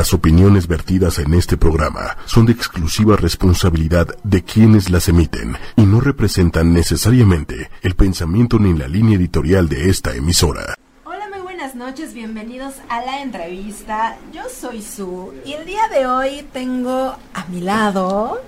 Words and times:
Las 0.00 0.14
opiniones 0.14 0.66
vertidas 0.66 1.18
en 1.18 1.34
este 1.34 1.58
programa 1.58 2.16
son 2.24 2.46
de 2.46 2.52
exclusiva 2.52 3.16
responsabilidad 3.16 4.06
de 4.24 4.42
quienes 4.42 4.88
las 4.88 5.10
emiten 5.10 5.58
y 5.76 5.82
no 5.82 6.00
representan 6.00 6.72
necesariamente 6.72 7.68
el 7.82 7.94
pensamiento 7.96 8.58
ni 8.58 8.72
la 8.72 8.88
línea 8.88 9.18
editorial 9.18 9.68
de 9.68 9.90
esta 9.90 10.14
emisora. 10.14 10.74
Hola, 11.04 11.28
muy 11.28 11.40
buenas 11.40 11.74
noches, 11.74 12.14
bienvenidos 12.14 12.76
a 12.88 13.04
la 13.04 13.20
entrevista. 13.20 14.16
Yo 14.32 14.40
soy 14.48 14.80
Su 14.80 15.34
y 15.44 15.52
el 15.52 15.66
día 15.66 15.82
de 15.92 16.06
hoy 16.06 16.46
tengo 16.50 17.14
a 17.34 17.44
mi 17.50 17.60
lado 17.60 18.40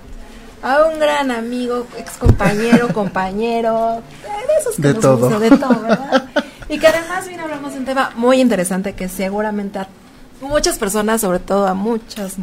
a 0.63 0.85
un 0.91 0.99
gran 0.99 1.29
amigo, 1.29 1.85
ex 1.99 2.17
compañero, 2.17 2.87
compañero, 2.95 4.01
de 4.23 4.59
esos 4.59 4.75
que 4.77 4.81
De 4.81 4.93
nos 4.95 5.01
todo. 5.03 5.17
gusta, 5.17 5.37
de 5.37 5.51
todo, 5.51 5.81
¿verdad? 5.83 6.29
Y 6.67 6.79
que 6.79 6.87
además 6.87 7.27
viene 7.27 7.43
a 7.43 7.45
hablarnos 7.45 7.73
de 7.73 7.77
un 7.77 7.85
tema 7.85 8.11
muy 8.15 8.41
interesante 8.41 8.93
que 8.93 9.07
seguramente 9.07 9.77
a 9.77 9.87
muchas 10.43 10.77
personas, 10.77 11.21
sobre 11.21 11.39
todo 11.39 11.67
a 11.67 11.73
muchas 11.73 12.35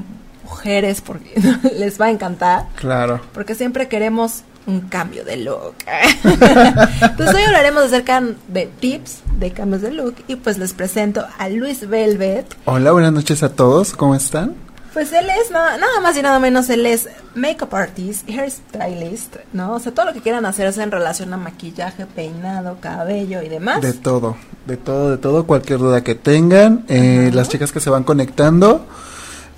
mujeres, 0.44 1.00
porque 1.00 1.32
les 1.78 2.00
va 2.00 2.06
a 2.06 2.10
encantar, 2.10 2.66
Claro. 2.76 3.20
porque 3.32 3.54
siempre 3.54 3.88
queremos 3.88 4.42
un 4.66 4.80
cambio 4.82 5.24
de 5.24 5.38
look. 5.38 5.74
Entonces 6.22 7.34
hoy 7.34 7.42
hablaremos 7.42 7.84
acerca 7.84 8.22
de 8.48 8.66
tips 8.66 9.20
de 9.38 9.52
cambios 9.52 9.80
de 9.82 9.90
look 9.90 10.16
y 10.28 10.36
pues 10.36 10.58
les 10.58 10.72
presento 10.74 11.24
a 11.38 11.48
Luis 11.48 11.88
Velvet. 11.88 12.46
Hola, 12.66 12.92
buenas 12.92 13.12
noches 13.12 13.42
a 13.42 13.48
todos. 13.52 13.92
¿Cómo 13.94 14.14
están? 14.14 14.54
Pues 14.92 15.12
él 15.12 15.26
es 15.40 15.52
nada, 15.52 15.76
nada 15.76 16.00
más 16.00 16.16
y 16.16 16.22
nada 16.22 16.40
menos, 16.40 16.68
él 16.68 16.84
es 16.84 17.08
makeup 17.36 17.72
artist, 17.74 18.28
hairstylist, 18.28 19.36
¿no? 19.52 19.74
O 19.74 19.78
sea, 19.78 19.92
todo 19.92 20.06
lo 20.06 20.12
que 20.12 20.20
quieran 20.20 20.44
hacerse 20.46 20.82
en 20.82 20.90
relación 20.90 21.32
a 21.32 21.36
maquillaje, 21.36 22.06
peinado, 22.06 22.78
cabello 22.80 23.40
y 23.40 23.48
demás. 23.48 23.82
De 23.82 23.92
todo, 23.92 24.36
de 24.66 24.76
todo, 24.76 25.10
de 25.10 25.18
todo. 25.18 25.46
Cualquier 25.46 25.78
duda 25.78 26.02
que 26.02 26.16
tengan, 26.16 26.84
eh, 26.88 27.30
las 27.32 27.48
chicas 27.48 27.70
que 27.70 27.78
se 27.78 27.88
van 27.88 28.02
conectando 28.02 28.84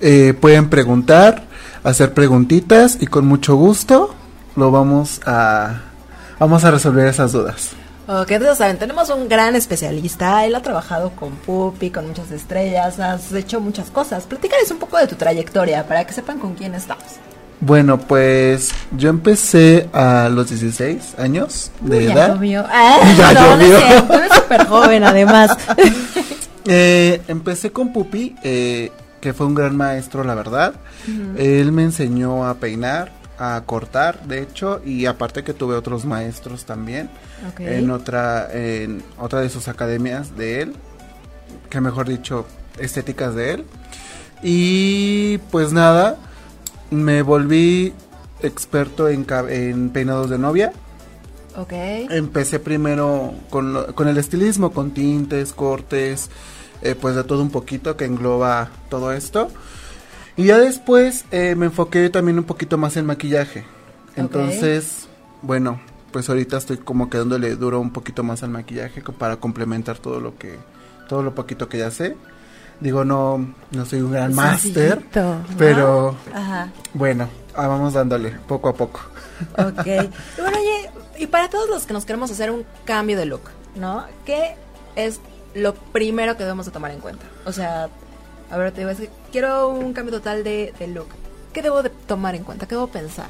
eh, 0.01 0.35
pueden 0.39 0.69
preguntar, 0.69 1.43
hacer 1.83 2.13
preguntitas 2.13 2.97
y 2.99 3.07
con 3.07 3.25
mucho 3.25 3.55
gusto 3.55 4.13
lo 4.55 4.69
vamos 4.69 5.19
a 5.25 5.81
vamos 6.39 6.63
a 6.63 6.71
resolver 6.71 7.07
esas 7.07 7.31
dudas. 7.31 7.71
Ok, 8.05 8.31
entonces 8.31 8.57
saben, 8.57 8.77
tenemos 8.77 9.09
un 9.09 9.29
gran 9.29 9.55
especialista, 9.55 10.45
él 10.45 10.55
ha 10.55 10.61
trabajado 10.61 11.11
con 11.11 11.31
Puppy, 11.35 11.89
con 11.89 12.07
muchas 12.07 12.31
estrellas, 12.31 12.99
has 12.99 13.31
hecho 13.31 13.61
muchas 13.61 13.89
cosas. 13.89 14.25
Platícales 14.25 14.69
un 14.71 14.77
poco 14.77 14.97
de 14.97 15.07
tu 15.07 15.15
trayectoria 15.15 15.87
para 15.87 16.05
que 16.05 16.13
sepan 16.13 16.37
con 16.37 16.53
quién 16.55 16.75
estamos. 16.75 17.03
Bueno, 17.61 17.97
pues 17.97 18.71
yo 18.97 19.09
empecé 19.09 19.87
a 19.93 20.27
los 20.29 20.49
16 20.49 21.15
años 21.17 21.71
de 21.79 21.97
Uy, 21.99 22.05
ya 22.07 22.13
edad. 22.13 22.33
llovió. 22.35 22.65
Ah, 22.69 22.99
Ya 23.17 23.33
no, 23.33 23.55
llovió. 23.57 23.77
eres 23.77 24.33
súper 24.33 24.65
joven 24.67 25.03
además. 25.03 25.51
Eh, 26.65 27.21
empecé 27.27 27.71
con 27.73 27.91
Pupi, 27.91 28.37
eh, 28.41 28.89
que 29.19 29.33
fue 29.33 29.47
un 29.47 29.53
gran 29.53 29.75
maestro, 29.75 30.23
la 30.23 30.33
verdad. 30.33 30.75
Él 31.37 31.73
me 31.73 31.83
enseñó 31.83 32.47
a 32.47 32.53
peinar, 32.53 33.11
a 33.39 33.61
cortar, 33.65 34.23
de 34.27 34.41
hecho, 34.41 34.81
y 34.85 35.05
aparte 35.05 35.43
que 35.43 35.53
tuve 35.53 35.75
otros 35.75 36.05
maestros 36.05 36.65
también 36.65 37.09
en 37.63 37.89
otra, 37.91 38.49
en 38.53 39.03
otra 39.17 39.41
de 39.41 39.49
sus 39.49 39.67
academias 39.67 40.37
de 40.37 40.61
él, 40.61 40.73
que 41.69 41.81
mejor 41.81 42.07
dicho, 42.07 42.45
estéticas 42.79 43.33
de 43.35 43.51
él. 43.53 43.65
Y 44.43 45.37
pues 45.51 45.71
nada, 45.73 46.17
me 46.91 47.21
volví 47.21 47.93
experto 48.41 49.07
en, 49.09 49.25
en 49.49 49.89
peinados 49.89 50.29
de 50.29 50.37
novia. 50.37 50.73
Ok. 51.55 51.71
Empecé 52.09 52.59
primero 52.59 53.33
con, 53.49 53.73
lo- 53.73 53.95
con 53.95 54.07
el 54.07 54.17
estilismo, 54.17 54.71
con 54.73 54.91
tintes, 54.91 55.53
cortes, 55.53 56.29
eh, 56.81 56.95
pues 56.99 57.15
de 57.15 57.23
todo 57.23 57.41
un 57.41 57.51
poquito 57.51 57.95
que 57.95 58.05
engloba 58.05 58.69
todo 58.89 59.13
esto. 59.13 59.49
Y 60.35 60.45
ya 60.45 60.57
después 60.57 61.25
eh, 61.31 61.55
me 61.55 61.67
enfoqué 61.67 62.09
también 62.09 62.39
un 62.39 62.45
poquito 62.45 62.77
más 62.77 62.97
en 62.97 63.05
maquillaje. 63.05 63.65
Entonces, 64.15 65.07
bueno, 65.41 65.79
pues 66.11 66.29
ahorita 66.29 66.57
estoy 66.57 66.77
como 66.77 67.09
quedándole 67.09 67.55
duro 67.55 67.79
un 67.79 67.91
poquito 67.91 68.23
más 68.23 68.43
al 68.43 68.49
maquillaje 68.49 69.01
para 69.01 69.37
complementar 69.37 69.97
todo 69.97 70.19
lo 70.19 70.37
que, 70.37 70.57
todo 71.07 71.23
lo 71.23 71.35
poquito 71.35 71.67
que 71.69 71.79
ya 71.79 71.91
sé. 71.91 72.15
Digo, 72.79 73.05
no, 73.05 73.53
no 73.71 73.85
soy 73.85 74.01
un 74.01 74.11
gran 74.11 74.33
máster, 74.33 75.01
pero 75.57 76.15
Ajá. 76.33 76.69
bueno, 76.93 77.29
ah, 77.55 77.67
vamos 77.67 77.93
dándole 77.93 78.31
poco 78.47 78.69
a 78.69 78.73
poco. 78.73 78.99
Ok. 79.57 79.85
Y 79.85 80.41
bueno, 80.41 80.57
oye, 80.59 80.89
y 81.17 81.27
para 81.27 81.49
todos 81.49 81.69
los 81.69 81.85
que 81.85 81.93
nos 81.93 82.05
queremos 82.05 82.31
hacer 82.31 82.51
un 82.51 82.65
cambio 82.85 83.17
de 83.17 83.25
look, 83.25 83.41
¿no? 83.75 84.05
¿Qué 84.25 84.55
es 84.95 85.19
lo 85.53 85.75
primero 85.75 86.35
que 86.35 86.43
debemos 86.43 86.65
de 86.65 86.71
tomar 86.71 86.91
en 86.91 86.99
cuenta? 86.99 87.25
O 87.45 87.51
sea, 87.51 87.89
a 88.53 88.57
ver, 88.57 88.71
te 88.71 88.81
digo, 88.81 88.91
es 88.91 88.99
que 88.99 89.09
quiero 89.31 89.69
un 89.69 89.93
cambio 89.93 90.13
total 90.13 90.43
de, 90.43 90.73
de 90.77 90.87
look. 90.87 91.07
¿Qué 91.53 91.63
debo 91.63 91.81
de 91.81 91.89
tomar 91.89 92.35
en 92.35 92.43
cuenta? 92.43 92.67
¿Qué 92.67 92.75
debo 92.75 92.87
pensar? 92.87 93.27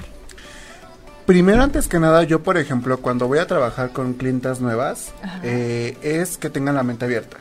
Primero, 1.26 1.64
antes 1.64 1.88
que 1.88 2.00
nada, 2.00 2.24
yo, 2.24 2.44
por 2.44 2.58
ejemplo, 2.58 2.98
cuando 2.98 3.30
voy 3.30 3.40
a 3.40 3.48
trabajar 3.48 3.92
con 3.92 4.16
clientas 4.16 4.60
nuevas, 4.60 5.14
eh, 5.42 5.98
es 6.02 6.38
que 6.38 6.50
tengan 6.50 6.76
la 6.76 6.84
mente 6.84 7.06
abierta. 7.06 7.38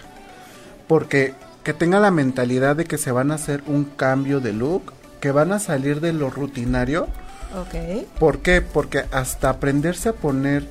Porque 0.86 1.34
que 1.64 1.74
tengan 1.74 2.02
la 2.02 2.12
mentalidad 2.12 2.76
de 2.76 2.84
que 2.84 2.98
se 2.98 3.10
van 3.10 3.32
a 3.32 3.34
hacer 3.34 3.64
un 3.66 3.84
cambio 3.84 4.38
de 4.38 4.52
look, 4.52 4.92
que 5.20 5.32
van 5.32 5.50
a 5.50 5.58
salir 5.58 6.00
de 6.00 6.12
lo 6.12 6.30
rutinario. 6.30 7.08
Ok. 7.56 8.06
¿Por 8.20 8.38
qué? 8.38 8.62
Porque 8.62 9.06
hasta 9.10 9.50
aprenderse 9.50 10.10
a 10.10 10.12
poner 10.12 10.68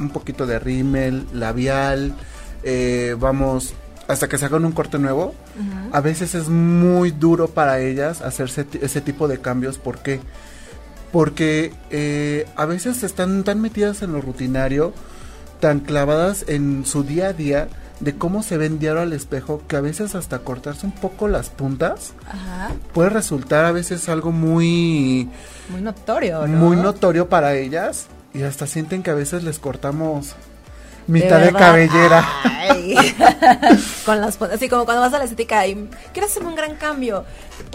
un 0.00 0.10
poquito 0.10 0.46
de 0.46 0.58
rímel, 0.58 1.28
labial, 1.32 2.14
eh, 2.64 3.14
vamos, 3.18 3.74
hasta 4.10 4.28
que 4.28 4.38
se 4.38 4.44
hagan 4.46 4.64
un 4.64 4.72
corte 4.72 4.98
nuevo, 4.98 5.34
a 5.92 6.00
veces 6.00 6.34
es 6.34 6.48
muy 6.48 7.10
duro 7.10 7.48
para 7.48 7.80
ellas 7.80 8.22
hacerse 8.22 8.66
ese 8.80 9.00
tipo 9.00 9.28
de 9.28 9.40
cambios. 9.40 9.78
¿Por 9.78 9.98
qué? 9.98 10.20
Porque 11.12 11.72
eh, 11.90 12.46
a 12.56 12.66
veces 12.66 13.02
están 13.02 13.44
tan 13.44 13.60
metidas 13.60 14.02
en 14.02 14.12
lo 14.12 14.20
rutinario, 14.20 14.92
tan 15.60 15.80
clavadas 15.80 16.44
en 16.48 16.84
su 16.86 17.02
día 17.04 17.28
a 17.28 17.32
día, 17.32 17.68
de 18.00 18.16
cómo 18.16 18.42
se 18.42 18.56
ven 18.56 18.78
diario 18.78 19.02
al 19.02 19.12
espejo, 19.12 19.62
que 19.68 19.76
a 19.76 19.80
veces 19.80 20.14
hasta 20.14 20.38
cortarse 20.38 20.86
un 20.86 20.92
poco 20.92 21.28
las 21.28 21.50
puntas 21.50 22.14
Ajá. 22.26 22.72
puede 22.94 23.10
resultar 23.10 23.64
a 23.66 23.72
veces 23.72 24.08
algo 24.08 24.32
muy, 24.32 25.28
Muy 25.68 25.82
notorio, 25.82 26.46
¿no? 26.46 26.56
muy 26.58 26.76
notorio 26.76 27.28
para 27.28 27.54
ellas. 27.54 28.06
Y 28.32 28.42
hasta 28.42 28.66
sienten 28.66 29.02
que 29.02 29.10
a 29.10 29.14
veces 29.14 29.42
les 29.42 29.58
cortamos 29.58 30.34
mitad 31.06 31.40
de, 31.40 31.52
cabellera. 31.52 32.26
Con 34.04 34.20
las 34.20 34.40
así 34.42 34.68
como 34.68 34.84
cuando 34.84 35.02
vas 35.02 35.12
a 35.14 35.18
la 35.18 35.24
estética 35.24 35.66
y 35.66 35.88
quieres 36.12 36.30
hacer 36.30 36.44
un 36.44 36.54
gran 36.54 36.76
cambio, 36.76 37.24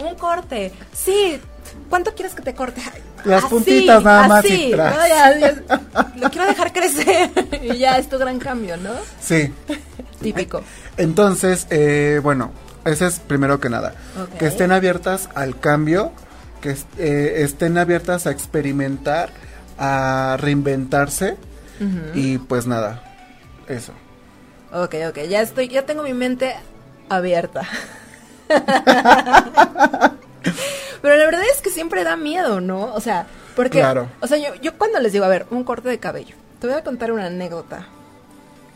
un 0.02 0.14
corte. 0.16 0.72
Sí, 0.92 1.40
¿cuánto 1.88 2.14
quieres 2.14 2.34
que 2.34 2.42
te 2.42 2.54
corte? 2.54 2.80
Las 3.24 3.44
así, 3.44 3.54
puntitas 3.54 4.02
nada 4.02 4.28
más 4.28 4.44
y 4.44 4.70
tras. 4.70 4.94
¿no? 4.94 5.08
Ya, 5.08 5.38
ya, 5.38 5.62
lo 6.16 6.30
quiero 6.30 6.46
dejar 6.46 6.72
crecer 6.72 7.30
y 7.62 7.78
ya 7.78 7.98
es 7.98 8.08
tu 8.08 8.18
gran 8.18 8.38
cambio, 8.38 8.76
¿no? 8.76 8.90
Sí. 9.20 9.52
Típico. 10.20 10.62
Entonces, 10.96 11.66
eh, 11.70 12.20
bueno, 12.22 12.52
ese 12.84 13.06
es 13.06 13.18
primero 13.20 13.60
que 13.60 13.68
nada. 13.68 13.94
Que 14.38 14.46
estén 14.46 14.72
abiertas 14.72 15.28
al 15.34 15.58
cambio, 15.58 16.12
que 16.60 16.76
eh, 16.98 17.42
estén 17.42 17.78
abiertas 17.78 18.26
a 18.26 18.30
experimentar, 18.30 19.30
a 19.78 20.36
reinventarse. 20.40 21.36
Y 22.14 22.38
pues 22.38 22.66
nada, 22.66 23.02
eso. 23.68 23.92
Ok, 24.72 24.94
ok, 25.08 25.18
ya 25.28 25.40
estoy, 25.42 25.68
ya 25.68 25.86
tengo 25.86 26.02
mi 26.02 26.12
mente 26.12 26.54
abierta. 27.08 27.62
Pero 31.02 31.16
la 31.16 31.24
verdad 31.24 31.42
es 31.52 31.60
que 31.60 31.70
siempre 31.70 32.04
da 32.04 32.16
miedo, 32.16 32.60
¿no? 32.60 32.92
O 32.94 33.00
sea, 33.00 33.26
porque, 33.54 33.78
Claro. 33.78 34.08
o 34.20 34.26
sea, 34.26 34.38
yo, 34.38 34.54
yo 34.56 34.76
cuando 34.78 34.98
les 35.00 35.12
digo, 35.12 35.24
a 35.24 35.28
ver, 35.28 35.46
un 35.50 35.64
corte 35.64 35.88
de 35.88 35.98
cabello, 35.98 36.34
te 36.60 36.66
voy 36.66 36.76
a 36.76 36.82
contar 36.84 37.12
una 37.12 37.26
anécdota. 37.26 37.86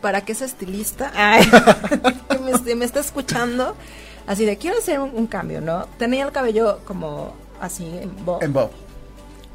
Para 0.01 0.23
que 0.23 0.33
ese 0.33 0.47
estilista 0.47 1.13
ay, 1.15 1.43
que 2.65 2.75
me 2.75 2.85
está 2.87 3.01
escuchando, 3.01 3.77
así 4.27 4.47
de, 4.47 4.57
quiero 4.57 4.79
hacer 4.79 4.99
un, 4.99 5.11
un 5.15 5.27
cambio, 5.27 5.61
¿no? 5.61 5.87
Tenía 5.99 6.25
el 6.25 6.33
cabello 6.33 6.81
como 6.87 7.35
así, 7.61 7.85
en 8.01 8.25
bob, 8.25 8.43
En 8.43 8.53
Bob. 8.55 8.71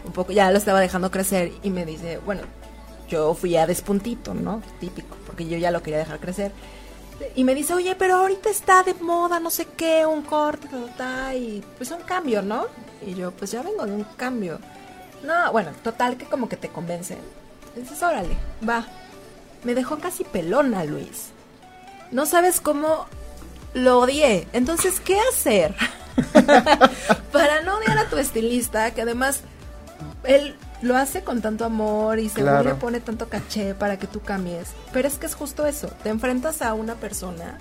un 0.06 0.12
poco, 0.12 0.32
ya 0.32 0.52
lo 0.52 0.58
estaba 0.60 0.80
dejando 0.80 1.10
crecer 1.10 1.52
y 1.64 1.72
me 1.72 1.84
dice, 1.86 2.20
bueno, 2.26 2.44
yo 3.08 3.34
fui 3.34 3.56
a 3.56 3.68
despuntito, 3.68 4.34
¿no? 4.34 4.62
Típico, 4.80 5.16
porque 5.26 5.48
yo 5.48 5.58
ya 5.58 5.72
lo 5.72 5.82
quería 5.82 6.00
dejar 6.00 6.20
crecer. 6.20 6.52
Y 7.36 7.44
me 7.44 7.56
dice, 7.56 7.74
oye, 7.74 7.96
pero 7.96 8.16
ahorita 8.16 8.50
está 8.50 8.84
de 8.84 8.94
moda, 8.96 9.40
no 9.40 9.50
sé 9.50 9.68
qué, 9.78 10.06
un 10.06 10.22
corte, 10.22 10.68
ta, 10.68 10.78
ta, 10.78 10.96
ta, 10.98 11.36
y 11.36 11.64
pues 11.78 11.92
un 11.92 12.02
cambio, 12.02 12.42
¿no? 12.42 12.66
Y 13.06 13.14
yo, 13.14 13.32
pues 13.32 13.52
ya 13.52 13.62
vengo 13.62 13.86
de 13.86 13.94
un 13.94 14.04
cambio. 14.04 14.60
No, 15.24 15.52
bueno, 15.52 15.72
total 15.84 16.18
que 16.18 16.26
como 16.26 16.50
que 16.50 16.58
te 16.58 16.70
convencen. 16.70 17.20
Dices, 17.76 18.02
órale, 18.04 18.36
va. 18.68 18.86
Me 19.64 19.76
dejó 19.76 19.98
casi 19.98 20.24
pelona, 20.24 20.84
Luis. 20.84 21.30
No 22.12 22.26
sabes 22.26 22.62
cómo 22.62 23.08
lo 23.74 24.00
odié. 24.00 24.48
Entonces, 24.54 25.00
¿qué 25.00 25.18
hacer? 25.32 25.76
Para 27.32 27.62
no 27.64 27.78
odiar 27.78 27.98
a 27.98 28.10
tu 28.10 28.18
estilista, 28.18 28.92
que 28.92 29.02
además 29.02 29.42
él 30.24 30.56
lo 30.82 30.96
hace 30.98 31.24
con 31.24 31.42
tanto 31.42 31.66
amor 31.66 32.20
y 32.20 32.30
según 32.30 32.50
Claro. 32.50 32.70
le 32.70 32.76
pone 32.76 33.00
tanto 33.00 33.28
caché 33.30 33.74
para 33.76 33.98
que 33.98 34.08
tú 34.08 34.22
cambies. 34.22 34.70
Pero 34.94 35.08
es 35.08 35.16
que 35.16 35.26
es 35.26 35.36
justo 35.36 35.66
eso. 35.66 35.88
Te 36.04 36.10
enfrentas 36.10 36.62
a 36.62 36.74
una 36.74 36.96
persona 36.96 37.58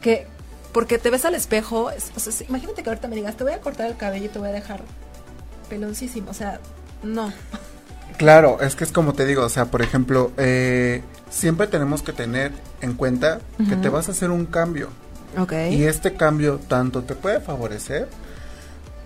que 0.00 0.26
Porque 0.72 0.96
te 0.96 1.10
ves 1.10 1.26
al 1.26 1.34
espejo, 1.34 1.90
es- 1.90 2.10
o 2.16 2.18
sea, 2.20 2.32
sí, 2.32 2.46
imagínate 2.48 2.82
que 2.82 2.88
ahorita 2.88 3.06
me 3.06 3.14
digas, 3.14 3.36
te 3.36 3.44
voy 3.44 3.52
a 3.52 3.60
cortar 3.60 3.88
el 3.88 3.96
cabello 3.98 4.24
y 4.24 4.28
te 4.30 4.38
voy 4.38 4.48
a 4.48 4.52
dejar 4.52 4.80
peloncísimo, 5.68 6.30
o 6.30 6.34
sea, 6.34 6.60
no. 7.02 7.30
Claro, 8.16 8.58
es 8.62 8.74
que 8.74 8.84
es 8.84 8.90
como 8.90 9.12
te 9.12 9.26
digo, 9.26 9.42
o 9.44 9.48
sea, 9.50 9.66
por 9.66 9.82
ejemplo, 9.82 10.32
eh, 10.38 11.02
siempre 11.30 11.66
tenemos 11.66 12.00
que 12.02 12.14
tener 12.14 12.52
en 12.80 12.94
cuenta 12.94 13.40
que 13.68 13.76
te 13.76 13.90
vas 13.90 14.08
a 14.08 14.12
hacer 14.12 14.30
un 14.30 14.46
cambio. 14.46 14.88
Ok. 15.38 15.52
Y 15.72 15.84
este 15.84 16.14
cambio 16.14 16.58
tanto 16.68 17.02
te 17.02 17.14
puede 17.16 17.40
favorecer 17.40 18.08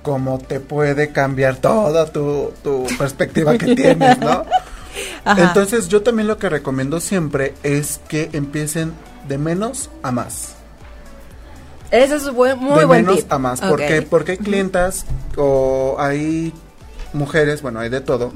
como 0.06 0.38
te 0.38 0.60
puede 0.60 1.10
cambiar 1.10 1.56
toda 1.56 2.06
tu, 2.12 2.52
tu 2.62 2.86
perspectiva 2.96 3.58
que 3.58 3.74
tienes, 3.74 4.20
¿no? 4.20 4.44
Ajá. 5.24 5.42
Entonces 5.42 5.88
yo 5.88 6.02
también 6.04 6.28
lo 6.28 6.38
que 6.38 6.48
recomiendo 6.48 7.00
siempre 7.00 7.54
es 7.64 8.00
que 8.08 8.30
empiecen 8.32 8.92
de 9.26 9.36
menos 9.36 9.90
a 10.04 10.12
más. 10.12 10.54
Ese 11.90 12.14
es 12.14 12.30
buen- 12.32 12.58
muy 12.60 12.78
de 12.78 12.84
buen 12.84 13.04
menos 13.04 13.16
tip. 13.22 13.32
a 13.32 13.38
más. 13.40 13.60
Ok. 13.60 13.68
Porque, 13.68 14.02
porque 14.02 14.32
hay 14.32 14.38
clientas 14.38 15.06
o 15.36 15.96
hay 15.98 16.52
mujeres, 17.12 17.60
bueno, 17.62 17.80
hay 17.80 17.88
de 17.88 18.00
todo, 18.00 18.32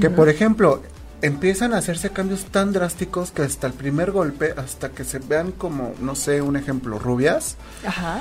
que 0.00 0.10
por 0.10 0.28
ejemplo 0.28 0.82
empiezan 1.20 1.72
a 1.72 1.76
hacerse 1.78 2.10
cambios 2.10 2.46
tan 2.46 2.72
drásticos 2.72 3.30
que 3.30 3.42
hasta 3.42 3.68
el 3.68 3.74
primer 3.74 4.10
golpe, 4.10 4.54
hasta 4.56 4.88
que 4.88 5.04
se 5.04 5.20
vean 5.20 5.52
como, 5.52 5.94
no 6.00 6.16
sé, 6.16 6.42
un 6.42 6.56
ejemplo, 6.56 6.98
rubias, 6.98 7.54
Ajá. 7.86 8.20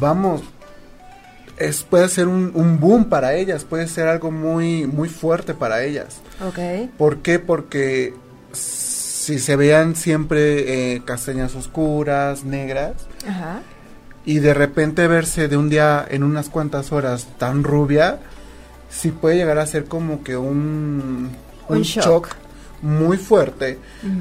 vamos, 0.00 0.40
es, 1.58 1.82
puede 1.82 2.08
ser 2.08 2.28
un, 2.28 2.50
un 2.54 2.80
boom 2.80 3.04
para 3.06 3.34
ellas, 3.34 3.64
puede 3.64 3.86
ser 3.88 4.08
algo 4.08 4.30
muy, 4.30 4.86
muy 4.86 5.08
fuerte 5.08 5.54
para 5.54 5.82
ellas. 5.84 6.16
Ok. 6.46 6.90
¿Por 6.98 7.18
qué? 7.18 7.38
Porque 7.38 8.14
si 8.52 9.38
se 9.38 9.56
vean 9.56 9.96
siempre 9.96 10.94
eh, 10.94 11.02
castañas 11.04 11.54
oscuras, 11.54 12.44
negras, 12.44 12.92
Ajá. 13.26 13.60
y 14.26 14.38
de 14.40 14.52
repente 14.54 15.06
verse 15.08 15.48
de 15.48 15.56
un 15.56 15.70
día 15.70 16.04
en 16.08 16.22
unas 16.22 16.48
cuantas 16.48 16.92
horas 16.92 17.26
tan 17.38 17.64
rubia, 17.64 18.18
sí 18.90 19.10
puede 19.10 19.36
llegar 19.36 19.58
a 19.58 19.66
ser 19.66 19.86
como 19.86 20.22
que 20.22 20.36
un, 20.36 21.30
Un 21.68 21.82
shock. 21.82 22.28
muy 22.82 23.16
fuerte, 23.16 23.78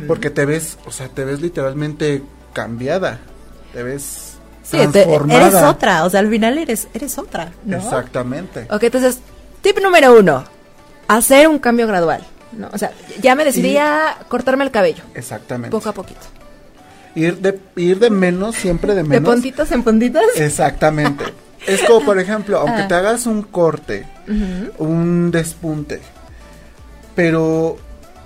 porque 0.07 0.29
te 0.29 0.45
ves, 0.45 0.77
o 0.85 0.91
sea, 0.91 1.09
te 1.09 1.25
ves 1.25 1.41
literalmente 1.41 2.23
cambiada, 2.53 3.19
te 3.73 3.83
ves 3.83 4.37
Sí, 4.63 4.77
transformada. 4.77 5.47
eres 5.47 5.61
otra, 5.61 6.05
o 6.05 6.09
sea, 6.09 6.21
al 6.21 6.29
final 6.29 6.57
eres, 6.57 6.87
eres 6.93 7.17
otra, 7.17 7.51
¿no? 7.65 7.77
Exactamente. 7.77 8.65
Ok, 8.71 8.83
entonces, 8.83 9.19
tip 9.61 9.77
número 9.83 10.17
uno, 10.17 10.43
hacer 11.07 11.47
un 11.49 11.59
cambio 11.59 11.85
gradual, 11.85 12.23
¿no? 12.53 12.69
O 12.71 12.77
sea, 12.77 12.91
ya 13.21 13.35
me 13.35 13.43
decidí 13.43 13.75
a 13.77 14.17
cortarme 14.29 14.63
el 14.63 14.71
cabello, 14.71 15.03
Exactamente. 15.15 15.69
poco 15.71 15.89
a 15.89 15.93
poquito. 15.93 16.21
Ir 17.15 17.37
de 17.39 17.59
ir 17.75 17.99
de 17.99 18.09
menos, 18.09 18.55
siempre 18.55 18.95
de 18.95 19.03
De 19.03 19.07
menos. 19.09 19.29
puntitas 19.33 19.71
en 19.71 19.83
puntitas. 19.83 20.23
Exactamente. 20.35 21.25
es 21.67 21.81
como, 21.83 22.03
por 22.05 22.17
ejemplo, 22.19 22.57
aunque 22.61 22.81
Ah. 22.83 22.87
te 22.87 22.93
hagas 22.95 23.25
un 23.27 23.43
corte, 23.43 24.05
un 24.79 25.29
despunte, 25.31 25.99
pero 27.15 27.77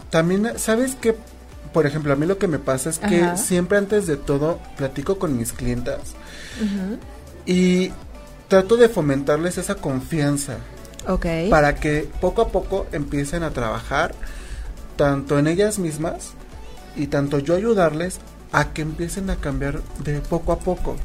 también, 0.10 0.52
¿sabes 0.58 0.96
qué? 1.02 1.16
Por 1.78 1.86
ejemplo, 1.86 2.12
a 2.12 2.16
mí 2.16 2.26
lo 2.26 2.40
que 2.40 2.48
me 2.48 2.58
pasa 2.58 2.90
es 2.90 2.98
que 2.98 3.22
Ajá. 3.22 3.38
siempre 3.38 3.78
antes 3.78 4.08
de 4.08 4.18
todo 4.18 4.60
platico 4.78 5.20
con 5.20 5.38
mis 5.38 5.54
clientas 5.54 6.00
y 7.46 7.92
trato 8.48 8.78
de 8.78 8.90
fomentarles 8.90 9.60
esa 9.60 9.76
confianza 9.76 10.56
Ok. 11.08 11.28
para 11.52 11.76
que 11.76 12.10
poco 12.20 12.42
a 12.42 12.48
poco 12.48 12.88
empiecen 12.94 13.44
a 13.44 13.52
trabajar 13.52 14.16
tanto 14.96 15.38
en 15.38 15.46
ellas 15.46 15.78
mismas 15.78 16.32
y 16.96 17.06
tanto 17.06 17.38
yo 17.38 17.54
ayudarles 17.54 18.18
a 18.52 18.74
que 18.74 18.82
empiecen 18.82 19.30
a 19.30 19.36
cambiar 19.36 19.82
de 20.04 20.20
poco 20.22 20.54
a 20.54 20.58
poco. 20.58 20.96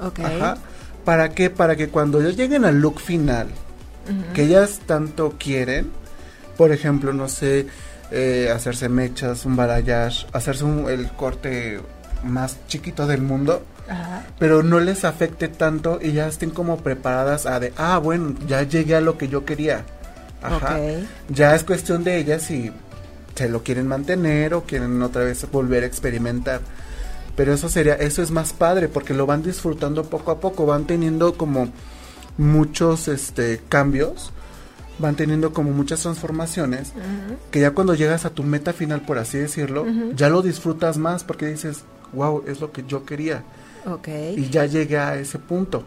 Ok. 0.00 0.20
Ajá. 0.20 0.58
¿Para 1.04 1.30
qué? 1.30 1.50
Para 1.50 1.74
que 1.74 1.88
cuando 1.88 2.22
ya 2.22 2.28
lleguen 2.30 2.64
al 2.64 2.78
look 2.80 3.00
final, 3.00 3.48
que 4.34 4.44
ellas 4.44 4.78
tanto 4.86 5.34
quieren, 5.36 5.90
por 6.56 6.70
ejemplo, 6.70 7.12
no 7.12 7.28
sé, 7.28 7.66
eh, 8.10 8.50
hacerse 8.54 8.88
mechas, 8.88 9.44
un 9.44 9.56
balayage, 9.56 10.26
hacerse 10.32 10.64
un- 10.64 10.88
el 10.88 11.08
corte 11.12 11.80
más 12.24 12.56
chiquito 12.68 13.06
del 13.06 13.22
mundo, 13.22 13.62
Ajá. 13.88 14.24
pero 14.38 14.62
no 14.62 14.80
les 14.80 15.04
afecte 15.04 15.48
tanto 15.48 15.98
y 16.02 16.12
ya 16.12 16.26
estén 16.28 16.50
como 16.50 16.78
preparadas 16.78 17.46
a 17.46 17.60
de, 17.60 17.72
ah, 17.76 17.98
bueno, 17.98 18.34
ya 18.46 18.62
llegué 18.62 18.96
a 18.96 19.00
lo 19.00 19.18
que 19.18 19.28
yo 19.28 19.44
quería. 19.44 19.84
Ajá. 20.42 20.78
Ya 21.28 21.54
es 21.54 21.64
cuestión 21.64 22.04
de 22.04 22.18
ellas 22.18 22.42
si 22.42 22.70
se 23.34 23.48
lo 23.48 23.62
quieren 23.62 23.86
mantener 23.86 24.54
o 24.54 24.62
quieren 24.64 25.02
otra 25.02 25.24
vez 25.24 25.44
volver 25.50 25.82
a 25.82 25.86
experimentar. 25.86 26.60
Pero 27.36 27.52
eso 27.52 27.68
sería, 27.68 27.94
eso 27.94 28.22
es 28.22 28.30
más 28.30 28.52
padre 28.52 28.88
porque 28.88 29.12
lo 29.12 29.26
van 29.26 29.42
disfrutando 29.42 30.04
poco 30.04 30.30
a 30.30 30.40
poco, 30.40 30.64
van 30.64 30.86
teniendo 30.86 31.34
como 31.36 31.68
muchos 32.38 33.08
este 33.08 33.60
cambios, 33.68 34.32
van 34.98 35.14
teniendo 35.16 35.52
como 35.52 35.70
muchas 35.72 36.00
transformaciones 36.02 36.88
Ujú. 36.90 37.36
que 37.50 37.60
ya 37.60 37.72
cuando 37.72 37.94
llegas 37.94 38.24
a 38.24 38.30
tu 38.30 38.42
meta 38.42 38.72
final, 38.72 39.02
por 39.02 39.18
así 39.18 39.38
decirlo, 39.38 39.82
Ujú. 39.82 40.12
ya 40.14 40.28
lo 40.28 40.42
disfrutas 40.42 40.96
más 40.96 41.22
porque 41.24 41.46
dices, 41.46 41.82
wow, 42.12 42.42
es 42.46 42.60
lo 42.60 42.72
que 42.72 42.84
yo 42.88 43.04
quería 43.04 43.42
Ok. 43.86 44.08
y 44.36 44.48
ya 44.48 44.64
llegué 44.66 44.98
a 44.98 45.16
ese 45.18 45.38
punto. 45.38 45.84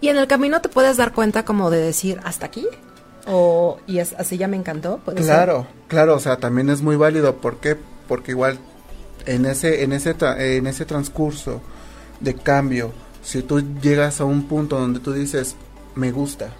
Y 0.00 0.08
en 0.08 0.16
el 0.16 0.26
camino 0.26 0.60
te 0.60 0.68
puedes 0.68 0.96
dar 0.96 1.12
cuenta 1.12 1.44
como 1.44 1.70
de 1.70 1.78
decir, 1.80 2.20
¿hasta 2.24 2.46
aquí? 2.46 2.66
O, 3.26 3.78
y 3.86 3.98
es, 3.98 4.14
así 4.18 4.36
ya 4.38 4.46
me 4.48 4.56
encantó. 4.56 4.98
¿puede 5.04 5.18
ser? 5.18 5.26
Claro, 5.26 5.66
claro, 5.88 6.14
o 6.14 6.18
sea, 6.20 6.36
también 6.36 6.70
es 6.70 6.80
muy 6.82 6.96
válido. 6.96 7.36
¿Por 7.36 7.56
qué? 7.56 7.76
Porque 8.06 8.30
igual 8.32 8.58
en 9.26 9.46
ese, 9.46 9.82
en 9.82 9.92
ese, 9.92 10.16
tra- 10.16 10.38
en 10.38 10.66
ese 10.66 10.84
transcurso 10.84 11.60
de 12.20 12.34
cambio, 12.34 12.92
si 13.22 13.42
tú 13.42 13.60
llegas 13.82 14.20
a 14.20 14.24
un 14.24 14.44
punto 14.46 14.78
donde 14.78 15.00
tú 15.00 15.12
dices, 15.12 15.56
me 15.96 16.12
gusta, 16.12 16.50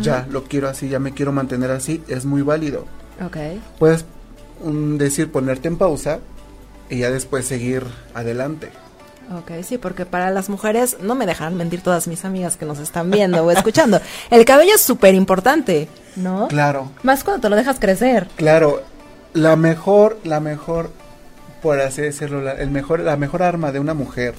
Ya 0.00 0.26
lo 0.30 0.44
quiero 0.44 0.68
así, 0.68 0.88
ya 0.88 0.98
me 0.98 1.12
quiero 1.12 1.32
mantener 1.32 1.70
así, 1.70 2.02
es 2.08 2.24
muy 2.24 2.42
válido. 2.42 2.86
Ok. 3.24 3.36
Puedes 3.78 4.04
mm, 4.64 4.96
decir, 4.96 5.30
ponerte 5.30 5.68
en 5.68 5.76
pausa 5.76 6.20
y 6.88 6.98
ya 6.98 7.10
después 7.10 7.46
seguir 7.46 7.84
adelante. 8.14 8.70
Ok, 9.32 9.50
sí, 9.62 9.78
porque 9.78 10.04
para 10.04 10.30
las 10.30 10.48
mujeres, 10.48 10.98
no 11.00 11.14
me 11.14 11.26
dejarán 11.26 11.56
mentir 11.56 11.80
todas 11.82 12.06
mis 12.08 12.24
amigas 12.24 12.56
que 12.56 12.66
nos 12.66 12.78
están 12.78 13.10
viendo 13.10 13.42
o 13.44 13.50
escuchando, 13.50 14.00
el 14.30 14.44
cabello 14.44 14.74
es 14.74 14.82
súper 14.82 15.14
importante, 15.14 15.88
¿no? 16.16 16.48
Claro, 16.48 16.90
Más 17.02 17.24
cuando 17.24 17.40
te 17.42 17.48
lo 17.48 17.56
dejas 17.56 17.78
crecer. 17.80 18.28
claro, 18.36 18.82
la 19.32 19.56
mejor, 19.56 20.18
la 20.24 20.40
mejor, 20.40 20.90
por 21.62 21.80
así 21.80 22.02
decirlo, 22.02 22.42
la, 22.42 22.52
el 22.52 22.70
mejor, 22.70 23.00
la 23.00 23.16
mejor 23.16 23.42
arma 23.42 23.72
de 23.72 23.80
una 23.80 23.94
mujer 23.94 24.34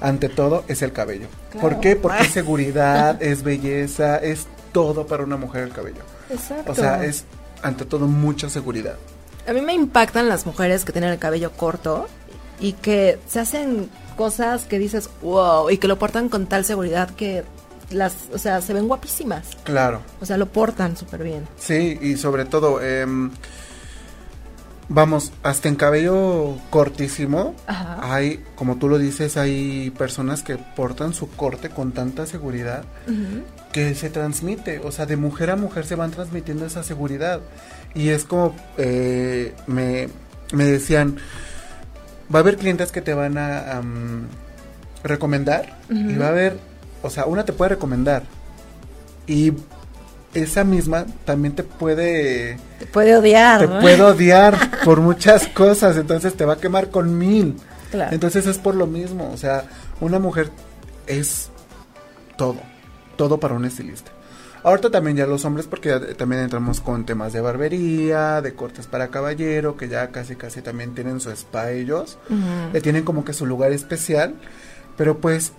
ante 0.00 0.28
todo 0.28 0.64
es 0.68 0.82
el 0.82 0.92
cabello. 0.92 1.26
Claro. 1.50 1.68
¿Por 1.68 1.80
qué? 1.80 1.96
Porque 1.96 2.22
es 2.22 2.30
seguridad, 2.32 3.20
es 3.22 3.42
belleza, 3.42 4.18
es 4.18 4.46
todo 4.72 5.06
para 5.06 5.24
una 5.24 5.36
mujer 5.36 5.64
el 5.64 5.72
cabello. 5.72 6.02
Exacto. 6.30 6.72
O 6.72 6.74
sea, 6.74 7.04
es 7.04 7.24
ante 7.62 7.84
todo 7.84 8.06
mucha 8.06 8.48
seguridad. 8.48 8.96
A 9.46 9.52
mí 9.52 9.60
me 9.60 9.74
impactan 9.74 10.28
las 10.28 10.46
mujeres 10.46 10.84
que 10.84 10.92
tienen 10.92 11.10
el 11.10 11.18
cabello 11.18 11.52
corto 11.52 12.08
y 12.60 12.74
que 12.74 13.18
se 13.26 13.40
hacen 13.40 13.90
cosas 14.16 14.64
que 14.64 14.78
dices, 14.78 15.08
wow, 15.22 15.70
y 15.70 15.78
que 15.78 15.88
lo 15.88 15.98
portan 15.98 16.28
con 16.28 16.46
tal 16.46 16.64
seguridad 16.64 17.10
que 17.10 17.44
las, 17.90 18.14
o 18.32 18.38
sea, 18.38 18.60
se 18.60 18.72
ven 18.72 18.86
guapísimas. 18.86 19.56
Claro. 19.64 20.02
O 20.20 20.26
sea, 20.26 20.36
lo 20.36 20.46
portan 20.46 20.96
súper 20.96 21.22
bien. 21.22 21.48
Sí, 21.58 21.98
y 22.00 22.16
sobre 22.16 22.44
todo, 22.44 22.80
em, 22.82 23.30
vamos, 24.90 25.32
hasta 25.44 25.68
en 25.68 25.76
cabello 25.76 26.56
cortísimo, 26.68 27.54
Ajá. 27.66 27.98
hay, 28.02 28.44
como 28.56 28.76
tú 28.76 28.88
lo 28.88 28.98
dices, 28.98 29.36
hay 29.36 29.90
personas 29.96 30.42
que 30.42 30.58
portan 30.58 31.14
su 31.14 31.30
corte 31.30 31.70
con 31.70 31.92
tanta 31.92 32.26
seguridad 32.26 32.84
que 33.72 33.94
se 33.94 34.10
transmite, 34.10 34.80
o 34.80 34.90
sea, 34.90 35.06
de 35.06 35.16
mujer 35.16 35.50
a 35.50 35.56
mujer 35.56 35.86
se 35.86 35.94
van 35.94 36.10
transmitiendo 36.10 36.66
esa 36.66 36.82
seguridad. 36.82 37.40
Y 37.94 38.08
es 38.08 38.24
como, 38.24 38.54
eh, 38.78 39.54
me, 39.68 40.08
me 40.52 40.64
decían, 40.64 41.16
va 42.32 42.40
a 42.40 42.42
haber 42.42 42.56
clientes 42.56 42.90
que 42.90 43.00
te 43.00 43.14
van 43.14 43.38
a 43.38 43.80
recomendar 45.04 45.78
y 45.88 46.16
va 46.16 46.26
a 46.26 46.30
haber, 46.30 46.58
o 47.02 47.10
sea, 47.10 47.26
una 47.26 47.44
te 47.44 47.52
puede 47.52 47.70
recomendar 47.70 48.24
y 49.26 49.52
esa 50.34 50.64
misma 50.64 51.06
también 51.24 51.54
te 51.54 51.62
puede 51.62 52.56
Te 52.78 52.86
puede 52.86 53.16
odiar. 53.16 53.60
te 53.60 53.66
¿no? 53.66 53.80
puede 53.80 54.02
odiar 54.02 54.56
por 54.84 55.00
muchas 55.00 55.48
cosas, 55.48 55.96
entonces 55.96 56.34
te 56.34 56.44
va 56.44 56.54
a 56.54 56.58
quemar 56.58 56.90
con 56.90 57.18
mil. 57.18 57.56
Claro. 57.90 58.12
Entonces 58.14 58.46
es 58.46 58.58
por 58.58 58.74
lo 58.74 58.86
mismo, 58.86 59.30
o 59.32 59.36
sea, 59.36 59.64
una 60.00 60.18
mujer 60.18 60.50
es 61.06 61.50
todo, 62.36 62.60
todo 63.16 63.40
para 63.40 63.54
un 63.54 63.64
estilista. 63.64 64.12
Ahorita 64.62 64.90
también 64.90 65.16
ya 65.16 65.26
los 65.26 65.44
hombres, 65.46 65.66
porque 65.66 65.88
ya 65.88 66.14
también 66.14 66.42
entramos 66.42 66.80
con 66.80 67.06
temas 67.06 67.32
de 67.32 67.40
barbería, 67.40 68.42
de 68.42 68.54
cortes 68.54 68.86
para 68.86 69.08
caballero, 69.08 69.76
que 69.76 69.88
ya 69.88 70.08
casi 70.10 70.36
casi 70.36 70.60
también 70.60 70.94
tienen 70.94 71.18
su 71.18 71.30
spa 71.30 71.70
ellos, 71.70 72.18
eh, 72.74 72.80
tienen 72.82 73.04
como 73.04 73.24
que 73.24 73.32
su 73.32 73.46
lugar 73.46 73.72
especial, 73.72 74.34
pero 74.98 75.18
pues 75.18 75.52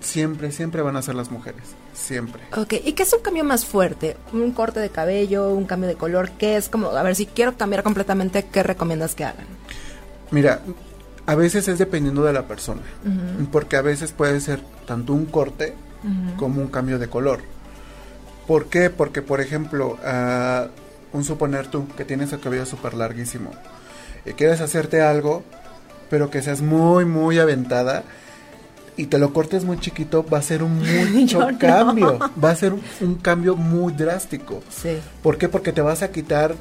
siempre, 0.00 0.52
siempre 0.52 0.82
van 0.82 0.96
a 0.96 1.02
ser 1.02 1.16
las 1.16 1.32
mujeres, 1.32 1.62
siempre. 1.94 2.42
Ok, 2.56 2.74
¿y 2.84 2.92
qué 2.92 3.04
es 3.04 3.12
un 3.12 3.20
cambio 3.20 3.44
más 3.44 3.64
fuerte? 3.64 4.16
¿Un 4.32 4.52
corte 4.52 4.80
de 4.80 4.90
cabello? 4.90 5.48
¿Un 5.48 5.64
cambio 5.64 5.88
de 5.88 5.94
color? 5.94 6.30
¿Qué 6.32 6.56
es 6.56 6.68
como, 6.68 6.88
a 6.88 7.02
ver, 7.02 7.14
si 7.16 7.26
quiero 7.26 7.56
cambiar 7.56 7.82
completamente, 7.82 8.44
¿qué 8.44 8.62
recomiendas 8.62 9.14
que 9.14 9.24
hagan? 9.24 9.46
Mira, 10.30 10.60
a 11.26 11.34
veces 11.34 11.68
es 11.68 11.78
dependiendo 11.78 12.24
de 12.24 12.32
la 12.32 12.46
persona, 12.46 12.82
porque 13.50 13.76
a 13.76 13.82
veces 13.82 14.12
puede 14.12 14.40
ser 14.40 14.60
tanto 14.86 15.12
un 15.12 15.26
corte 15.26 15.74
como 16.36 16.60
un 16.60 16.68
cambio 16.68 16.98
de 16.98 17.08
color. 17.08 17.40
¿Por 18.46 18.66
qué? 18.66 18.90
Porque, 18.90 19.22
por 19.22 19.40
ejemplo, 19.40 19.96
uh, 20.04 21.16
un 21.16 21.24
suponer 21.24 21.68
tú 21.68 21.88
que 21.96 22.04
tienes 22.04 22.32
el 22.32 22.40
cabello 22.40 22.66
súper 22.66 22.92
larguísimo 22.92 23.52
y 24.26 24.32
quieres 24.32 24.60
hacerte 24.60 25.00
algo, 25.00 25.44
pero 26.10 26.30
que 26.30 26.42
seas 26.42 26.60
muy, 26.60 27.06
muy 27.06 27.38
aventada 27.38 28.04
y 28.96 29.06
te 29.06 29.18
lo 29.18 29.32
cortes 29.32 29.64
muy 29.64 29.78
chiquito, 29.78 30.24
va 30.24 30.38
a 30.38 30.42
ser 30.42 30.62
un 30.62 30.82
mucho 31.12 31.40
cambio. 31.58 32.18
Va 32.42 32.50
a 32.50 32.56
ser 32.56 32.72
un, 33.00 33.14
cambio 33.16 33.56
muy 33.56 33.92
drástico. 33.92 34.62
Sí. 34.70 34.98
¿Por 35.22 35.38
qué? 35.38 35.48
Porque 35.48 35.72
te 35.72 35.80
vas 35.80 36.02
a 36.02 36.10
quitar 36.10 36.54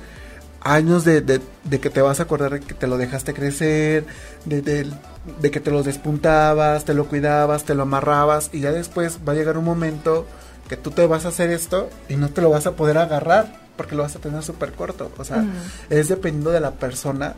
años 0.61 1.03
de, 1.03 1.21
de, 1.21 1.79
que 1.79 1.89
te 1.89 2.01
vas 2.01 2.19
a 2.19 2.23
acordar 2.23 2.53
de 2.53 2.59
que 2.61 2.73
te 2.73 2.87
lo 2.87 2.97
dejaste 2.97 3.33
crecer, 3.33 4.05
de, 4.45 4.61
de, 4.61 5.51
que 5.51 5.59
te 5.59 5.71
lo 5.71 5.83
despuntabas, 5.83 6.85
te 6.85 6.93
lo 6.93 7.07
cuidabas, 7.07 7.65
te 7.65 7.75
lo 7.75 7.83
amarrabas 7.83 8.49
y 8.53 8.61
ya 8.61 8.71
después 8.71 9.19
va 9.27 9.33
a 9.33 9.35
llegar 9.35 9.57
un 9.57 9.65
momento 9.65 10.25
que 10.69 10.77
tú 10.77 10.91
te 10.91 11.05
vas 11.05 11.25
a 11.25 11.29
hacer 11.29 11.49
esto 11.49 11.89
y 12.07 12.15
no 12.15 12.29
te 12.29 12.41
lo 12.41 12.49
vas 12.49 12.65
a 12.65 12.77
poder 12.77 12.97
agarrar 12.97 13.61
porque 13.75 13.95
lo 13.95 14.03
vas 14.03 14.15
a 14.15 14.19
tener 14.19 14.41
súper 14.41 14.71
corto. 14.71 15.11
O 15.17 15.25
sea, 15.25 15.43
es 15.89 16.07
dependiendo 16.07 16.51
de 16.51 16.61
la 16.61 16.71
persona 16.71 17.35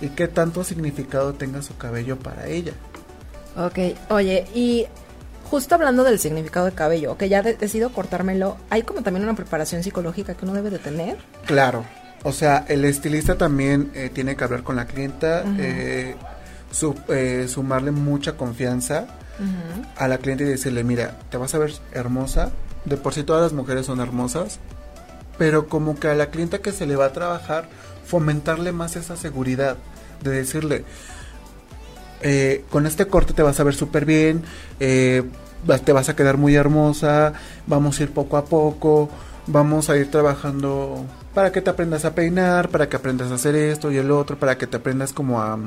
y 0.00 0.08
qué 0.08 0.28
tanto 0.28 0.64
significado 0.64 1.34
tenga 1.34 1.62
su 1.62 1.76
cabello 1.76 2.18
para 2.18 2.48
ella. 2.48 2.72
Ok, 3.58 3.78
oye, 4.10 4.46
y 4.54 4.86
justo 5.50 5.74
hablando 5.74 6.04
del 6.04 6.20
significado 6.20 6.66
de 6.66 6.72
cabello, 6.72 7.18
que 7.18 7.28
ya 7.28 7.42
decido 7.42 7.90
cortármelo, 7.90 8.56
¿hay 8.70 8.82
como 8.84 9.02
también 9.02 9.24
una 9.24 9.34
preparación 9.34 9.82
psicológica 9.82 10.34
que 10.34 10.44
uno 10.44 10.54
debe 10.54 10.70
de 10.70 10.78
tener? 10.78 11.16
Claro, 11.44 11.84
o 12.22 12.32
sea, 12.32 12.64
el 12.68 12.84
estilista 12.84 13.36
también 13.36 13.90
eh, 13.94 14.10
tiene 14.12 14.36
que 14.36 14.44
hablar 14.44 14.62
con 14.62 14.76
la 14.76 14.86
clienta, 14.86 15.42
eh, 15.58 16.14
eh, 17.08 17.46
sumarle 17.48 17.90
mucha 17.90 18.36
confianza 18.36 19.06
a 19.96 20.06
la 20.06 20.18
cliente 20.18 20.44
y 20.44 20.48
decirle, 20.48 20.84
mira, 20.84 21.16
te 21.28 21.36
vas 21.36 21.52
a 21.54 21.58
ver 21.58 21.72
hermosa, 21.92 22.50
de 22.84 22.96
por 22.96 23.12
sí 23.12 23.24
todas 23.24 23.42
las 23.42 23.52
mujeres 23.52 23.86
son 23.86 24.00
hermosas, 24.00 24.60
pero 25.36 25.68
como 25.68 25.98
que 25.98 26.06
a 26.06 26.14
la 26.14 26.26
clienta 26.30 26.58
que 26.58 26.70
se 26.70 26.86
le 26.86 26.94
va 26.94 27.06
a 27.06 27.12
trabajar, 27.12 27.68
fomentarle 28.04 28.70
más 28.70 28.94
esa 28.94 29.16
seguridad, 29.16 29.76
de 30.22 30.30
decirle, 30.30 30.84
con 32.70 32.86
este 32.86 33.06
corte 33.06 33.32
te 33.32 33.42
vas 33.42 33.58
a 33.60 33.64
ver 33.64 33.74
súper 33.74 34.04
bien, 34.04 34.42
te 34.78 35.92
vas 35.92 36.08
a 36.08 36.16
quedar 36.16 36.36
muy 36.36 36.54
hermosa, 36.54 37.32
vamos 37.66 37.98
a 37.98 38.02
ir 38.02 38.10
poco 38.10 38.36
a 38.36 38.44
poco, 38.44 39.08
vamos 39.46 39.90
a 39.90 39.96
ir 39.96 40.10
trabajando 40.10 41.04
para 41.34 41.52
que 41.52 41.60
te 41.60 41.70
aprendas 41.70 42.04
a 42.04 42.14
peinar, 42.14 42.68
para 42.68 42.88
que 42.88 42.96
aprendas 42.96 43.30
a 43.30 43.36
hacer 43.36 43.54
esto 43.54 43.90
y 43.90 43.96
el 43.96 44.10
otro, 44.10 44.38
para 44.38 44.58
que 44.58 44.66
te 44.66 44.76
aprendas 44.76 45.12
como 45.12 45.40
a, 45.40 45.58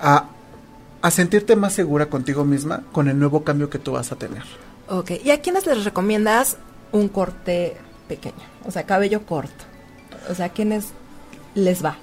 a, 0.00 1.10
sentirte 1.10 1.56
más 1.56 1.72
segura 1.72 2.06
contigo 2.06 2.44
misma 2.44 2.82
con 2.92 3.08
el 3.08 3.18
nuevo 3.18 3.44
cambio 3.44 3.70
que 3.70 3.78
tú 3.78 3.92
vas 3.92 4.12
a 4.12 4.16
tener. 4.16 4.42
Ok, 4.88 5.12
¿y 5.24 5.30
a 5.30 5.40
quiénes 5.40 5.66
les 5.66 5.84
recomiendas 5.84 6.56
un 6.92 7.08
corte 7.08 7.76
pequeño? 8.08 8.44
O 8.66 8.70
sea, 8.70 8.84
cabello 8.84 9.24
corto. 9.24 9.64
O 10.28 10.34
sea, 10.34 10.46
¿a 10.46 10.48
quiénes 10.50 10.88
les 11.54 11.84
va? 11.84 11.96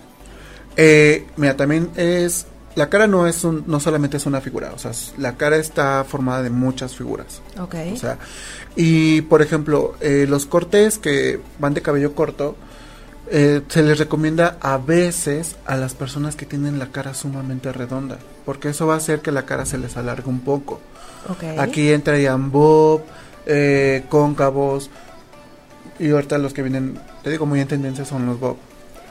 Eh, 0.78 1.26
mira, 1.36 1.58
también 1.58 1.90
es 1.96 2.46
la 2.78 2.90
cara 2.90 3.08
no 3.08 3.26
es 3.26 3.44
un, 3.44 3.64
no 3.66 3.80
solamente 3.80 4.18
es 4.18 4.28
una 4.28 4.40
figura, 4.40 4.72
o 4.72 4.78
sea, 4.78 4.92
la 5.18 5.36
cara 5.36 5.58
está 5.58 6.06
formada 6.08 6.44
de 6.44 6.52
muchas 6.52 6.96
figuras. 6.96 7.42
Ok. 7.60 7.74
O 7.92 7.96
sea, 7.96 8.20
y 8.76 9.22
por 9.22 9.42
ejemplo, 9.42 9.96
eh, 10.00 10.28
los 10.30 10.46
cortes 10.46 11.00
que 11.00 11.40
van 11.58 11.74
de 11.74 11.82
cabello 11.82 12.14
corto, 12.14 12.56
eh, 13.32 13.64
se 13.68 13.82
les 13.82 13.98
recomienda 13.98 14.58
a 14.62 14.78
veces 14.78 15.56
a 15.66 15.76
las 15.76 15.96
personas 15.96 16.36
que 16.36 16.46
tienen 16.46 16.78
la 16.78 16.92
cara 16.92 17.16
sumamente 17.16 17.74
redonda, 17.74 18.20
porque 18.46 18.70
eso 18.70 18.86
va 18.86 18.94
a 18.94 18.98
hacer 18.98 19.22
que 19.22 19.32
la 19.32 19.48
cara 19.48 19.66
se 19.66 19.80
les 19.80 19.98
alargue 19.98 20.30
un 20.30 20.42
poco. 20.42 20.80
Okay. 21.30 21.58
Aquí 21.58 21.92
entrarían 21.92 22.52
bob, 22.52 23.02
eh, 23.48 24.06
cóncavos, 24.08 24.92
y 25.98 26.12
ahorita 26.12 26.38
los 26.38 26.54
que 26.54 26.62
vienen, 26.62 27.00
te 27.24 27.32
digo, 27.32 27.48
muy 27.48 27.60
en 27.60 27.68
tendencia 27.68 28.06
son 28.06 28.28
los 28.28 28.40
bob. 28.40 28.58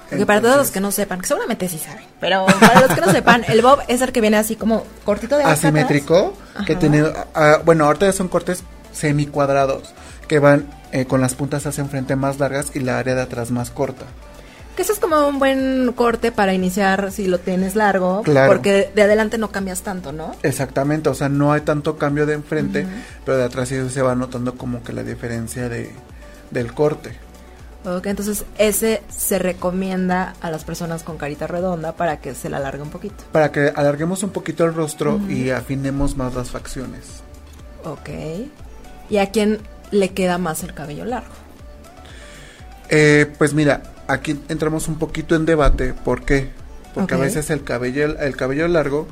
Porque 0.09 0.27
para 0.27 0.41
todos 0.41 0.57
los 0.57 0.71
que 0.71 0.81
no 0.81 0.93
sepan, 0.93 1.21
que 1.21 1.27
seguramente 1.27 1.69
sí 1.69 1.79
saben, 1.79 2.05
pero 2.21 2.47
para 2.61 2.81
los 2.81 2.95
que 2.95 3.01
no 3.01 3.11
sepan, 3.11 3.45
el 3.49 3.61
bob 3.61 3.81
es 3.89 4.01
el 4.03 4.13
que 4.13 4.21
viene 4.21 4.37
así 4.37 4.55
como 4.55 4.85
cortito 5.05 5.37
de 5.37 5.45
Asimétrico, 5.45 6.35
que 6.65 6.77
tiene, 6.77 7.05
ah, 7.35 7.61
bueno, 7.65 7.87
ahorita 7.87 8.07
ya 8.07 8.13
son 8.13 8.29
cortes 8.29 8.63
semi-cuadrados, 8.93 9.95
que 10.29 10.39
van 10.39 10.69
eh, 10.93 11.07
con 11.07 11.21
las 11.21 11.35
puntas 11.35 11.67
hacia 11.67 11.83
enfrente 11.83 12.15
más 12.15 12.39
largas 12.39 12.71
y 12.75 12.81
la 12.81 12.99
área 12.99 13.15
de 13.15 13.23
atrás 13.23 13.51
más 13.51 13.71
corta. 13.71 14.07
Que 14.77 14.83
eso 14.83 14.93
es 14.93 14.99
como 14.99 15.27
un 15.27 15.39
buen 15.39 15.93
corte 15.97 16.33
para 16.33 16.53
iniciar 16.53 17.11
si 17.11 17.27
lo 17.27 17.39
tienes 17.39 17.77
largo, 17.77 18.23
porque 18.47 18.91
de 18.95 19.03
adelante 19.03 19.39
no 19.39 19.51
cambias 19.51 19.81
tanto, 19.81 20.13
¿no? 20.13 20.37
Exactamente, 20.43 21.09
o 21.09 21.15
sea, 21.15 21.31
no 21.31 21.53
hay 21.53 21.63
tanto 21.63 21.97
cambio 21.97 22.27
de 22.27 22.35
enfrente, 22.35 22.87
pero 23.25 23.39
de 23.39 23.45
atrás 23.45 23.71
sí 23.71 23.91
se 23.91 24.03
va 24.03 24.15
notando 24.15 24.55
como 24.55 24.83
que 24.83 24.93
la 24.93 25.03
diferencia 25.03 25.71
de, 25.71 25.93
del 26.51 26.75
corte. 26.75 27.26
Entonces 27.87 28.45
ese 28.59 29.03
se 29.09 29.39
recomienda 29.39 30.35
a 30.41 30.51
las 30.51 30.65
personas 30.65 31.05
con 31.05 31.19
carita 31.19 31.47
redonda 31.47 31.93
para 31.93 32.21
que 32.21 32.35
se 32.35 32.51
la 32.51 32.57
alargue 32.57 32.83
un 32.83 32.91
poquito. 32.91 33.25
Para 33.31 33.53
que 33.53 33.73
alarguemos 33.75 34.23
un 34.23 34.31
poquito 34.31 34.65
el 34.65 34.75
rostro 34.75 35.21
y 35.29 35.51
afinemos 35.51 36.17
más 36.17 36.35
las 36.35 36.51
facciones. 36.51 37.23
Ok. 37.85 38.09
¿Y 39.09 39.19
a 39.19 39.31
quién 39.31 39.61
le 39.93 40.11
queda 40.11 40.39
más 40.39 40.65
el 40.65 40.75
cabello 40.75 41.05
largo? 41.05 41.33
Eh, 42.89 43.33
pues 43.39 43.55
mira, 43.55 43.83
aquí 44.09 44.41
entramos 44.49 44.89
un 44.89 44.99
poquito 44.99 45.37
en 45.37 45.47
debate. 45.47 45.95
¿Por 45.95 46.25
qué? 46.25 46.51
Porque 46.95 47.15
a 47.15 47.19
veces 47.19 47.51
el 47.51 47.63
cabello, 47.63 48.19
el 48.19 48.37
cabello 48.37 48.67
largo 48.69 49.07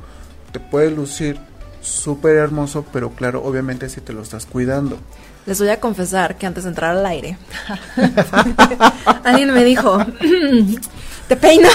te 0.51 0.59
puede 0.59 0.91
lucir 0.91 1.39
súper 1.81 2.35
hermoso, 2.37 2.85
pero 2.91 3.11
claro, 3.11 3.43
obviamente 3.43 3.89
si 3.89 4.01
te 4.01 4.11
lo 4.11 4.21
estás 4.21 4.45
cuidando. 4.45 4.97
Les 5.45 5.59
voy 5.59 5.69
a 5.69 5.79
confesar 5.79 6.37
que 6.37 6.47
antes 6.47 6.63
de 6.63 6.69
entrar 6.69 6.97
al 6.97 7.05
aire, 7.05 7.37
alguien 9.23 9.53
me 9.53 9.63
dijo, 9.63 9.99
¿te 11.27 11.35
peino? 11.35 11.69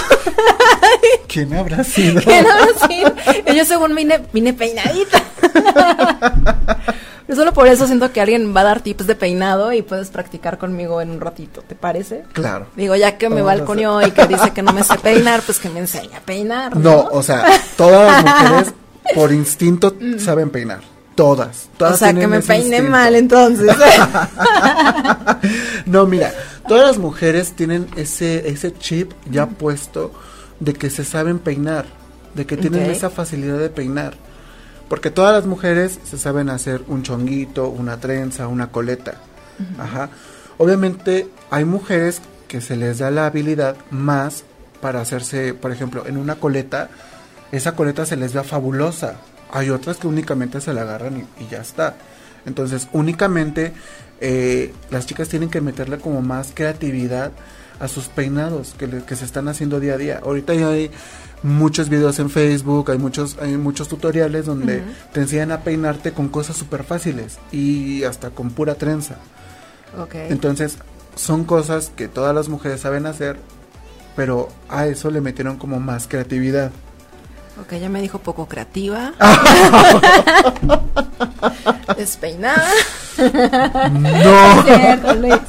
¿Quién 1.27 1.53
habrá 1.53 1.83
sido? 1.83 2.21
¿Quién 2.21 2.45
habrá 2.45 2.87
sido? 2.87 3.15
Y 3.47 3.55
yo 3.55 3.63
según 3.63 3.95
vine, 3.95 4.19
vine 4.33 4.53
peinadita. 4.53 5.23
solo 7.35 7.53
por 7.53 7.67
eso 7.67 7.87
siento 7.87 8.11
que 8.11 8.19
alguien 8.19 8.53
va 8.55 8.61
a 8.61 8.65
dar 8.65 8.81
tips 8.81 9.07
de 9.07 9.15
peinado 9.15 9.71
y 9.71 9.81
puedes 9.81 10.09
practicar 10.09 10.57
conmigo 10.57 11.01
en 11.01 11.11
un 11.11 11.21
ratito, 11.21 11.61
¿te 11.61 11.75
parece? 11.75 12.23
Claro. 12.33 12.67
Digo, 12.75 12.95
ya 12.95 13.17
que 13.17 13.29
me 13.29 13.41
balconeó 13.41 14.05
y 14.05 14.11
que 14.11 14.27
dice 14.27 14.51
que 14.51 14.61
no 14.61 14.73
me 14.73 14.83
sé 14.83 14.97
peinar, 14.97 15.41
pues 15.41 15.59
que 15.59 15.69
me 15.69 15.79
enseñe 15.79 16.13
a 16.15 16.19
peinar. 16.19 16.75
No, 16.75 17.03
no 17.03 17.09
o 17.11 17.23
sea, 17.23 17.45
todas 17.77 18.23
las 18.23 18.41
mujeres 18.41 18.73
por 19.15 19.31
instinto 19.31 19.95
saben 20.17 20.49
peinar. 20.49 20.90
Todas, 21.15 21.69
todas. 21.77 21.95
O 21.95 21.97
sea, 21.97 22.13
que 22.13 22.27
me 22.27 22.41
peine 22.41 22.81
mal 22.81 23.15
entonces. 23.15 23.69
no, 25.85 26.05
mira, 26.05 26.33
todas 26.67 26.87
las 26.87 26.97
mujeres 26.97 27.53
tienen 27.53 27.87
ese, 27.97 28.49
ese 28.49 28.73
chip 28.73 29.11
ya 29.29 29.47
puesto 29.47 30.13
de 30.59 30.73
que 30.73 30.89
se 30.89 31.03
saben 31.03 31.39
peinar, 31.39 31.85
de 32.33 32.45
que 32.45 32.55
tienen 32.55 32.89
esa 32.89 33.09
facilidad 33.09 33.59
de 33.59 33.69
peinar. 33.69 34.13
Porque 34.87 35.11
todas 35.11 35.33
las 35.33 35.45
mujeres 35.45 35.99
se 36.03 36.17
saben 36.17 36.49
hacer 36.49 36.83
un 36.87 37.03
chonguito, 37.03 37.67
una 37.67 37.99
trenza, 37.99 38.47
una 38.47 38.71
coleta. 38.71 39.15
Ajá. 39.77 40.09
Obviamente 40.57 41.27
hay 41.49 41.65
mujeres 41.65 42.21
que 42.47 42.61
se 42.61 42.75
les 42.75 42.99
da 42.99 43.11
la 43.11 43.25
habilidad 43.25 43.75
más 43.89 44.43
para 44.81 45.01
hacerse, 45.01 45.53
por 45.53 45.71
ejemplo, 45.71 46.05
en 46.05 46.17
una 46.17 46.35
coleta, 46.35 46.89
esa 47.51 47.75
coleta 47.75 48.05
se 48.05 48.17
les 48.17 48.33
da 48.33 48.43
fabulosa. 48.43 49.15
Hay 49.51 49.69
otras 49.69 49.97
que 49.97 50.07
únicamente 50.07 50.61
se 50.61 50.73
la 50.73 50.81
agarran 50.81 51.27
y, 51.39 51.47
ya 51.47 51.61
está. 51.61 51.95
Entonces, 52.45 52.87
únicamente 52.93 53.73
eh, 54.19 54.73
las 54.89 55.05
chicas 55.05 55.29
tienen 55.29 55.49
que 55.49 55.61
meterle 55.61 55.97
como 55.97 56.21
más 56.21 56.51
creatividad 56.53 57.31
a 57.79 57.87
sus 57.87 58.07
peinados 58.07 58.75
que, 58.77 58.87
que, 59.03 59.15
se 59.15 59.25
están 59.25 59.47
haciendo 59.47 59.79
día 59.79 59.95
a 59.95 59.97
día. 59.97 60.21
Ahorita 60.23 60.53
ya 60.53 60.69
hay 60.69 60.91
muchos 61.43 61.89
videos 61.89 62.19
en 62.19 62.29
Facebook, 62.29 62.91
hay 62.91 62.97
muchos, 62.97 63.37
hay 63.41 63.57
muchos 63.57 63.87
tutoriales 63.87 64.45
donde 64.45 64.83
te 65.11 65.21
enseñan 65.21 65.51
a 65.51 65.61
peinarte 65.61 66.13
con 66.13 66.29
cosas 66.29 66.57
súper 66.57 66.83
fáciles 66.83 67.39
y 67.51 68.03
hasta 68.03 68.29
con 68.29 68.51
pura 68.51 68.75
trenza. 68.75 69.17
Okay. 69.99 70.27
Entonces, 70.29 70.77
son 71.15 71.43
cosas 71.43 71.91
que 71.95 72.07
todas 72.07 72.33
las 72.33 72.49
mujeres 72.49 72.81
saben 72.81 73.05
hacer, 73.05 73.37
pero 74.15 74.49
a 74.69 74.87
eso 74.87 75.11
le 75.11 75.21
metieron 75.21 75.57
como 75.57 75.79
más 75.79 76.07
creatividad. 76.07 76.71
Ok, 77.61 77.73
ya 77.79 77.89
me 77.89 78.01
dijo 78.01 78.19
poco 78.19 78.47
creativa. 78.47 79.13
Despeinada. 81.97 82.69
No. 83.91 84.63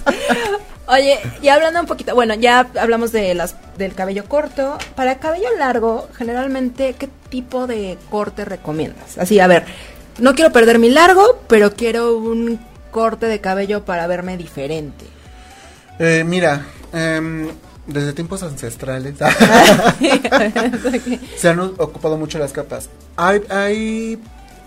Oye, 0.88 1.19
y 1.40 1.49
hablando 1.49 1.81
un 1.81 1.87
poquito, 1.87 2.14
bueno, 2.14 2.35
ya 2.35 2.69
hablamos 2.78 3.12
de 3.12 3.35
las 3.35 3.57
del 3.78 3.95
cabello 3.95 4.26
corto. 4.26 4.76
Para 4.95 5.19
cabello 5.19 5.49
largo, 5.59 6.09
generalmente, 6.14 6.95
¿qué 6.99 7.09
tipo 7.31 7.66
de 7.66 7.97
corte 8.11 8.45
recomiendas? 8.45 9.16
Así, 9.16 9.40
a 9.40 9.47
ver, 9.47 9.64
no 10.19 10.35
quiero 10.35 10.52
perder 10.52 10.78
mi 10.78 10.90
largo, 10.90 11.40
pero 11.49 11.73
quiero 11.73 12.19
un 12.19 12.61
corte 12.90 13.25
de 13.26 13.40
cabello 13.40 13.87
para 13.87 14.07
verme 14.07 14.37
diferente. 14.37 15.07
Eh, 15.99 16.25
mira, 16.26 16.66
em, 16.92 17.49
desde 17.86 18.12
tiempos 18.12 18.42
ancestrales 18.42 19.14
se 21.36 21.48
han 21.48 21.60
ocupado 21.60 22.16
mucho 22.16 22.38
las 22.38 22.52
capas. 22.52 22.88
Hay, 23.16 23.42
hay 23.50 24.18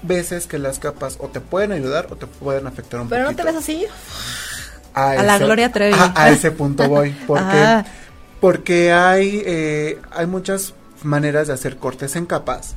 veces 0.02 0.48
que 0.48 0.60
las 0.60 0.80
capas 0.80 1.18
o 1.20 1.28
te 1.28 1.40
pueden 1.40 1.72
ayudar 1.72 2.08
o 2.12 2.16
te 2.16 2.28
pueden 2.28 2.68
afectar 2.68 3.00
un 3.00 3.10
Pero 3.10 3.26
poquito. 3.26 3.44
no 3.44 3.50
te 3.50 3.54
ves 3.54 3.64
así. 3.64 3.86
A, 4.94 5.12
A 5.12 5.24
la 5.24 5.38
Gloria 5.38 5.72
Trevi. 5.72 5.96
A, 5.98 6.14
a 6.16 6.30
ese 6.30 6.52
punto 6.52 6.88
voy. 6.88 7.12
Porque, 7.28 7.84
porque 8.40 8.94
hay, 8.94 9.42
eh, 9.46 10.00
hay 10.12 10.28
muchas 10.28 10.74
maneras 11.04 11.48
de 11.48 11.54
hacer 11.54 11.78
cortes 11.78 12.16
en 12.16 12.26
capas 12.26 12.76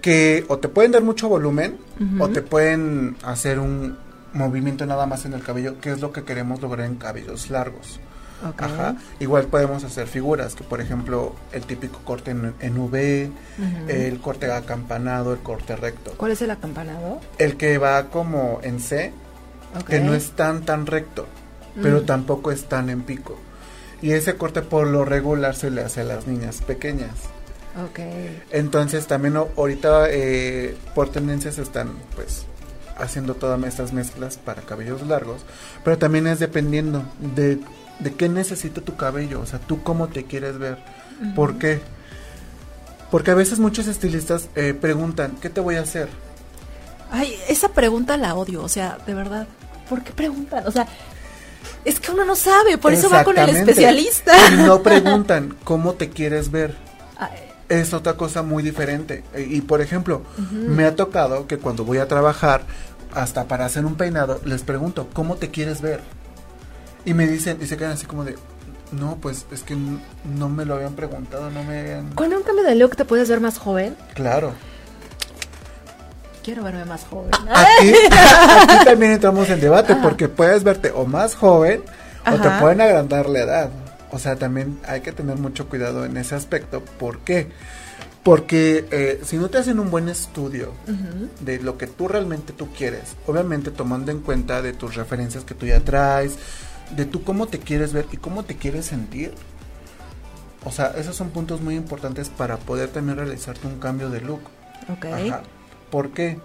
que 0.00 0.44
o 0.48 0.58
te 0.58 0.68
pueden 0.68 0.92
dar 0.92 1.02
mucho 1.02 1.28
volumen 1.28 1.76
o 2.18 2.28
te 2.28 2.40
pueden 2.40 3.16
hacer 3.24 3.58
un 3.58 3.98
movimiento 4.32 4.86
nada 4.86 5.06
más 5.06 5.24
en 5.24 5.34
el 5.34 5.42
cabello, 5.42 5.80
que 5.80 5.90
es 5.90 6.00
lo 6.00 6.12
que 6.12 6.22
queremos 6.22 6.62
lograr 6.62 6.86
en 6.86 6.96
cabellos 6.96 7.50
largos. 7.50 8.00
Ok. 8.46 8.62
Ajá. 8.62 8.96
Igual 9.20 9.46
podemos 9.46 9.82
hacer 9.84 10.06
figuras, 10.06 10.54
que 10.54 10.62
por 10.64 10.80
ejemplo 10.80 11.34
el 11.52 11.62
típico 11.64 11.98
corte 12.04 12.30
en, 12.30 12.54
en 12.60 12.78
V, 12.78 13.30
Ujú. 13.58 13.88
el 13.90 14.20
corte 14.20 14.50
acampanado, 14.52 15.32
el 15.32 15.40
corte 15.40 15.74
recto. 15.76 16.12
¿Cuál 16.16 16.32
es 16.32 16.42
el 16.42 16.50
acampanado? 16.50 17.20
El 17.38 17.56
que 17.56 17.78
va 17.78 18.04
como 18.10 18.60
en 18.62 18.78
C, 18.80 19.12
Ok. 19.80 19.86
que 19.88 20.00
no 20.00 20.14
es 20.14 20.30
tan 20.32 20.64
tan 20.64 20.86
recto, 20.86 21.26
pero 21.82 22.00
Mm. 22.02 22.06
tampoco 22.06 22.52
es 22.52 22.64
tan 22.68 22.90
en 22.90 23.02
pico. 23.02 23.36
Y 24.02 24.12
ese 24.12 24.36
corte 24.36 24.62
por 24.62 24.86
lo 24.86 25.04
regular 25.04 25.56
se 25.56 25.70
le 25.70 25.82
hace 25.82 26.02
a 26.02 26.04
las 26.04 26.26
niñas 26.28 26.62
pequeñas. 26.62 27.10
Entonces 28.50 29.06
también 29.06 29.36
ahorita 29.36 30.06
eh, 30.10 30.76
por 30.94 31.10
tendencias 31.10 31.58
están 31.58 31.92
pues 32.14 32.44
haciendo 32.96 33.34
todas 33.34 33.62
estas 33.64 33.92
mezclas 33.92 34.36
para 34.38 34.62
cabellos 34.62 35.06
largos, 35.06 35.42
pero 35.84 35.98
también 35.98 36.26
es 36.26 36.40
dependiendo 36.40 37.04
de, 37.20 37.58
de 38.00 38.14
qué 38.14 38.28
necesita 38.28 38.80
tu 38.80 38.96
cabello, 38.96 39.40
o 39.40 39.46
sea, 39.46 39.58
tú 39.58 39.82
cómo 39.82 40.08
te 40.08 40.24
quieres 40.24 40.58
ver. 40.58 40.78
¿Por 41.34 41.58
qué? 41.58 41.80
Porque 43.10 43.30
a 43.30 43.34
veces 43.34 43.58
muchos 43.58 43.86
estilistas 43.86 44.48
eh, 44.54 44.74
preguntan, 44.78 45.32
¿qué 45.40 45.50
te 45.50 45.60
voy 45.60 45.76
a 45.76 45.80
hacer? 45.82 46.08
Ay, 47.10 47.34
esa 47.48 47.70
pregunta 47.70 48.16
la 48.16 48.34
odio, 48.34 48.62
o 48.62 48.68
sea, 48.68 48.98
de 49.06 49.14
verdad. 49.14 49.46
¿Por 49.88 50.02
qué 50.04 50.12
preguntan? 50.12 50.66
O 50.66 50.70
sea, 50.70 50.86
es 51.84 51.98
que 51.98 52.10
uno 52.12 52.24
no 52.26 52.36
sabe, 52.36 52.76
por 52.78 52.92
eso 52.92 53.08
va 53.08 53.24
con 53.24 53.36
el 53.38 53.48
especialista. 53.56 54.32
Y 54.52 54.56
no 54.58 54.82
preguntan, 54.82 55.56
¿cómo 55.64 55.94
te 55.94 56.10
quieres 56.10 56.50
ver? 56.50 56.76
Ay, 57.18 57.30
es 57.70 57.94
otra 57.94 58.14
cosa 58.14 58.42
muy 58.42 58.62
diferente. 58.62 59.24
E- 59.34 59.42
Y 59.42 59.62
por 59.62 59.80
ejemplo, 59.80 60.22
me 60.52 60.84
ha 60.84 60.94
tocado 60.94 61.46
que 61.46 61.56
cuando 61.58 61.84
voy 61.84 61.98
a 61.98 62.06
trabajar, 62.08 62.62
hasta 63.14 63.48
para 63.48 63.64
hacer 63.64 63.86
un 63.86 63.94
peinado, 63.96 64.38
les 64.44 64.62
pregunto, 64.62 65.08
¿cómo 65.14 65.36
te 65.36 65.50
quieres 65.50 65.80
ver? 65.80 66.00
Y 67.08 67.14
me 67.14 67.26
dicen, 67.26 67.56
y 67.58 67.66
se 67.66 67.78
quedan 67.78 67.92
así 67.92 68.04
como 68.04 68.22
de, 68.22 68.36
no, 68.92 69.16
pues 69.16 69.46
es 69.50 69.62
que 69.62 69.74
no 70.26 70.50
me 70.50 70.66
lo 70.66 70.74
habían 70.74 70.92
preguntado, 70.92 71.50
no 71.50 71.62
me 71.62 71.80
habían... 71.80 72.10
Con 72.10 72.30
un 72.34 72.42
cambio 72.42 72.64
de 72.64 72.74
look 72.74 72.96
te 72.96 73.06
puedes 73.06 73.30
ver 73.30 73.40
más 73.40 73.56
joven. 73.56 73.96
Claro. 74.12 74.52
Quiero 76.44 76.62
verme 76.62 76.84
más 76.84 77.06
joven. 77.06 77.30
Aquí, 77.48 77.94
aquí 78.68 78.84
también 78.84 79.12
entramos 79.12 79.48
en 79.48 79.58
debate, 79.58 79.94
Ajá. 79.94 80.02
porque 80.02 80.28
puedes 80.28 80.64
verte 80.64 80.90
o 80.90 81.06
más 81.06 81.34
joven 81.34 81.82
o 82.30 82.36
te 82.36 82.50
pueden 82.60 82.82
agrandar 82.82 83.26
la 83.30 83.38
edad. 83.38 83.70
O 84.10 84.18
sea, 84.18 84.36
también 84.36 84.78
hay 84.86 85.00
que 85.00 85.12
tener 85.12 85.38
mucho 85.38 85.66
cuidado 85.66 86.04
en 86.04 86.14
ese 86.18 86.34
aspecto. 86.34 86.82
¿Por 86.98 87.20
qué? 87.20 87.48
Porque 88.22 88.86
eh, 88.90 89.22
si 89.24 89.38
no 89.38 89.48
te 89.48 89.56
hacen 89.56 89.80
un 89.80 89.90
buen 89.90 90.10
estudio 90.10 90.74
de 91.40 91.58
lo 91.58 91.78
que 91.78 91.86
tú 91.86 92.06
realmente 92.06 92.52
tú 92.52 92.68
quieres, 92.70 93.16
obviamente 93.26 93.70
tomando 93.70 94.10
en 94.10 94.20
cuenta 94.20 94.60
de 94.60 94.74
tus 94.74 94.94
referencias 94.94 95.44
que 95.44 95.54
tú 95.54 95.64
ya 95.64 95.80
traes, 95.80 96.36
de 96.96 97.04
tú 97.04 97.22
cómo 97.24 97.46
te 97.46 97.58
quieres 97.58 97.92
ver 97.92 98.06
y 98.12 98.16
cómo 98.16 98.44
te 98.44 98.56
quieres 98.56 98.86
sentir. 98.86 99.32
O 100.64 100.70
sea, 100.72 100.88
esos 100.96 101.16
son 101.16 101.30
puntos 101.30 101.60
muy 101.60 101.76
importantes 101.76 102.28
para 102.28 102.56
poder 102.56 102.88
también 102.90 103.16
realizarte 103.16 103.66
un 103.66 103.78
cambio 103.78 104.10
de 104.10 104.20
look. 104.20 104.40
Ok. 104.92 105.04
Ajá. 105.06 105.42
¿Por 105.90 106.10
qué? 106.10 106.38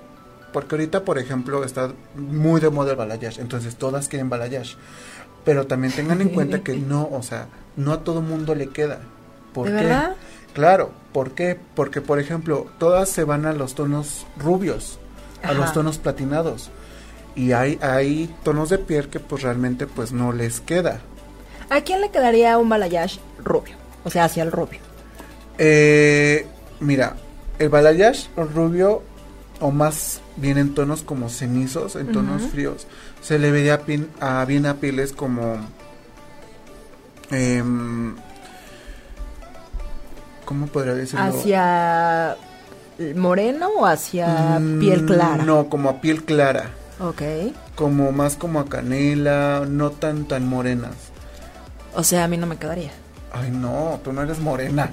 Porque 0.53 0.75
ahorita, 0.75 1.03
por 1.03 1.17
ejemplo, 1.17 1.63
está 1.63 1.91
muy 2.15 2.61
de 2.61 2.69
moda 2.69 2.91
el 2.91 2.97
balayage, 2.97 3.41
entonces 3.41 3.75
todas 3.75 4.07
quieren 4.07 4.29
balayage. 4.29 4.75
Pero 5.43 5.65
también 5.67 5.91
tengan 5.93 6.21
en 6.21 6.29
cuenta 6.29 6.59
que 6.61 6.77
no, 6.77 7.09
o 7.11 7.21
sea, 7.23 7.47
no 7.75 7.91
a 7.91 8.03
todo 8.03 8.21
mundo 8.21 8.55
le 8.55 8.69
queda. 8.69 8.99
¿Por 9.53 9.69
¿De 9.69 9.77
qué? 9.77 9.83
verdad? 9.83 10.15
Claro, 10.53 10.91
¿por 11.11 11.31
qué? 11.31 11.59
Porque, 11.75 11.99
por 12.01 12.19
ejemplo, 12.19 12.67
todas 12.77 13.09
se 13.09 13.23
van 13.23 13.45
a 13.45 13.53
los 13.53 13.73
tonos 13.75 14.25
rubios, 14.37 14.99
a 15.41 15.47
Ajá. 15.47 15.53
los 15.55 15.73
tonos 15.73 15.97
platinados. 15.97 16.69
Y 17.35 17.51
hay, 17.51 17.79
hay 17.81 18.33
tonos 18.43 18.69
de 18.69 18.77
piel 18.77 19.09
que 19.09 19.19
pues 19.19 19.41
realmente 19.43 19.87
pues 19.87 20.11
no 20.11 20.31
les 20.31 20.59
queda. 20.61 20.99
¿A 21.69 21.81
quién 21.81 22.01
le 22.01 22.09
quedaría 22.11 22.57
un 22.57 22.69
balayage 22.69 23.19
rubio? 23.43 23.75
O 24.03 24.09
sea, 24.09 24.25
hacia 24.25 24.43
el 24.43 24.51
rubio. 24.51 24.79
Eh, 25.57 26.45
mira, 26.79 27.15
el 27.59 27.69
balayage 27.69 28.27
rubio 28.35 29.01
o 29.59 29.71
más 29.71 30.19
bien 30.35 30.57
en 30.57 30.73
tonos 30.75 31.03
como 31.03 31.29
cenizos, 31.29 31.95
en 31.95 32.11
tonos 32.11 32.43
fríos, 32.43 32.85
se 33.21 33.39
le 33.39 33.49
vería 33.51 33.81
pin- 33.85 34.09
a, 34.19 34.43
bien 34.45 34.65
a 34.65 34.75
pieles 34.75 35.13
como... 35.13 35.57
em, 37.31 38.15
¿Cómo 40.45 40.67
podría 40.67 40.93
decirlo? 40.95 41.25
¿Hacia 41.25 42.35
moreno 43.15 43.69
o 43.79 43.85
hacia 43.85 44.59
Mm, 44.59 44.79
piel 44.79 45.05
clara? 45.05 45.43
No, 45.45 45.69
como 45.69 45.89
a 45.89 46.01
piel 46.01 46.23
clara. 46.23 46.69
Ok. 47.03 47.21
Como 47.75 48.13
más 48.13 48.37
como 48.37 48.61
a 48.61 48.65
canela, 48.65 49.65
no 49.67 49.91
tan 49.91 50.25
tan 50.25 50.47
morenas. 50.47 50.95
O 51.93 52.03
sea, 52.03 52.23
a 52.23 52.27
mí 52.29 52.37
no 52.37 52.47
me 52.47 52.55
quedaría. 52.55 52.91
Ay, 53.33 53.51
no, 53.51 53.99
tú 54.03 54.13
no 54.13 54.21
eres 54.21 54.39
morena. 54.39 54.89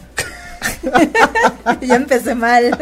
ya 1.80 1.94
empecé 1.94 2.34
mal. 2.34 2.76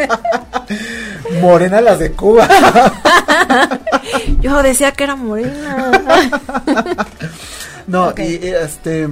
Morena 1.43 1.83
las 1.83 1.99
de 1.99 2.12
Cuba. 2.12 2.49
Yo 4.41 4.62
decía 4.62 4.93
que 4.93 5.05
era 5.05 5.14
morena. 5.14 5.91
No, 7.87 8.14
y, 8.17 8.47
este. 8.47 9.09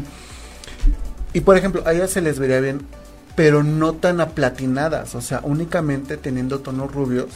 Y 1.34 1.40
por 1.40 1.58
ejemplo, 1.58 1.82
a 1.84 1.92
ellas 1.92 2.10
se 2.10 2.22
les 2.22 2.38
vería 2.38 2.60
bien, 2.60 2.80
pero 3.36 3.62
no 3.62 3.92
tan 3.92 4.20
aplatinadas, 4.20 5.14
o 5.14 5.20
sea, 5.20 5.40
únicamente 5.44 6.16
teniendo 6.16 6.60
tonos 6.60 6.90
rubios, 6.92 7.26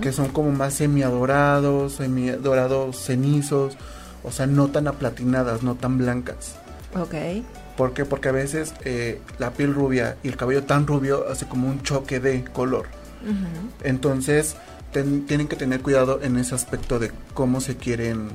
que 0.00 0.10
son 0.12 0.28
como 0.28 0.50
más 0.50 0.74
semiadorados, 0.74 1.92
semiadorados 1.94 2.96
cenizos, 2.98 3.76
o 4.24 4.32
sea, 4.32 4.46
no 4.46 4.68
tan 4.68 4.88
aplatinadas, 4.88 5.62
no 5.62 5.74
tan 5.76 5.98
blancas. 5.98 6.56
ok. 6.94 7.14
¿Por 7.76 7.92
qué? 7.92 8.06
Porque 8.06 8.30
a 8.30 8.32
veces 8.32 8.72
eh, 8.86 9.20
la 9.38 9.50
piel 9.50 9.74
rubia 9.74 10.16
y 10.22 10.28
el 10.28 10.36
cabello 10.38 10.64
tan 10.64 10.86
rubio 10.86 11.26
hace 11.30 11.46
como 11.46 11.68
un 11.68 11.82
choque 11.82 12.18
de 12.20 12.42
color. 12.44 12.86
Entonces, 13.84 14.56
ten- 14.92 15.26
tienen 15.26 15.46
que 15.48 15.56
tener 15.56 15.80
cuidado 15.82 16.20
en 16.22 16.38
ese 16.38 16.54
aspecto 16.54 16.98
de 16.98 17.10
cómo 17.34 17.60
se 17.60 17.76
quieren 17.76 18.28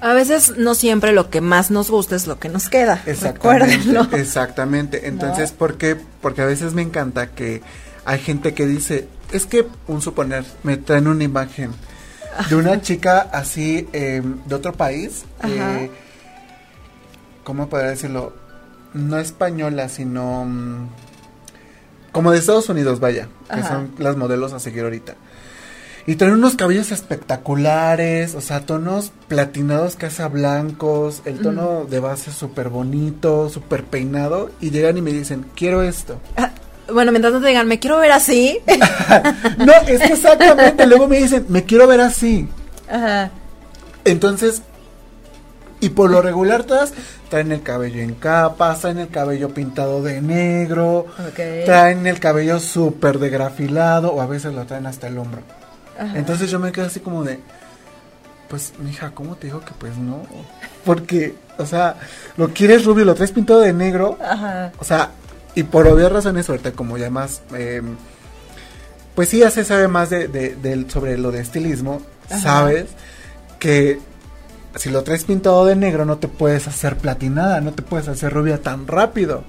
A 0.00 0.14
veces 0.14 0.56
no 0.56 0.74
siempre 0.74 1.12
lo 1.12 1.28
que 1.30 1.40
más 1.40 1.70
nos 1.70 1.90
gusta 1.90 2.16
es 2.16 2.26
lo 2.26 2.38
que 2.38 2.48
nos 2.48 2.68
queda. 2.68 3.02
Exactamente, 3.06 3.66
Recuérdenlo. 3.66 4.16
exactamente. 4.16 5.08
Entonces, 5.08 5.52
¿por 5.52 5.76
qué? 5.76 5.96
Porque 6.20 6.42
a 6.42 6.46
veces 6.46 6.72
me 6.72 6.82
encanta 6.82 7.28
que 7.28 7.62
hay 8.04 8.18
gente 8.18 8.54
que 8.54 8.66
dice, 8.66 9.08
es 9.32 9.46
que, 9.46 9.66
un 9.86 10.00
suponer, 10.00 10.44
me 10.62 10.76
traen 10.76 11.06
una 11.06 11.24
imagen 11.24 11.72
de 12.48 12.56
una 12.56 12.80
chica 12.80 13.28
así 13.32 13.88
eh, 13.92 14.22
de 14.46 14.54
otro 14.54 14.72
país, 14.72 15.24
eh, 15.44 15.90
¿cómo 17.44 17.68
podría 17.68 17.90
decirlo? 17.90 18.32
No 18.94 19.18
española, 19.18 19.88
sino 19.88 20.44
mm, 20.44 20.88
como 22.12 22.32
de 22.32 22.38
Estados 22.38 22.68
Unidos, 22.68 23.00
vaya, 23.00 23.28
que 23.52 23.62
son 23.62 23.92
las 23.98 24.16
modelos 24.16 24.52
a 24.52 24.60
seguir 24.60 24.84
ahorita. 24.84 25.14
Y 26.06 26.16
traen 26.16 26.34
unos 26.34 26.56
cabellos 26.56 26.90
espectaculares, 26.92 28.34
o 28.34 28.40
sea, 28.40 28.60
tonos 28.66 29.12
platinados 29.28 29.96
casi 29.96 30.22
a 30.22 30.28
blancos, 30.28 31.22
el 31.24 31.40
tono 31.40 31.84
de 31.84 32.00
base 32.00 32.32
súper 32.32 32.68
bonito, 32.70 33.48
súper 33.50 33.84
peinado, 33.84 34.50
y 34.60 34.70
llegan 34.70 34.96
y 34.98 35.02
me 35.02 35.12
dicen, 35.12 35.46
quiero 35.54 35.82
esto. 35.82 36.18
Ah, 36.36 36.50
Bueno, 36.92 37.12
mientras 37.12 37.32
no 37.34 37.40
te 37.40 37.48
digan, 37.48 37.68
me 37.68 37.78
quiero 37.78 37.98
ver 37.98 38.12
así. 38.12 38.58
no, 39.58 39.72
es 39.86 40.00
que 40.00 40.12
exactamente, 40.14 40.86
luego 40.86 41.06
me 41.06 41.18
dicen, 41.18 41.44
me 41.48 41.64
quiero 41.64 41.86
ver 41.86 42.00
así. 42.00 42.48
Ajá. 42.90 43.30
Entonces, 44.04 44.62
y 45.80 45.90
por 45.90 46.10
lo 46.10 46.20
regular 46.22 46.64
todas 46.64 46.92
traen 47.28 47.52
el 47.52 47.62
cabello 47.62 48.00
en 48.02 48.14
capas, 48.14 48.80
traen 48.80 48.98
el 48.98 49.08
cabello 49.08 49.50
pintado 49.54 50.02
de 50.02 50.20
negro, 50.20 51.06
Ok. 51.28 51.64
traen 51.64 52.06
el 52.06 52.18
cabello 52.18 52.58
súper 52.58 53.18
degrafilado, 53.18 54.12
o 54.12 54.20
a 54.20 54.26
veces 54.26 54.52
lo 54.54 54.64
traen 54.66 54.86
hasta 54.86 55.06
el 55.06 55.18
hombro. 55.18 55.42
Ajá. 56.00 56.18
Entonces 56.18 56.50
yo 56.50 56.58
me 56.58 56.72
quedo 56.72 56.86
así 56.86 57.00
como 57.00 57.22
de, 57.24 57.38
pues, 58.48 58.72
mija, 58.78 59.10
¿cómo 59.12 59.36
te 59.36 59.46
digo 59.48 59.60
que 59.60 59.72
pues 59.78 59.96
no? 59.96 60.22
Porque, 60.84 61.34
o 61.58 61.66
sea, 61.66 61.96
lo 62.36 62.48
quieres 62.48 62.84
rubio, 62.84 63.04
lo 63.04 63.14
traes 63.14 63.32
pintado 63.32 63.60
de 63.60 63.72
negro, 63.72 64.18
Ajá. 64.20 64.72
o 64.78 64.84
sea, 64.84 65.10
y 65.54 65.62
por 65.64 65.86
obvias 65.86 66.10
razones, 66.10 66.48
ahorita 66.48 66.72
como 66.72 66.96
ya 66.98 67.10
más, 67.10 67.42
eh, 67.54 67.82
pues 69.14 69.28
sí, 69.28 69.38
ya 69.40 69.50
se 69.50 69.64
sabe 69.64 69.88
más 69.88 70.10
de, 70.10 70.26
de- 70.28 70.86
sobre 70.90 71.18
lo 71.18 71.30
de 71.30 71.40
estilismo, 71.40 72.00
Ajá. 72.28 72.40
sabes 72.40 72.86
que 73.58 73.98
si 74.76 74.88
lo 74.88 75.02
traes 75.02 75.24
pintado 75.24 75.66
de 75.66 75.76
negro 75.76 76.04
no 76.04 76.18
te 76.18 76.28
puedes 76.28 76.66
hacer 76.68 76.96
platinada, 76.96 77.60
no 77.60 77.72
te 77.72 77.82
puedes 77.82 78.08
hacer 78.08 78.32
rubia 78.32 78.62
tan 78.62 78.86
rápido. 78.86 79.42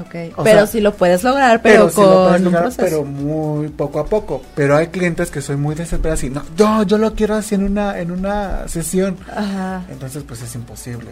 Ok, 0.00 0.34
pero 0.42 0.66
sí 0.66 0.80
lo 0.80 0.94
puedes 0.94 1.22
lograr, 1.22 1.62
pero, 1.62 1.88
sí 1.90 2.00
lo 2.00 2.06
con 2.06 2.14
puedes 2.24 2.38
un 2.38 2.44
lograr, 2.44 2.62
proceso. 2.64 2.82
pero 2.84 3.04
muy 3.04 3.68
poco 3.68 4.00
a 4.00 4.06
poco. 4.06 4.42
Pero 4.54 4.76
hay 4.76 4.88
clientes 4.88 5.30
que 5.30 5.40
soy 5.40 5.56
muy 5.56 5.74
desesperados 5.74 6.22
y 6.24 6.30
no, 6.30 6.42
yo, 6.56 6.82
yo 6.82 6.98
lo 6.98 7.14
quiero 7.14 7.34
así 7.36 7.54
en 7.54 7.64
una, 7.64 7.98
en 8.00 8.10
una 8.10 8.66
sesión. 8.68 9.16
Ajá, 9.30 9.84
Entonces, 9.90 10.22
pues 10.26 10.42
es 10.42 10.54
imposible. 10.54 11.10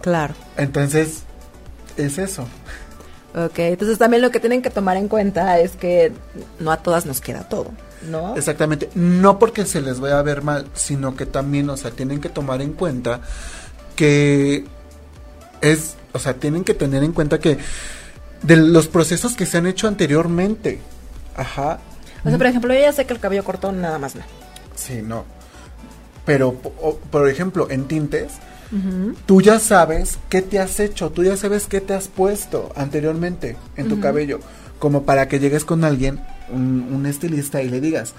claro. 0.00 0.34
Entonces, 0.56 1.22
es 1.96 2.18
eso. 2.18 2.46
Ok, 3.34 3.58
entonces 3.60 3.98
también 3.98 4.20
lo 4.22 4.30
que 4.30 4.40
tienen 4.40 4.60
que 4.60 4.68
tomar 4.70 4.96
en 4.98 5.08
cuenta 5.08 5.58
es 5.58 5.72
que 5.72 6.12
no 6.60 6.70
a 6.70 6.76
todas 6.78 7.06
nos 7.06 7.20
queda 7.22 7.48
todo, 7.48 7.70
¿no? 8.10 8.36
Exactamente. 8.36 8.90
No 8.94 9.38
porque 9.38 9.64
se 9.64 9.80
les 9.80 10.00
vaya 10.00 10.18
a 10.18 10.22
ver 10.22 10.42
mal, 10.42 10.66
sino 10.74 11.16
que 11.16 11.24
también, 11.24 11.70
o 11.70 11.76
sea, 11.78 11.90
tienen 11.92 12.20
que 12.20 12.28
tomar 12.28 12.60
en 12.60 12.74
cuenta 12.74 13.20
que 13.96 14.66
es, 15.62 15.94
o 16.12 16.18
sea, 16.18 16.34
tienen 16.34 16.64
que 16.64 16.74
tener 16.74 17.02
en 17.02 17.12
cuenta 17.12 17.38
que 17.40 17.58
de 18.42 18.56
los 18.56 18.88
procesos 18.88 19.34
que 19.34 19.46
se 19.46 19.58
han 19.58 19.66
hecho 19.66 19.88
anteriormente. 19.88 20.80
Ajá. 21.36 21.78
O 22.24 22.28
sea, 22.28 22.36
por 22.38 22.46
ejemplo, 22.46 22.74
yo 22.74 22.80
ya 22.80 22.92
sé 22.92 23.04
que 23.06 23.14
el 23.14 23.20
cabello 23.20 23.44
corto 23.44 23.72
nada 23.72 23.98
más 23.98 24.14
no. 24.14 24.22
Sí, 24.74 25.00
no. 25.02 25.24
Pero, 26.24 26.48
o- 26.80 26.96
por 27.10 27.28
ejemplo, 27.28 27.68
en 27.70 27.86
tintes, 27.88 28.32
tú 29.26 29.42
ya 29.42 29.58
sabes 29.58 30.18
qué 30.30 30.40
te 30.40 30.58
has 30.58 30.80
hecho, 30.80 31.10
tú 31.10 31.24
ya 31.24 31.36
sabes 31.36 31.66
qué 31.66 31.80
te 31.82 31.92
has 31.94 32.08
puesto 32.08 32.72
anteriormente 32.74 33.56
en 33.76 33.88
tu 33.88 34.00
cabello, 34.00 34.40
como 34.78 35.02
para 35.02 35.28
que 35.28 35.38
llegues 35.40 35.64
con 35.66 35.84
alguien, 35.84 36.20
un, 36.50 36.88
un 36.92 37.04
estilista, 37.06 37.60
y 37.62 37.68
le 37.68 37.80
digas, 37.80 38.14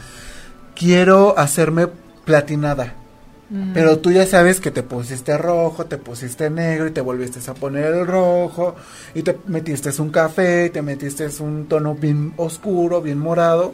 quiero 0.75 1.38
hacerme 1.39 1.88
platinada. 2.25 2.93
Pero 3.74 4.00
tú 4.00 4.12
ya 4.12 4.26
sabes 4.26 4.60
que 4.60 4.72
te 4.72 4.82
pusiste 4.82 5.38
rojo, 5.38 5.86
te 5.86 6.00
pusiste 6.00 6.50
negro 6.50 6.88
y 6.88 6.92
te 6.92 7.02
volviste 7.02 7.39
a 7.48 7.54
poner 7.54 7.94
el 7.94 8.08
rojo 8.08 8.76
y 9.13 9.22
te 9.22 9.38
metiste 9.46 9.89
un 10.02 10.10
café, 10.10 10.66
y 10.66 10.70
te 10.72 10.82
metiste 10.82 11.28
un 11.39 11.68
tono 11.68 11.94
bien 11.94 12.34
oscuro, 12.38 13.00
bien 13.02 13.20
morado. 13.20 13.74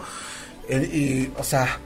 eh, 0.67 0.81
y, 0.93 1.31
o 1.39 1.43
sea, 1.43 1.79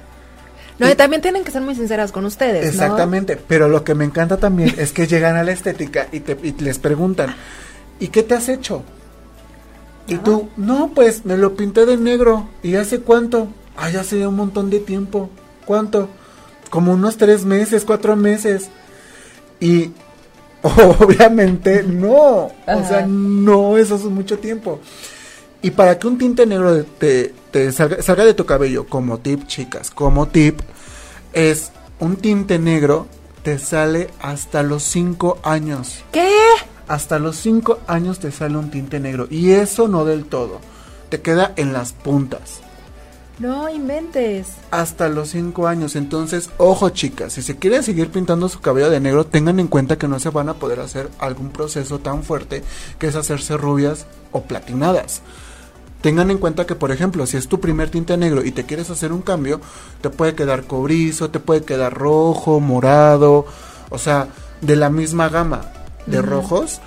No, 0.79 0.89
y 0.89 0.95
también 0.95 1.21
tienen 1.21 1.43
que 1.43 1.51
ser 1.51 1.61
muy 1.61 1.75
sinceras 1.75 2.11
con 2.11 2.25
ustedes, 2.25 2.63
¿no? 2.63 2.71
Exactamente, 2.71 3.37
pero 3.37 3.69
lo 3.69 3.83
que 3.83 3.93
me 3.93 4.05
encanta 4.05 4.37
también 4.37 4.73
es 4.77 4.91
que 4.91 5.05
llegan 5.05 5.35
a 5.35 5.43
la 5.43 5.51
estética 5.51 6.07
y, 6.11 6.21
te, 6.21 6.35
y 6.41 6.53
les 6.53 6.79
preguntan, 6.79 7.35
¿y 7.99 8.07
qué 8.07 8.23
te 8.23 8.33
has 8.33 8.49
hecho? 8.49 8.81
Y 10.07 10.17
tú, 10.17 10.49
no, 10.57 10.91
pues 10.95 11.25
me 11.25 11.37
lo 11.37 11.55
pinté 11.55 11.85
de 11.85 11.95
negro. 11.95 12.49
¿Y 12.63 12.75
hace 12.75 12.99
cuánto? 13.01 13.47
Ay, 13.77 13.95
hace 13.95 14.27
un 14.27 14.35
montón 14.35 14.69
de 14.69 14.79
tiempo. 14.79 15.29
¿Cuánto? 15.65 16.09
Como 16.73 16.91
unos 16.91 17.17
tres 17.17 17.45
meses, 17.45 17.85
cuatro 17.85 18.15
meses. 18.15 18.71
Y 19.59 19.91
obviamente 20.63 21.83
no. 21.83 22.49
O 22.65 22.87
sea, 22.87 23.05
no, 23.05 23.77
eso 23.77 23.93
es 23.93 24.01
mucho 24.05 24.39
tiempo. 24.39 24.79
Y 25.61 25.69
para 25.69 25.99
que 25.99 26.07
un 26.07 26.17
tinte 26.17 26.47
negro 26.47 26.83
te, 26.83 27.31
te 27.51 27.71
salga, 27.71 28.01
salga 28.01 28.25
de 28.25 28.33
tu 28.33 28.47
cabello, 28.47 28.87
como 28.87 29.19
tip, 29.19 29.45
chicas, 29.45 29.91
como 29.91 30.29
tip, 30.29 30.61
es 31.31 31.71
un 31.99 32.15
tinte 32.15 32.57
negro 32.57 33.05
te 33.43 33.59
sale 33.59 34.09
hasta 34.19 34.63
los 34.63 34.81
5 34.81 35.41
años. 35.43 36.03
¿Qué? 36.11 36.27
Hasta 36.87 37.19
los 37.19 37.35
5 37.35 37.81
años 37.85 38.17
te 38.17 38.31
sale 38.31 38.57
un 38.57 38.71
tinte 38.71 38.99
negro. 38.99 39.27
Y 39.29 39.51
eso 39.51 39.87
no 39.87 40.05
del 40.05 40.25
todo. 40.25 40.59
Te 41.09 41.21
queda 41.21 41.53
en 41.55 41.71
las 41.71 41.93
puntas. 41.93 42.62
No 43.39 43.67
inventes. 43.67 44.47
Hasta 44.69 45.09
los 45.09 45.29
5 45.29 45.67
años. 45.67 45.95
Entonces, 45.95 46.49
ojo 46.57 46.89
chicas, 46.89 47.33
si 47.33 47.41
se 47.41 47.57
quieren 47.57 47.83
seguir 47.83 48.09
pintando 48.09 48.47
su 48.47 48.59
cabello 48.59 48.89
de 48.89 48.99
negro, 48.99 49.25
tengan 49.25 49.59
en 49.59 49.67
cuenta 49.67 49.97
que 49.97 50.07
no 50.07 50.19
se 50.19 50.29
van 50.29 50.49
a 50.49 50.55
poder 50.55 50.79
hacer 50.79 51.09
algún 51.19 51.49
proceso 51.49 51.99
tan 51.99 52.23
fuerte 52.23 52.63
que 52.99 53.07
es 53.07 53.15
hacerse 53.15 53.57
rubias 53.57 54.05
o 54.31 54.43
platinadas. 54.43 55.21
Tengan 56.01 56.31
en 56.31 56.37
cuenta 56.37 56.65
que, 56.65 56.75
por 56.75 56.91
ejemplo, 56.91 57.25
si 57.25 57.37
es 57.37 57.47
tu 57.47 57.59
primer 57.59 57.89
tinte 57.89 58.17
negro 58.17 58.43
y 58.43 58.51
te 58.51 58.65
quieres 58.65 58.89
hacer 58.89 59.13
un 59.13 59.21
cambio, 59.21 59.61
te 60.01 60.09
puede 60.09 60.35
quedar 60.35 60.65
cobrizo, 60.65 61.29
te 61.29 61.39
puede 61.39 61.63
quedar 61.63 61.93
rojo, 61.93 62.59
morado, 62.59 63.45
o 63.89 63.97
sea, 63.97 64.27
de 64.61 64.75
la 64.75 64.89
misma 64.89 65.29
gama 65.29 65.71
de 66.05 66.21
rojos 66.21 66.81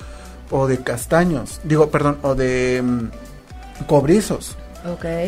o 0.50 0.66
de 0.66 0.82
castaños, 0.82 1.60
digo, 1.64 1.90
perdón, 1.90 2.18
o 2.22 2.34
de 2.34 2.82
mm, 2.84 3.86
cobrizos. 3.86 4.56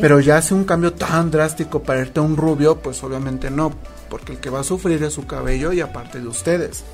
Pero 0.01 0.21
ya 0.21 0.37
hace 0.39 0.55
un 0.55 0.65
cambio 0.65 0.93
tan 0.93 1.31
drástico 1.31 1.83
para 1.83 2.01
irte 2.01 2.21
a 2.21 2.23
un 2.23 2.37
rubio, 2.37 2.77
pues 2.77 3.03
obviamente 3.03 3.51
no, 3.51 3.73
porque 4.09 4.33
el 4.33 4.39
que 4.39 4.51
va 4.51 4.61
a 4.61 4.65
sufrir 4.65 5.03
es 5.03 5.15
su 5.15 5.27
cabello 5.27 5.73
y 5.73 5.81
aparte 5.81 6.21
de 6.21 6.29
ustedes. 6.29 6.85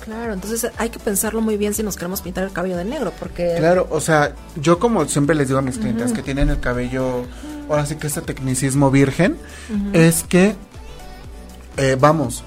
Claro, 0.00 0.32
entonces 0.32 0.70
hay 0.78 0.88
que 0.88 0.98
pensarlo 0.98 1.40
muy 1.40 1.56
bien 1.56 1.74
si 1.74 1.82
nos 1.82 1.96
queremos 1.96 2.22
pintar 2.22 2.44
el 2.44 2.52
cabello 2.52 2.76
de 2.76 2.84
negro, 2.84 3.12
porque... 3.18 3.54
Claro, 3.58 3.86
o 3.90 4.00
sea, 4.00 4.34
yo 4.56 4.78
como 4.78 5.06
siempre 5.06 5.34
les 5.36 5.48
digo 5.48 5.58
a 5.58 5.62
mis 5.62 5.78
clientes 5.78 6.12
que 6.12 6.22
tienen 6.22 6.48
el 6.48 6.58
cabello, 6.58 7.24
ahora 7.68 7.84
sí 7.84 7.96
que 7.96 8.06
este 8.06 8.22
tecnicismo 8.22 8.90
virgen, 8.90 9.36
es 9.92 10.22
que, 10.22 10.56
eh, 11.76 11.96
vamos, 12.00 12.42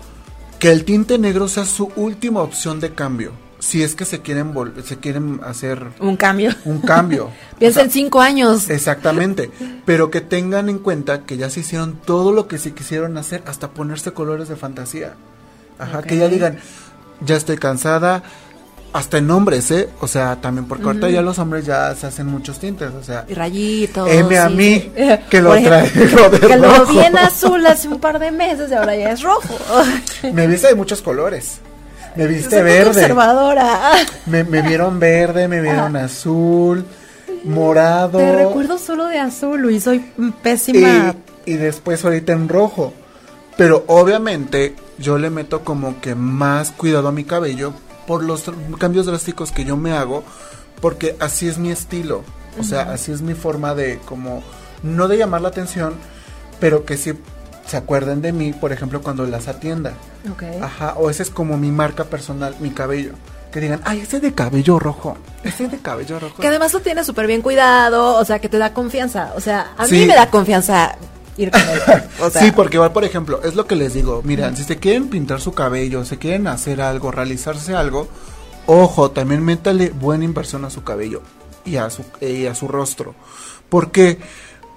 que 0.58 0.72
el 0.72 0.84
tinte 0.84 1.20
negro 1.20 1.48
sea 1.48 1.66
su 1.66 1.92
última 1.96 2.42
opción 2.42 2.80
de 2.80 2.94
cambio. 2.94 3.43
Si 3.64 3.82
es 3.82 3.96
que 3.96 4.04
se 4.04 4.20
quieren 4.20 4.54
se 4.84 4.98
quieren 4.98 5.40
hacer 5.46 5.88
Un 6.02 6.18
cambio. 6.18 6.54
un 6.66 6.82
cambio. 6.82 7.30
Piensa 7.60 7.80
O 7.80 7.80
sea, 7.80 7.84
en 7.86 7.92
cinco 7.92 8.20
años. 8.20 8.70
Exactamente, 8.70 9.52
pero 9.86 10.12
que 10.12 10.20
tengan 10.20 10.68
en 10.68 10.80
cuenta 10.80 11.22
que 11.22 11.38
ya 11.38 11.50
se 11.50 11.62
hicieron 11.62 11.96
todo 11.96 12.34
lo 12.34 12.50
que 12.50 12.58
se 12.58 12.74
quisieron 12.74 13.18
hacer, 13.18 13.42
hasta 13.48 13.70
ponerse 13.70 14.12
colores 14.12 14.50
de 14.50 14.58
fantasía. 14.58 15.14
Ajá, 15.80 16.02
que 16.02 16.18
ya 16.18 16.28
digan, 16.28 16.58
ya 17.22 17.38
estoy 17.38 17.56
cansada, 17.58 18.24
hasta 18.92 19.20
en 19.20 19.32
hombres, 19.32 19.72
¿eh? 19.72 19.88
O 20.02 20.08
sea, 20.10 20.42
también 20.42 20.68
porque 20.68 20.84
ahorita 20.84 21.10
ya 21.10 21.22
los 21.22 21.40
hombres 21.40 21.66
ya 21.66 21.96
se 21.96 22.06
hacen 22.08 22.28
muchos 22.28 22.60
tintes, 22.60 22.92
o 22.92 23.02
sea, 23.02 23.24
Y 23.30 23.34
rayitos. 23.34 24.10
M 24.10 24.38
a 24.38 24.50
sí, 24.50 24.56
mí, 24.56 24.92
que 25.30 25.42
lo 25.42 25.54
traigo 25.54 26.30
de 26.32 26.40
Que 26.42 26.58
lo 26.58 26.86
vi 26.86 27.00
en 27.00 27.18
azul 27.18 27.66
hace 27.66 27.88
un 27.88 28.02
par 28.02 28.20
de 28.20 28.30
meses 28.30 28.70
y 28.70 28.74
ahora 28.74 28.94
ya 28.94 29.12
es 29.14 29.22
rojo. 29.22 29.56
me 30.34 30.48
viste 30.48 30.68
de 30.68 30.76
muchos 30.76 31.02
colores. 31.02 31.62
Me 32.16 32.28
viste 32.28 32.62
verde, 32.62 32.94
conservadora. 32.94 33.92
me, 34.26 34.44
me 34.44 34.62
vieron 34.62 35.00
verde, 35.00 35.48
me 35.48 35.62
vieron 35.62 35.96
azul, 35.96 36.86
morado. 37.44 38.20
Te 38.20 38.36
recuerdo 38.36 38.78
solo 38.78 39.06
de 39.06 39.20
azul, 39.20 39.62
Luis. 39.62 39.84
Soy 39.84 40.00
pésima. 40.42 41.16
y, 41.46 41.54
y 41.54 41.58
después 41.58 42.04
ahorita 42.04 42.34
en 42.34 42.50
rojo. 42.50 42.94
Pero 43.58 43.84
obviamente 43.88 44.76
yo 44.98 45.18
le 45.18 45.30
meto 45.30 45.64
como 45.64 46.02
que 46.02 46.16
más 46.16 46.72
cuidado 46.72 47.08
a 47.08 47.12
mi 47.12 47.24
cabello 47.24 47.74
por 48.08 48.24
los 48.24 48.44
cambios 48.80 49.06
drásticos 49.06 49.52
que 49.52 49.66
yo 49.66 49.78
me 49.78 49.94
hago, 49.94 50.24
porque 50.82 51.16
así 51.20 51.48
es 51.48 51.58
mi 51.58 51.72
estilo. 51.72 52.24
O 52.60 52.64
sea, 52.64 52.92
así 52.92 53.12
es 53.12 53.22
mi 53.22 53.34
forma 53.34 53.74
de 53.74 54.00
como, 54.06 54.44
no 54.84 55.08
de 55.08 55.18
llamar 55.18 55.42
la 55.42 55.50
atención, 55.50 55.96
pero 56.60 56.86
que 56.86 56.98
sí 56.98 57.14
se 57.66 57.78
acuerden 57.78 58.22
de 58.22 58.32
mí, 58.34 58.54
por 58.54 58.72
ejemplo, 58.72 59.02
cuando 59.02 59.26
las 59.26 59.48
atienda. 59.48 59.94
Ok. 60.32 60.44
Ajá, 60.62 60.94
o 60.98 61.10
ese 61.10 61.24
es 61.24 61.30
como 61.30 61.58
mi 61.58 61.72
marca 61.72 62.04
personal, 62.06 62.56
mi 62.60 62.72
cabello. 62.72 63.14
Que 63.52 63.60
digan, 63.60 63.82
ay, 63.86 64.00
ese 64.00 64.20
de 64.20 64.34
cabello 64.34 64.80
rojo, 64.80 65.16
ese 65.44 65.68
de 65.68 65.78
cabello 65.78 66.20
rojo. 66.20 66.42
Que 66.42 66.48
además 66.48 66.74
lo 66.74 66.80
tienes 66.80 67.06
súper 67.06 67.28
bien 67.28 67.42
cuidado, 67.44 68.16
o 68.18 68.26
sea, 68.26 68.40
que 68.40 68.50
te 68.50 68.58
da 68.58 68.74
confianza. 68.74 69.32
O 69.36 69.40
sea, 69.42 69.74
a 69.78 69.86
Sí. 69.86 69.96
mí 70.00 70.06
me 70.08 70.16
da 70.16 70.30
confianza 70.32 70.96
ir 71.38 71.52
con 71.52 71.62
él. 71.62 72.04
O 72.20 72.30
sea, 72.32 72.42
sí, 72.42 72.52
porque 72.52 72.78
igual, 72.78 72.92
por 72.94 73.04
ejemplo, 73.04 73.42
es 73.44 73.54
lo 73.56 73.68
que 73.68 73.76
les 73.76 73.94
digo. 73.94 74.22
Miren, 74.24 74.58
si 74.58 74.64
se 74.64 74.78
quieren 74.78 75.08
pintar 75.10 75.40
su 75.40 75.54
cabello, 75.54 76.04
si 76.04 76.18
quieren 76.18 76.48
hacer 76.48 76.82
algo, 76.82 77.12
realizarse 77.12 77.76
algo, 77.76 78.08
ojo, 78.66 79.12
también 79.12 79.44
métale 79.44 79.90
buena 79.92 80.26
inversión 80.26 80.66
a 80.66 80.70
su 80.72 80.84
cabello 80.84 81.22
y 81.64 81.76
a 81.78 81.90
su, 81.92 82.04
y 82.22 82.48
a 82.48 82.56
su 82.56 82.68
rostro. 82.68 83.14
¿Por 83.70 83.92
qué? 83.92 84.20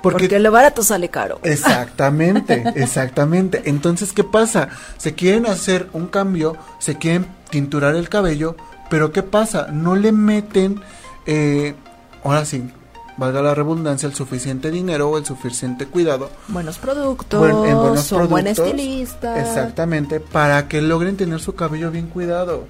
Porque, 0.03 0.25
porque 0.25 0.39
lo 0.39 0.51
barato 0.53 0.83
sale 0.83 1.09
caro. 1.09 1.41
Exactamente, 1.43 2.63
exactamente. 2.77 3.63
Entonces, 3.67 4.13
¿qué 4.13 4.25
pasa? 4.25 4.69
Se 4.99 5.15
quieren 5.15 5.47
hacer 5.47 5.89
un 5.93 6.07
cambio, 6.07 6.57
se 6.79 6.97
quieren 6.97 7.27
tinturar 7.51 7.95
el 7.97 8.09
cabello, 8.09 8.57
pero 8.91 9.13
¿qué 9.13 9.23
pasa? 9.23 9.69
No 9.73 9.97
le 9.97 10.13
meten, 10.13 10.81
eh, 11.27 11.75
ahora 12.23 12.45
sí, 12.45 12.71
valga 13.17 13.41
la 13.43 13.55
redundancia, 13.55 14.07
el 14.09 14.15
suficiente 14.15 14.71
dinero 14.71 15.09
o 15.09 15.17
el 15.19 15.25
suficiente 15.25 15.87
cuidado 15.87 16.29
Buenos 16.49 16.77
productos, 16.79 17.41
buen- 17.41 17.65
en 17.71 17.77
buenos 17.79 18.13
un 18.13 18.29
buen 18.29 18.45
productos, 18.45 18.67
estilista. 18.67 19.41
Exactamente, 19.41 20.21
para 20.21 20.69
que 20.69 20.83
logren 20.83 21.17
tener 21.17 21.41
su 21.41 21.55
cabello 21.55 21.91
bien 21.91 22.09
cuidado. 22.09 22.67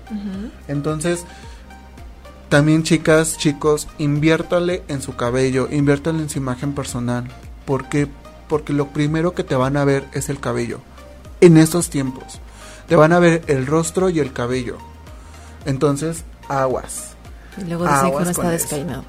Entonces, 0.68 1.24
también 2.48 2.84
chicas, 2.84 3.36
chicos, 3.36 3.88
inviértale 3.98 4.84
en 4.88 5.02
su 5.02 5.16
cabello, 5.16 5.68
inviértale 5.70 6.20
en 6.20 6.30
su 6.30 6.38
imagen 6.38 6.74
personal. 6.74 7.24
¿Por 7.64 7.88
qué? 7.88 8.06
Porque 8.48 8.72
lo 8.72 8.88
primero 8.88 9.34
que 9.34 9.42
te 9.42 9.56
van 9.56 9.76
a 9.76 9.84
ver 9.84 10.04
es 10.12 10.28
el 10.28 10.38
cabello. 10.38 10.80
En 11.40 11.56
estos 11.56 11.90
tiempos. 11.90 12.40
Te 12.86 12.94
van 12.94 13.12
a 13.12 13.18
ver 13.18 13.42
el 13.48 13.66
rostro 13.66 14.10
y 14.10 14.20
el 14.20 14.32
cabello. 14.32 14.78
Entonces, 15.64 16.22
aguas. 16.48 17.16
Y 17.58 17.64
luego 17.64 17.84
dicen 17.84 18.10
que 18.10 18.16
uno 18.16 18.30
está 18.30 18.50
despeinado. 18.50 19.04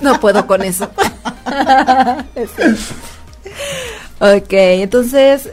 no 0.00 0.18
puedo 0.20 0.46
con 0.48 0.62
eso. 0.62 0.84
ok, 4.18 4.52
entonces, 4.52 5.48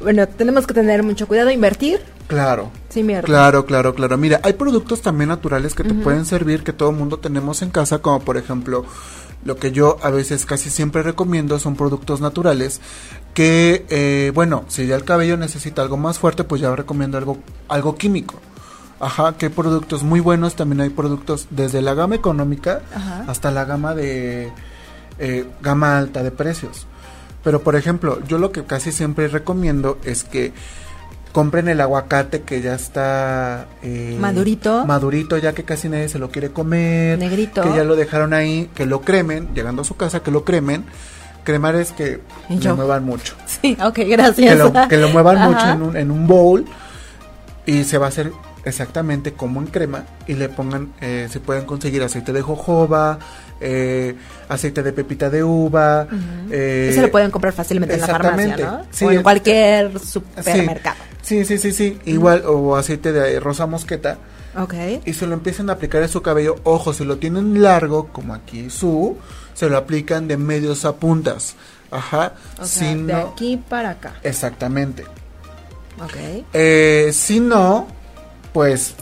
bueno, 0.00 0.28
tenemos 0.28 0.66
que 0.66 0.74
tener 0.74 1.02
mucho 1.02 1.26
cuidado, 1.26 1.50
invertir. 1.50 2.15
Claro. 2.26 2.70
Sí, 2.88 3.02
mierda. 3.02 3.26
Claro, 3.26 3.66
claro, 3.66 3.94
claro. 3.94 4.16
Mira, 4.16 4.40
hay 4.42 4.54
productos 4.54 5.00
también 5.00 5.28
naturales 5.28 5.74
que 5.74 5.84
te 5.84 5.94
pueden 5.94 6.26
servir, 6.26 6.64
que 6.64 6.72
todo 6.72 6.92
mundo 6.92 7.18
tenemos 7.18 7.62
en 7.62 7.70
casa, 7.70 7.98
como 7.98 8.20
por 8.20 8.36
ejemplo, 8.36 8.84
lo 9.44 9.56
que 9.56 9.70
yo 9.70 9.98
a 10.02 10.10
veces 10.10 10.44
casi 10.44 10.70
siempre 10.70 11.02
recomiendo 11.02 11.58
son 11.58 11.76
productos 11.76 12.20
naturales 12.20 12.80
que, 13.32 13.84
eh, 13.90 14.32
bueno, 14.34 14.64
si 14.68 14.86
ya 14.86 14.96
el 14.96 15.04
cabello 15.04 15.36
necesita 15.36 15.82
algo 15.82 15.96
más 15.96 16.18
fuerte, 16.18 16.42
pues 16.42 16.60
ya 16.60 16.74
recomiendo 16.74 17.18
algo, 17.18 17.38
algo 17.68 17.94
químico. 17.96 18.34
Ajá, 18.98 19.36
que 19.36 19.46
hay 19.46 19.52
productos 19.52 20.02
muy 20.02 20.20
buenos, 20.20 20.56
también 20.56 20.80
hay 20.80 20.88
productos 20.88 21.46
desde 21.50 21.82
la 21.82 21.92
gama 21.92 22.14
económica 22.14 22.80
Ajá. 22.94 23.24
hasta 23.28 23.50
la 23.50 23.66
gama 23.66 23.94
de 23.94 24.50
eh, 25.18 25.46
gama 25.60 25.98
alta 25.98 26.22
de 26.22 26.30
precios. 26.30 26.86
Pero 27.44 27.62
por 27.62 27.76
ejemplo, 27.76 28.18
yo 28.26 28.38
lo 28.38 28.52
que 28.52 28.64
casi 28.64 28.90
siempre 28.90 29.28
recomiendo 29.28 29.98
es 30.02 30.24
que 30.24 30.52
compren 31.36 31.68
el 31.68 31.82
aguacate 31.82 32.40
que 32.40 32.62
ya 32.62 32.74
está 32.74 33.66
eh, 33.82 34.16
Madurito. 34.18 34.86
madurito, 34.86 35.36
ya 35.36 35.52
que 35.52 35.64
casi 35.64 35.86
nadie 35.90 36.08
se 36.08 36.18
lo 36.18 36.30
quiere 36.30 36.48
comer, 36.48 37.18
Negrito. 37.18 37.60
que 37.60 37.76
ya 37.76 37.84
lo 37.84 37.94
dejaron 37.94 38.32
ahí, 38.32 38.70
que 38.74 38.86
lo 38.86 39.02
cremen, 39.02 39.50
llegando 39.54 39.82
a 39.82 39.84
su 39.84 39.98
casa, 39.98 40.20
que 40.20 40.30
lo 40.30 40.46
cremen. 40.46 40.86
Cremar 41.44 41.76
es 41.76 41.92
que 41.92 42.22
lo 42.48 42.74
muevan 42.74 43.04
mucho 43.04 43.34
Sí, 43.46 43.76
ok, 43.84 43.98
gracias. 44.08 44.50
que 44.50 44.58
lo, 44.58 44.88
que 44.88 44.96
lo 44.96 45.10
muevan 45.10 45.36
Ajá. 45.36 45.48
mucho 45.50 45.68
en 45.68 45.82
un, 45.82 45.96
en 45.98 46.10
un 46.10 46.26
bowl 46.26 46.64
y 47.66 47.84
se 47.84 47.98
va 47.98 48.06
a 48.06 48.08
hacer 48.08 48.32
exactamente 48.64 49.34
como 49.34 49.60
en 49.60 49.66
crema 49.66 50.04
y 50.26 50.36
le 50.36 50.48
pongan, 50.48 50.94
eh, 51.02 51.28
se 51.30 51.38
pueden 51.38 51.66
conseguir 51.66 52.02
aceite 52.02 52.32
de 52.32 52.40
jojoba, 52.40 53.18
eh, 53.60 54.14
aceite 54.48 54.82
de 54.82 54.92
pepita 54.92 55.30
de 55.30 55.42
uva. 55.44 56.06
eh, 56.50 56.88
Eso 56.92 57.02
lo 57.02 57.10
pueden 57.10 57.30
comprar 57.30 57.52
fácilmente 57.52 57.94
en 57.94 58.00
la 58.02 58.06
farmacia. 58.06 58.56
¿no? 58.56 58.82
Sí, 58.90 59.04
o 59.04 59.10
en 59.10 59.16
es- 59.18 59.22
cualquier 59.22 59.98
supermercado. 59.98 60.96
Sí, 61.22 61.44
sí, 61.44 61.58
sí, 61.58 61.72
sí, 61.72 61.98
igual, 62.04 62.42
o 62.46 62.76
aceite 62.76 63.12
de 63.12 63.40
rosa 63.40 63.66
mosqueta. 63.66 64.18
Ok. 64.58 64.74
Y 65.04 65.12
se 65.12 65.26
lo 65.26 65.34
empiezan 65.34 65.68
a 65.68 65.74
aplicar 65.74 66.02
en 66.02 66.08
su 66.08 66.22
cabello. 66.22 66.56
Ojo, 66.64 66.92
si 66.94 67.04
lo 67.04 67.18
tienen 67.18 67.62
largo, 67.62 68.08
como 68.08 68.32
aquí 68.34 68.70
su, 68.70 69.16
se 69.54 69.68
lo 69.68 69.76
aplican 69.76 70.28
de 70.28 70.36
medios 70.36 70.84
a 70.84 70.94
puntas. 70.96 71.56
Ajá. 71.90 72.32
O 72.60 72.64
si 72.64 72.78
sea, 72.80 72.88
de 72.88 72.94
no, 72.96 73.16
aquí 73.18 73.62
para 73.68 73.90
acá. 73.90 74.14
exactamente. 74.22 75.04
Ok. 76.02 76.44
Eh, 76.52 77.10
si 77.12 77.40
no, 77.40 77.86
pues 78.52 78.94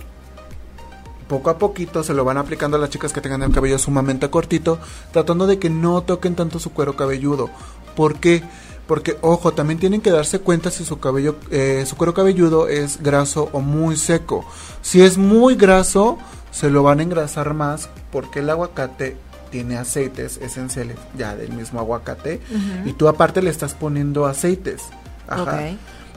poco 1.35 1.51
a 1.51 1.59
poquito 1.59 2.05
se 2.05 2.15
lo 2.15 2.25
van 2.25 2.39
aplicando 2.39 2.77
a 2.77 2.81
las 2.81 2.91
chicas 2.91 3.13
que 3.13 3.21
tengan 3.21 3.43
el 3.43 3.51
cabello 3.51 3.77
sumamente 3.77 4.31
cortito, 4.31 4.79
tratando 5.11 5.49
de 5.49 5.59
que 5.59 5.69
no 5.69 6.01
toquen 6.05 6.37
tanto 6.37 6.61
su 6.61 6.73
cuero 6.73 6.95
cabelludo. 6.95 7.51
¿Por 7.97 8.21
qué? 8.21 8.45
Porque, 8.87 9.19
ojo, 9.21 9.53
también 9.53 9.81
tienen 9.81 10.01
que 10.01 10.13
darse 10.13 10.39
cuenta 10.39 10.71
si 10.71 10.85
su 10.85 11.01
cabello, 11.01 11.35
eh, 11.51 11.83
su 11.89 11.97
cuero 11.97 12.15
cabelludo 12.15 12.69
es 12.69 13.03
graso 13.03 13.49
o 13.51 13.61
muy 13.61 13.97
seco. 13.97 14.45
Si 14.81 15.03
es 15.03 15.19
muy 15.19 15.57
graso, 15.57 16.19
se 16.53 16.71
lo 16.71 16.85
van 16.85 17.01
a 17.01 17.03
engrasar 17.03 17.53
más 17.53 17.89
porque 18.13 18.39
el 18.39 18.49
aguacate 18.51 19.17
tiene 19.51 19.77
aceites 19.77 20.37
esenciales 20.37 20.99
ya 21.19 21.35
del 21.35 21.51
mismo 21.53 21.81
aguacate 21.81 22.41
y 22.85 22.93
tú 22.93 23.09
aparte 23.09 23.43
le 23.43 23.51
estás 23.51 23.75
poniendo 23.75 24.27
aceites. 24.27 24.83
Ajá. 25.27 25.71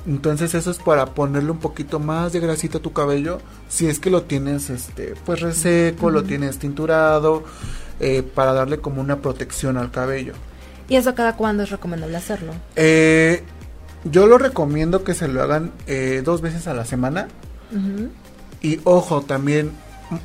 Entonces 0.07 0.55
eso 0.55 0.71
es 0.71 0.77
para 0.77 1.05
ponerle 1.07 1.51
un 1.51 1.59
poquito 1.59 1.99
más 1.99 2.31
de 2.31 2.39
grasita 2.39 2.77
a 2.77 2.81
tu 2.81 2.93
cabello. 2.93 3.39
Si 3.67 3.87
es 3.87 3.99
que 3.99 4.09
lo 4.09 4.23
tienes 4.23 4.69
este 4.69 5.15
pues 5.25 5.41
reseco, 5.41 6.09
lo 6.09 6.23
tienes 6.23 6.57
tinturado, 6.57 7.43
eh, 7.99 8.23
para 8.23 8.53
darle 8.53 8.79
como 8.79 9.01
una 9.01 9.17
protección 9.17 9.77
al 9.77 9.91
cabello. 9.91 10.33
¿Y 10.87 10.95
eso 10.95 11.13
cada 11.13 11.35
cuándo 11.35 11.63
es 11.63 11.69
recomendable 11.69 12.15
hacerlo? 12.15 12.53
Eh, 12.77 13.43
yo 14.05 14.27
lo 14.27 14.37
recomiendo 14.37 15.03
que 15.03 15.13
se 15.13 15.27
lo 15.27 15.43
hagan 15.43 15.71
eh, 15.87 16.21
dos 16.23 16.41
veces 16.41 16.67
a 16.67 16.73
la 16.73 16.85
semana. 16.85 17.27
Y 18.61 18.79
ojo, 18.85 19.21
también 19.23 19.71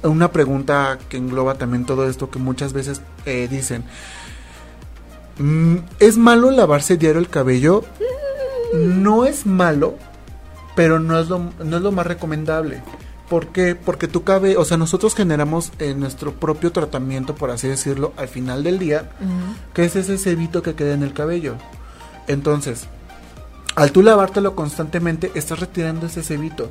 una 0.05 0.31
pregunta 0.31 0.99
que 1.09 1.17
engloba 1.17 1.55
también 1.55 1.85
todo 1.85 2.09
esto 2.09 2.31
que 2.31 2.39
muchas 2.39 2.73
veces 2.73 3.01
eh, 3.27 3.49
dicen. 3.51 3.83
mm, 5.39 5.77
¿Es 5.99 6.17
malo 6.17 6.53
lavarse 6.53 6.97
diario 6.97 7.21
el 7.21 7.29
cabello? 7.29 7.85
No 8.73 9.25
es 9.25 9.47
malo, 9.47 9.97
pero 10.75 10.99
no 10.99 11.19
es 11.19 11.29
lo, 11.29 11.51
no 11.63 11.77
es 11.77 11.83
lo 11.83 11.93
más 11.93 12.07
recomendable. 12.07 12.83
¿Por 13.29 13.49
qué? 13.49 13.75
Porque 13.75 14.09
tu 14.09 14.25
cabello, 14.25 14.61
o 14.61 14.65
sea, 14.65 14.77
nosotros 14.77 15.15
generamos 15.15 15.73
eh, 15.79 15.95
nuestro 15.95 16.35
propio 16.35 16.71
tratamiento, 16.71 17.35
por 17.35 17.51
así 17.51 17.67
decirlo, 17.67 18.13
al 18.17 18.29
final 18.29 18.63
del 18.63 18.79
día, 18.79 19.11
que 19.73 19.85
es 19.85 19.97
ese 19.97 20.19
cebito 20.19 20.63
que 20.63 20.75
queda 20.75 20.93
en 20.93 21.03
el 21.03 21.15
cabello. 21.15 21.57
Entonces, 22.27 22.89
al 23.75 23.91
tú 23.91 24.03
lavártelo 24.03 24.55
constantemente, 24.55 25.33
estás 25.35 25.61
retirando 25.61 26.07
ese 26.07 26.23
cebito. 26.23 26.71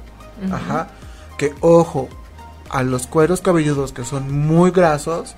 Ajá. 0.52 0.90
Que 1.38 1.54
ojo, 1.62 2.10
a 2.70 2.84
los 2.84 3.08
cueros 3.08 3.42
cabelludos 3.42 3.92
que 3.92 4.06
son 4.06 4.32
muy 4.32 4.72
grasos, 4.72 5.36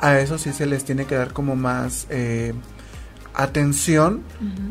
a 0.00 0.18
eso 0.18 0.36
sí 0.38 0.52
se 0.52 0.66
les 0.66 0.84
tiene 0.84 1.06
que 1.06 1.14
dar 1.14 1.32
como 1.32 1.54
más 1.54 2.06
eh, 2.10 2.54
atención. 3.34 4.22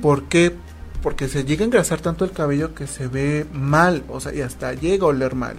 ¿Por 0.02 0.26
qué? 0.26 0.56
Porque 1.04 1.28
se 1.28 1.44
llega 1.44 1.62
a 1.64 1.66
engrasar 1.66 2.00
tanto 2.02 2.24
el 2.26 2.32
cabello 2.32 2.74
que 2.74 2.88
se 2.88 3.08
ve 3.08 3.46
mal, 3.54 4.04
o 4.10 4.20
sea, 4.22 4.34
y 4.34 4.42
hasta 4.42 4.74
llega 4.74 5.04
a 5.04 5.10
oler 5.10 5.36
mal. 5.36 5.58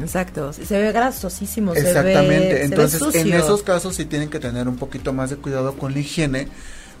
Exacto. 0.00 0.52
Se 0.52 0.80
ve 0.80 0.92
grasosísimo. 0.92 1.74
se 1.74 1.82
ve- 1.82 1.88
Exactamente. 1.88 2.48
se 2.50 2.54
ve 2.54 2.64
Entonces, 2.64 3.14
en 3.16 3.32
esos 3.32 3.62
casos 3.64 3.96
sí 3.96 4.04
tienen 4.04 4.30
que 4.30 4.38
tener 4.38 4.68
un 4.68 4.76
poquito 4.76 5.12
más 5.12 5.28
de 5.30 5.36
cuidado 5.36 5.74
con 5.74 5.92
la 5.92 5.98
higiene. 5.98 6.46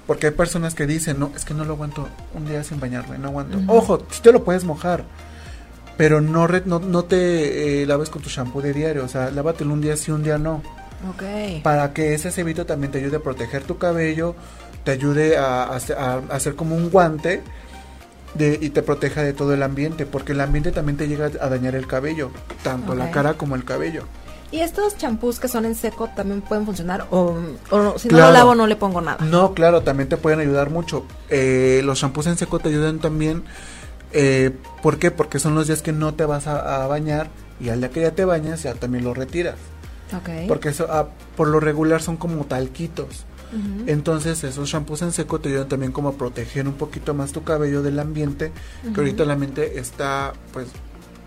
Porque 0.06 0.26
hay 0.26 0.32
personas 0.32 0.74
que 0.74 0.86
dicen, 0.88 1.20
no, 1.20 1.30
es 1.36 1.44
que 1.44 1.54
no 1.54 1.64
lo 1.64 1.74
aguanto 1.74 2.08
un 2.34 2.44
día 2.48 2.64
sin 2.64 2.80
bañarme, 2.80 3.16
no 3.18 3.28
aguanto. 3.28 3.58
Ojo, 3.68 4.02
si 4.10 4.20
te 4.20 4.32
lo 4.32 4.42
puedes 4.42 4.64
mojar, 4.64 5.04
pero 5.96 6.20
no, 6.20 6.48
re- 6.48 6.62
no, 6.66 6.80
no 6.80 7.04
te 7.04 7.82
eh, 7.82 7.86
laves 7.86 8.10
con 8.10 8.20
tu 8.20 8.28
shampoo 8.28 8.60
de 8.62 8.72
diario. 8.72 9.04
O 9.04 9.08
sea, 9.08 9.30
lávatelo 9.30 9.72
un 9.72 9.80
día 9.80 9.96
sí, 9.96 10.10
un 10.10 10.24
día 10.24 10.38
no. 10.38 10.62
Ok. 11.08 11.62
Para 11.62 11.92
que 11.92 12.14
ese 12.14 12.32
cebito 12.32 12.66
también 12.66 12.90
te 12.90 12.98
ayude 12.98 13.18
a 13.18 13.20
proteger 13.20 13.62
tu 13.62 13.78
cabello, 13.78 14.34
te 14.84 14.92
ayude 14.92 15.36
a, 15.36 15.64
a 15.64 15.76
hacer- 15.76 15.96
a 15.98 16.18
hacer 16.30 16.54
como 16.56 16.74
un 16.76 16.90
guante 16.90 17.42
de, 18.34 18.58
y 18.60 18.70
te 18.70 18.82
proteja 18.82 19.22
de 19.22 19.32
todo 19.32 19.54
el 19.54 19.62
ambiente. 19.62 20.06
Porque 20.06 20.32
el 20.32 20.40
ambiente 20.40 20.72
también 20.72 20.96
te 20.96 21.08
llega 21.08 21.26
a 21.40 21.48
dañar 21.48 21.74
el 21.74 21.86
cabello, 21.86 22.30
tanto 22.62 22.94
la 22.94 23.10
cara 23.10 23.34
como 23.34 23.54
el 23.56 23.64
cabello. 23.64 24.04
¿Y 24.52 24.60
estos 24.60 24.96
champús 24.98 25.38
que 25.38 25.46
son 25.46 25.64
en 25.64 25.76
seco 25.76 26.08
también 26.16 26.40
pueden 26.40 26.64
funcionar? 26.66 27.06
¿O, 27.10 27.36
o 27.70 27.78
no- 27.78 27.98
si 27.98 28.08
no 28.08 28.18
lo 28.18 28.32
lavo 28.32 28.54
no 28.56 28.66
le 28.66 28.74
pongo 28.74 29.00
nada? 29.00 29.24
No, 29.24 29.54
claro, 29.54 29.82
también 29.82 30.08
te 30.08 30.16
pueden 30.16 30.40
ayudar 30.40 30.70
mucho. 30.70 31.04
Eh, 31.28 31.82
los 31.84 31.98
shampoos 32.00 32.26
en 32.26 32.36
seco 32.36 32.58
te 32.58 32.68
ayudan 32.68 32.98
también. 32.98 33.44
Eh, 34.12 34.50
¿Por 34.82 34.98
qué? 34.98 35.12
Porque 35.12 35.38
son 35.38 35.54
los 35.54 35.68
días 35.68 35.82
que 35.82 35.92
no 35.92 36.14
te 36.14 36.24
vas 36.24 36.48
a, 36.48 36.82
a 36.82 36.86
bañar 36.88 37.28
y 37.60 37.68
al 37.68 37.78
día 37.80 37.90
que 37.90 38.00
ya 38.00 38.10
te 38.10 38.24
bañas 38.24 38.64
ya 38.64 38.74
también 38.74 39.04
lo 39.04 39.14
retiras. 39.14 39.54
Ok. 40.16 40.48
Porque 40.48 40.70
eso 40.70 40.88
ah, 40.90 41.06
por 41.36 41.46
lo 41.46 41.60
regular 41.60 42.02
son 42.02 42.16
como 42.16 42.44
talquitos. 42.44 43.24
Entonces 43.86 44.44
esos 44.44 44.68
shampoos 44.68 45.02
en 45.02 45.12
seco 45.12 45.40
te 45.40 45.48
ayudan 45.48 45.68
también 45.68 45.92
como 45.92 46.10
a 46.10 46.12
proteger 46.12 46.68
un 46.68 46.74
poquito 46.74 47.14
más 47.14 47.32
tu 47.32 47.42
cabello 47.42 47.82
del 47.82 47.98
ambiente. 47.98 48.52
Que 48.94 49.00
ahorita 49.00 49.24
el 49.24 49.30
ambiente 49.30 49.78
está, 49.78 50.32
pues, 50.52 50.68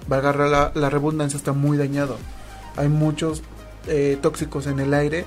valga 0.07 0.33
la, 0.33 0.71
la 0.73 0.89
redundancia, 0.89 1.38
está 1.38 1.53
muy 1.53 1.77
dañado. 1.77 2.17
Hay 2.75 2.88
muchos 2.88 3.41
eh, 3.88 4.17
tóxicos 4.21 4.67
en 4.67 4.79
el 4.79 4.93
aire 4.93 5.25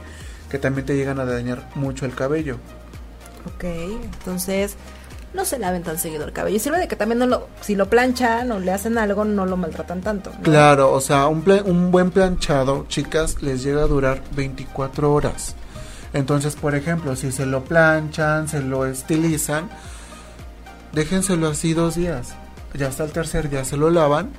que 0.50 0.59
también 0.59 0.87
te 0.87 0.96
llegan 0.96 1.20
a 1.20 1.24
dañar 1.24 1.68
mucho 1.74 2.06
el 2.06 2.14
cabello. 2.14 2.56
Ok, 3.54 3.64
entonces 3.64 4.76
no 5.35 5.44
se 5.44 5.59
laven 5.59 5.82
tan 5.82 5.98
seguido 5.98 6.24
el 6.24 6.32
cabello. 6.32 6.56
Y 6.56 6.61
sirve 6.61 6.78
de 6.78 6.88
que 6.88 6.96
también 6.96 7.18
no 7.18 7.26
lo, 7.26 7.48
si 7.61 7.74
lo 7.74 7.88
planchan 7.88 8.50
o 8.50 8.59
le 8.59 8.72
hacen 8.72 8.98
algo, 8.98 9.24
no 9.24 9.46
lo 9.46 9.56
maltratan 9.56 10.00
tanto. 10.00 10.30
¿no? 10.30 10.42
Claro, 10.42 10.92
o 10.92 11.00
sea, 11.00 11.26
un, 11.28 11.44
un 11.66 11.90
buen 11.90 12.11
planchado, 12.11 12.87
chicas, 12.88 13.42
les 13.42 13.62
llega 13.62 13.82
a 13.82 13.87
durar 13.87 14.22
24 14.35 15.12
horas. 15.12 15.54
Entonces, 16.16 16.57
por 16.57 16.74
ejemplo, 16.74 17.14
si 17.14 17.31
se 17.31 17.44
lo 17.44 17.62
planchan, 17.64 18.48
se 18.48 18.62
lo 18.62 18.87
estilizan, 18.87 19.68
déjenselo 20.92 21.48
así 21.48 21.74
dos 21.74 21.94
días. 21.96 22.35
Ya 22.74 22.88
hasta 22.88 23.05
el 23.05 23.12
tercer 23.12 23.50
día 23.50 23.64
se 23.64 23.76
lo 23.76 23.90
lavan 23.90 24.31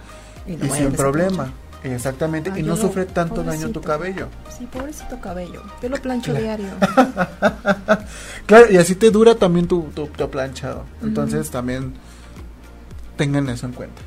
Y 0.48 0.56
no 0.56 0.74
sin 0.74 0.92
problema. 0.94 1.52
Exactamente, 1.84 2.50
Ay, 2.52 2.62
y 2.62 2.64
yo 2.64 2.70
no 2.70 2.76
lo- 2.76 2.82
sufre 2.82 3.06
tanto 3.06 3.44
daño 3.44 3.70
tu 3.70 3.82
pobrecito. 3.82 3.82
cabello. 3.82 4.28
Sí, 4.58 4.66
pobrecito 4.66 5.22
cabello. 5.22 5.62
Yo 5.82 5.90
lo 5.90 5.98
plancho 5.98 6.32
Claro. 6.32 6.44
diario. 6.46 6.70
Claro, 8.48 8.72
y 8.72 8.78
así 8.78 8.96
te 8.96 9.12
dura 9.12 9.36
también 9.36 9.68
tu, 9.68 9.84
tu, 9.94 10.08
tu 10.08 10.30
planchado. 10.32 10.84
Entonces, 11.04 11.52
también 11.52 11.94
tengan 13.18 13.48
eso 13.50 13.66
en 13.68 13.74
cuenta. 13.74 14.02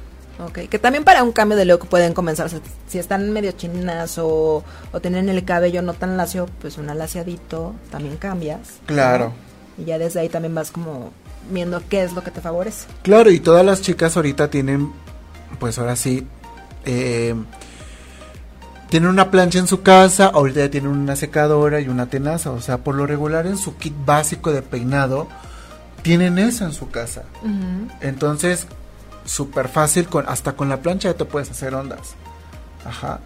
Ok, 0.47 0.69
que 0.71 0.79
también 0.79 1.05
para 1.05 1.23
un 1.23 1.33
cambio 1.33 1.57
de 1.57 1.65
look 1.65 1.87
pueden 1.89 2.15
comenzar, 2.15 2.47
o 2.47 2.49
sea, 2.49 2.61
si 2.89 2.99
están 2.99 3.31
medio 3.31 3.53
chinas 3.53 4.17
o, 4.19 4.65
o 4.93 5.01
tienen 5.01 5.29
el 5.29 5.45
cabello 5.45 5.83
no 5.83 5.93
tan 5.93 6.17
lacio, 6.17 6.47
pues 6.61 6.79
un 6.79 6.89
alaciadito 6.89 7.75
también 7.91 8.17
cambias. 8.17 8.61
Claro. 8.87 9.33
Y 9.77 9.85
ya 9.85 9.99
desde 9.99 10.21
ahí 10.21 10.29
también 10.29 10.55
vas 10.55 10.71
como 10.71 11.13
viendo 11.51 11.83
qué 11.89 12.03
es 12.03 12.13
lo 12.13 12.23
que 12.23 12.31
te 12.31 12.41
favorece. 12.41 12.87
Claro, 13.03 13.31
y 13.31 13.41
todas 13.41 13.65
las 13.65 13.83
chicas 13.83 14.17
ahorita 14.17 14.49
tienen, 14.49 14.93
pues 15.59 15.79
ahora 15.79 15.97
sí, 15.97 16.27
eh, 16.85 17.35
tienen 18.89 19.09
una 19.09 19.31
plancha 19.31 19.59
en 19.59 19.67
su 19.67 19.83
casa, 19.83 20.27
ahorita 20.27 20.61
ya 20.61 20.71
tienen 20.71 20.91
una 20.91 21.17
secadora 21.17 21.81
y 21.81 21.89
una 21.89 22.07
tenaza, 22.07 22.51
o 22.51 22.61
sea, 22.61 22.79
por 22.79 22.95
lo 22.95 23.07
regular 23.07 23.47
en 23.47 23.57
su 23.57 23.77
kit 23.77 23.95
básico 24.05 24.53
de 24.53 24.63
peinado, 24.63 25.29
tienen 26.03 26.39
eso 26.39 26.65
en 26.65 26.73
su 26.73 26.91
casa. 26.91 27.25
Entonces, 28.01 28.67
súper 29.31 29.69
fácil, 29.69 30.07
con, 30.09 30.29
hasta 30.29 30.53
con 30.53 30.69
la 30.69 30.83
plancha 30.83 31.11
ya 31.11 31.17
te 31.17 31.25
puedes 31.25 31.51
hacer 31.51 31.75
ondas. 31.75 32.15
Ajá. 32.85 33.21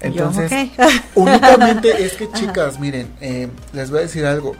Entonces, 0.00 0.50
Yo, 0.76 0.84
únicamente 1.14 2.04
es 2.04 2.14
que 2.14 2.30
chicas, 2.32 2.80
miren, 2.80 3.08
eh, 3.20 3.48
les 3.72 3.90
voy 3.90 4.00
a 4.00 4.02
decir 4.02 4.24
algo. 4.26 4.54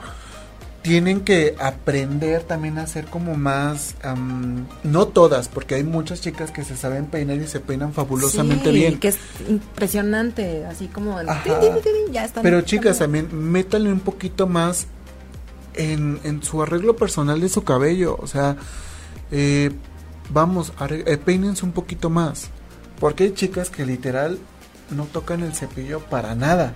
Tienen 0.83 1.23
que 1.23 1.57
aprender 1.59 2.43
también 2.43 2.77
a 2.79 2.87
ser 2.87 3.07
como 3.07 3.35
más, 3.35 3.95
am, 4.03 4.67
no 4.83 5.07
todas, 5.09 5.49
porque 5.49 5.77
hay 5.77 5.83
muchas 5.83 6.21
chicas 6.21 6.51
que 6.51 6.63
se 6.63 6.77
saben 6.77 7.07
peinar 7.07 7.39
y 7.39 7.47
se 7.47 7.61
peinan 7.61 7.95
fabulosamente 7.95 8.71
Sí, 8.71 8.77
bien. 8.77 9.01
que 9.01 9.09
es 9.09 9.17
impresionante, 9.49 10.67
así 10.67 10.89
como 10.89 11.19
el 11.19 11.29
Ajá. 11.31 11.43
tin, 11.43 11.55
tin, 11.61 11.73
tin, 11.83 11.83
tin, 11.83 12.13
ya 12.13 12.25
están. 12.27 12.43
Pero 12.43 12.61
chicas, 12.61 12.99
también 12.99 13.29
métanle 13.51 13.91
un 13.91 14.01
poquito 14.01 14.47
más 14.47 14.87
en, 15.73 16.21
en 16.25 16.43
su 16.43 16.63
arreglo 16.63 16.97
personal 16.97 17.41
de 17.41 17.49
su 17.49 17.65
cabello. 17.65 18.19
O 18.21 18.27
sea, 18.27 18.57
eh, 19.31 19.71
vamos, 20.31 20.73
eh, 20.89 21.19
peínense 21.25 21.65
un 21.65 21.73
poquito 21.73 22.11
más. 22.11 22.51
Porque 23.01 23.25
hay 23.25 23.33
chicas 23.33 23.71
que 23.71 23.85
literal 23.85 24.39
no 24.91 25.05
tocan 25.05 25.43
el 25.43 25.55
cepillo 25.55 26.01
para 26.01 26.35
nada. 26.35 26.75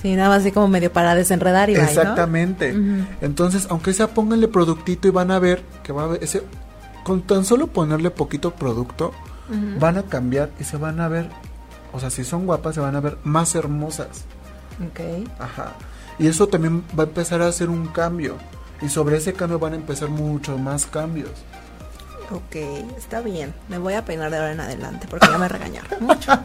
Sí, 0.00 0.14
nada 0.14 0.28
más 0.28 0.40
así 0.40 0.52
como 0.52 0.68
medio 0.68 0.92
para 0.92 1.14
desenredar 1.14 1.70
y 1.70 1.74
bye, 1.74 1.82
¿no? 1.82 1.88
Exactamente. 1.88 2.74
Entonces, 3.20 3.66
aunque 3.68 3.92
sea 3.92 4.08
pónganle 4.08 4.46
productito 4.46 5.08
y 5.08 5.10
van 5.10 5.30
a 5.30 5.38
ver 5.38 5.62
que 5.82 5.92
va 5.92 6.02
a 6.02 6.04
haber 6.04 6.22
ese 6.22 6.42
con 7.02 7.22
tan 7.22 7.44
solo 7.44 7.68
ponerle 7.68 8.10
poquito 8.10 8.52
producto 8.52 9.12
van 9.78 9.96
a 9.96 10.02
cambiar 10.02 10.50
y 10.60 10.64
se 10.64 10.76
van 10.76 11.00
a 11.00 11.08
ver, 11.08 11.30
o 11.92 11.98
sea, 11.98 12.10
si 12.10 12.22
son 12.22 12.46
guapas 12.46 12.74
se 12.74 12.80
van 12.80 12.94
a 12.96 13.00
ver 13.00 13.16
más 13.24 13.54
hermosas. 13.54 14.24
Ok. 14.86 15.26
Ajá. 15.38 15.72
Y 16.18 16.26
eso 16.26 16.48
también 16.48 16.84
va 16.98 17.04
a 17.04 17.06
empezar 17.06 17.42
a 17.42 17.48
hacer 17.48 17.70
un 17.70 17.86
cambio. 17.86 18.36
Y 18.80 18.88
sobre 18.88 19.16
ese 19.16 19.32
cambio 19.32 19.58
van 19.58 19.72
a 19.72 19.76
empezar 19.76 20.08
muchos 20.08 20.60
más 20.60 20.86
cambios. 20.86 21.30
Ok, 22.30 22.56
está 22.96 23.20
bien. 23.20 23.54
Me 23.68 23.78
voy 23.78 23.94
a 23.94 24.04
peinar 24.04 24.30
de 24.30 24.36
ahora 24.36 24.52
en 24.52 24.60
adelante 24.60 25.06
porque 25.08 25.26
ya 25.30 25.38
me 25.38 25.48
regañaron 25.48 26.04
mucho. 26.04 26.32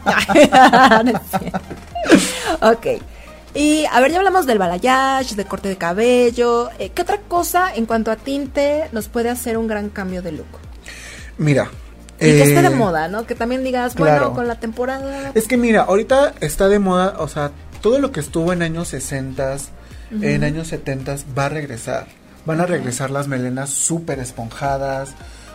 Ok. 2.60 2.86
Y 3.54 3.84
a 3.86 4.00
ver, 4.00 4.10
ya 4.10 4.18
hablamos 4.18 4.46
del 4.46 4.58
balayage, 4.58 5.36
de 5.36 5.44
corte 5.44 5.68
de 5.68 5.76
cabello. 5.76 6.70
Eh, 6.78 6.90
¿Qué 6.90 7.02
otra 7.02 7.18
cosa 7.28 7.72
en 7.74 7.86
cuanto 7.86 8.10
a 8.10 8.16
tinte 8.16 8.88
nos 8.92 9.08
puede 9.08 9.30
hacer 9.30 9.56
un 9.56 9.68
gran 9.68 9.90
cambio 9.90 10.22
de 10.22 10.32
look? 10.32 10.46
Mira. 11.38 11.70
Y 12.20 12.26
que 12.26 12.42
esté 12.42 12.62
de 12.62 12.68
eh, 12.68 12.70
moda, 12.70 13.08
¿no? 13.08 13.26
Que 13.26 13.34
también 13.34 13.64
digas, 13.64 13.94
claro. 13.94 14.20
bueno, 14.20 14.34
con 14.34 14.48
la 14.48 14.56
temporada. 14.56 15.32
Es 15.34 15.46
que 15.46 15.56
mira, 15.56 15.82
ahorita 15.82 16.34
está 16.40 16.68
de 16.68 16.78
moda, 16.78 17.16
o 17.18 17.28
sea, 17.28 17.50
todo 17.80 17.98
lo 17.98 18.12
que 18.12 18.20
estuvo 18.20 18.52
en 18.52 18.62
años 18.62 18.88
60, 18.88 19.56
en 20.20 20.44
años 20.44 20.68
70 20.68 21.16
va 21.36 21.46
a 21.46 21.48
regresar. 21.48 22.06
Van 22.46 22.60
a 22.60 22.66
regresar 22.66 23.10
las 23.10 23.28
melenas 23.28 23.70
súper 23.70 24.20
esponjadas, 24.20 25.14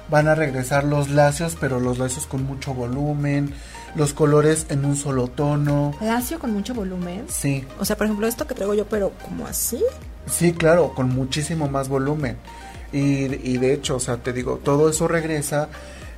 van 0.09 0.27
a 0.27 0.35
regresar 0.35 0.83
los 0.83 1.09
lacios, 1.09 1.55
pero 1.59 1.79
los 1.79 1.97
lacios 1.99 2.25
con 2.25 2.43
mucho 2.43 2.73
volumen, 2.73 3.53
los 3.95 4.13
colores 4.13 4.65
en 4.69 4.85
un 4.85 4.95
solo 4.95 5.27
tono. 5.27 5.93
Lacio 6.01 6.39
con 6.39 6.51
mucho 6.51 6.73
volumen. 6.73 7.25
Sí, 7.29 7.65
O 7.79 7.85
sea, 7.85 7.95
por 7.97 8.05
ejemplo, 8.07 8.27
esto 8.27 8.47
que 8.47 8.55
traigo 8.55 8.73
yo, 8.73 8.85
pero 8.87 9.11
como 9.23 9.45
así. 9.47 9.83
Sí, 10.27 10.53
claro, 10.53 10.93
con 10.95 11.09
muchísimo 11.09 11.67
más 11.69 11.89
volumen. 11.89 12.37
Y, 12.91 12.99
y 13.47 13.57
de 13.57 13.73
hecho, 13.73 13.95
o 13.97 13.99
sea, 13.99 14.17
te 14.17 14.33
digo, 14.33 14.59
todo 14.63 14.89
eso 14.89 15.07
regresa. 15.07 15.69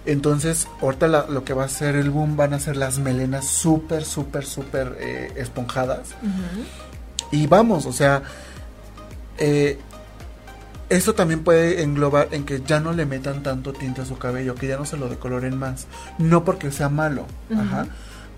Entonces, 0.06 0.68
ahorita 0.82 1.08
la- 1.08 1.28
lo 1.28 1.44
que 1.44 1.54
va 1.54 1.66
a 1.66 1.70
ser 1.70 1.96
el 1.96 2.10
boom 2.10 2.36
van 2.36 2.54
a 2.54 2.60
ser 2.60 2.76
las 2.78 2.98
melenas 2.98 3.46
súper, 3.46 4.04
súper, 4.06 4.46
súper 4.46 4.98
eh, 5.00 5.32
esponjadas. 5.36 6.10
Y 7.32 7.46
vamos, 7.48 7.86
o 7.86 7.94
sea, 7.94 8.24
eh, 9.38 9.80
eso 10.92 11.16
también 11.16 11.44
puede 11.44 11.84
englobar 11.84 12.28
en 12.32 12.44
que 12.44 12.62
ya 12.62 12.82
no 12.82 12.92
le 12.92 13.06
metan 13.06 13.44
tanto 13.44 13.72
tinte 13.72 14.02
a 14.02 14.06
su 14.06 14.18
cabello, 14.18 14.56
que 14.56 14.68
ya 14.68 14.78
no 14.78 14.86
se 14.86 14.98
lo 14.98 15.08
decoloren 15.08 15.58
más. 15.58 15.88
No 16.18 16.44
porque 16.44 16.70
sea 16.72 16.90
malo, 16.90 17.26
ajá, 17.58 17.88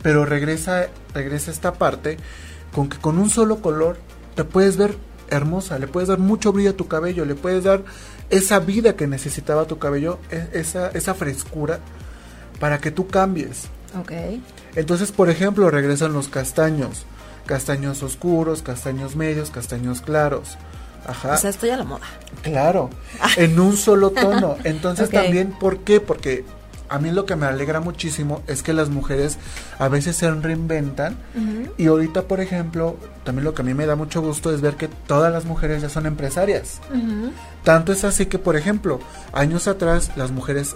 pero 0.03 0.23
regresa, 0.23 0.87
regresa 1.13 1.49
esta 1.49 1.73
parte 1.73 2.17
con 2.71 2.89
que 2.89 2.97
con 2.97 3.17
un 3.17 3.29
solo 3.29 3.57
color 3.61 3.97
te 4.35 4.43
puedes 4.43 4.77
ver 4.77 4.95
hermosa, 5.29 5.79
le 5.79 5.87
puedes 5.87 6.09
dar 6.09 6.19
mucho 6.19 6.53
brillo 6.53 6.71
a 6.71 6.77
tu 6.77 6.87
cabello, 6.87 7.25
le 7.25 7.33
puedes 7.33 7.63
dar 7.63 7.83
esa 8.29 8.59
vida 8.59 8.95
que 8.95 9.07
necesitaba 9.07 9.65
tu 9.65 9.79
cabello, 9.79 10.19
e- 10.29 10.49
esa, 10.53 10.89
esa 10.89 11.15
frescura 11.15 11.79
para 12.59 12.77
que 12.77 12.91
tú 12.91 13.07
cambies. 13.07 13.63
Ok. 13.99 14.11
Entonces, 14.75 15.11
por 15.11 15.29
ejemplo, 15.29 15.71
regresan 15.71 16.13
los 16.13 16.27
castaños, 16.27 17.05
castaños 17.47 18.03
oscuros, 18.03 18.61
castaños 18.61 19.15
medios, 19.15 19.49
castaños 19.49 20.01
claros. 20.01 20.57
Ajá. 21.07 21.33
O 21.33 21.37
sea, 21.37 21.49
estoy 21.49 21.71
a 21.71 21.77
la 21.77 21.83
moda. 21.83 22.05
Claro, 22.43 22.89
en 23.37 23.59
un 23.59 23.75
solo 23.77 24.11
tono. 24.11 24.57
Entonces 24.63 25.09
también, 25.09 25.51
¿por 25.51 25.79
qué? 25.79 25.99
Porque 25.99 26.45
a 26.89 26.99
mí 26.99 27.09
lo 27.09 27.25
que 27.25 27.35
me 27.35 27.47
alegra 27.47 27.79
muchísimo 27.79 28.43
es 28.45 28.61
que 28.61 28.71
las 28.71 28.89
mujeres 28.89 29.39
a 29.79 29.87
veces 29.87 30.15
se 30.15 30.29
reinventan. 30.29 31.17
Y 31.77 31.87
ahorita, 31.87 32.23
por 32.23 32.39
ejemplo, 32.39 32.97
también 33.23 33.45
lo 33.45 33.55
que 33.55 33.63
a 33.63 33.65
mí 33.65 33.73
me 33.73 33.87
da 33.87 33.95
mucho 33.95 34.21
gusto 34.21 34.53
es 34.53 34.61
ver 34.61 34.75
que 34.75 34.87
todas 34.87 35.33
las 35.33 35.45
mujeres 35.45 35.81
ya 35.81 35.89
son 35.89 36.05
empresarias. 36.05 36.81
Tanto 37.63 37.93
es 37.93 38.03
así 38.03 38.27
que, 38.27 38.37
por 38.37 38.55
ejemplo, 38.55 38.99
años 39.31 39.67
atrás 39.67 40.11
las 40.15 40.29
mujeres, 40.31 40.75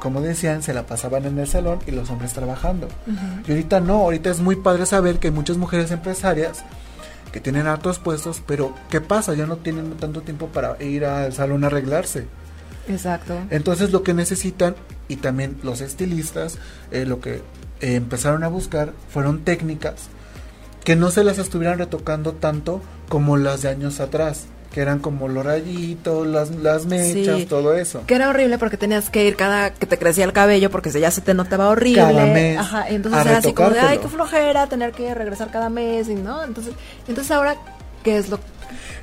como 0.00 0.20
decían, 0.20 0.62
se 0.62 0.74
la 0.74 0.86
pasaban 0.86 1.24
en 1.24 1.38
el 1.38 1.46
salón 1.46 1.78
y 1.86 1.92
los 1.92 2.10
hombres 2.10 2.34
trabajando. 2.34 2.88
Y 3.46 3.52
ahorita 3.52 3.80
no, 3.80 4.00
ahorita 4.00 4.30
es 4.30 4.40
muy 4.40 4.56
padre 4.56 4.84
saber 4.84 5.18
que 5.18 5.28
hay 5.28 5.32
muchas 5.32 5.56
mujeres 5.56 5.90
empresarias 5.92 6.64
que 7.34 7.40
tienen 7.40 7.66
altos 7.66 7.98
puestos, 7.98 8.40
pero 8.46 8.72
¿qué 8.90 9.00
pasa? 9.00 9.34
Ya 9.34 9.44
no 9.44 9.56
tienen 9.56 9.90
tanto 9.94 10.20
tiempo 10.20 10.50
para 10.50 10.80
ir 10.80 11.04
al 11.04 11.32
salón 11.32 11.64
a 11.64 11.66
arreglarse. 11.66 12.28
Exacto. 12.86 13.36
Entonces 13.50 13.90
lo 13.90 14.04
que 14.04 14.14
necesitan, 14.14 14.76
y 15.08 15.16
también 15.16 15.56
los 15.64 15.80
estilistas, 15.80 16.58
eh, 16.92 17.04
lo 17.06 17.20
que 17.20 17.42
eh, 17.80 17.96
empezaron 17.96 18.44
a 18.44 18.48
buscar 18.48 18.92
fueron 19.08 19.42
técnicas 19.42 20.10
que 20.84 20.94
no 20.94 21.10
se 21.10 21.24
las 21.24 21.38
estuvieran 21.38 21.78
retocando 21.78 22.34
tanto 22.34 22.80
como 23.08 23.36
las 23.36 23.62
de 23.62 23.70
años 23.70 23.98
atrás, 23.98 24.44
que 24.74 24.80
eran 24.80 24.98
como 24.98 25.28
los 25.28 25.46
rayitos, 25.46 26.26
las, 26.26 26.50
las 26.50 26.84
mechas, 26.86 27.36
Sí. 27.38 27.46
todo 27.46 27.74
eso. 27.74 28.02
Que 28.08 28.16
era 28.16 28.28
horrible 28.28 28.58
porque 28.58 28.76
tenías 28.76 29.08
que 29.08 29.24
ir 29.24 29.36
cada 29.36 29.72
que 29.72 29.86
te 29.86 29.96
crecía 29.98 30.24
el 30.24 30.32
cabello 30.32 30.68
porque 30.68 30.90
ya 30.90 31.12
se 31.12 31.20
te 31.20 31.32
notaba 31.32 31.68
horrible. 31.68 32.02
Cada 32.02 32.26
mes 32.26 32.58
Ajá, 32.58 32.88
entonces 32.88 33.24
era 33.24 33.38
así 33.38 33.52
como 33.52 33.70
de, 33.70 33.78
ay, 33.78 33.98
qué 33.98 34.08
flojera 34.08 34.66
tener 34.66 34.90
que 34.90 35.14
regresar 35.14 35.52
cada 35.52 35.70
mes, 35.70 36.08
y 36.08 36.16
¿no? 36.16 36.42
Entonces, 36.42 36.74
entonces 37.06 37.30
ahora, 37.30 37.54
¿qué 38.02 38.18
es 38.18 38.28
lo 38.30 38.40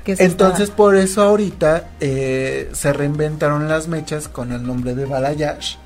que 0.04 0.14
se 0.14 0.24
Entonces 0.24 0.64
está- 0.64 0.76
por 0.76 0.94
eso 0.94 1.22
ahorita 1.22 1.88
eh, 2.00 2.68
se 2.74 2.92
reinventaron 2.92 3.66
las 3.66 3.88
mechas 3.88 4.28
con 4.28 4.52
el 4.52 4.66
nombre 4.66 4.94
de 4.94 5.06
balayage. 5.06 5.78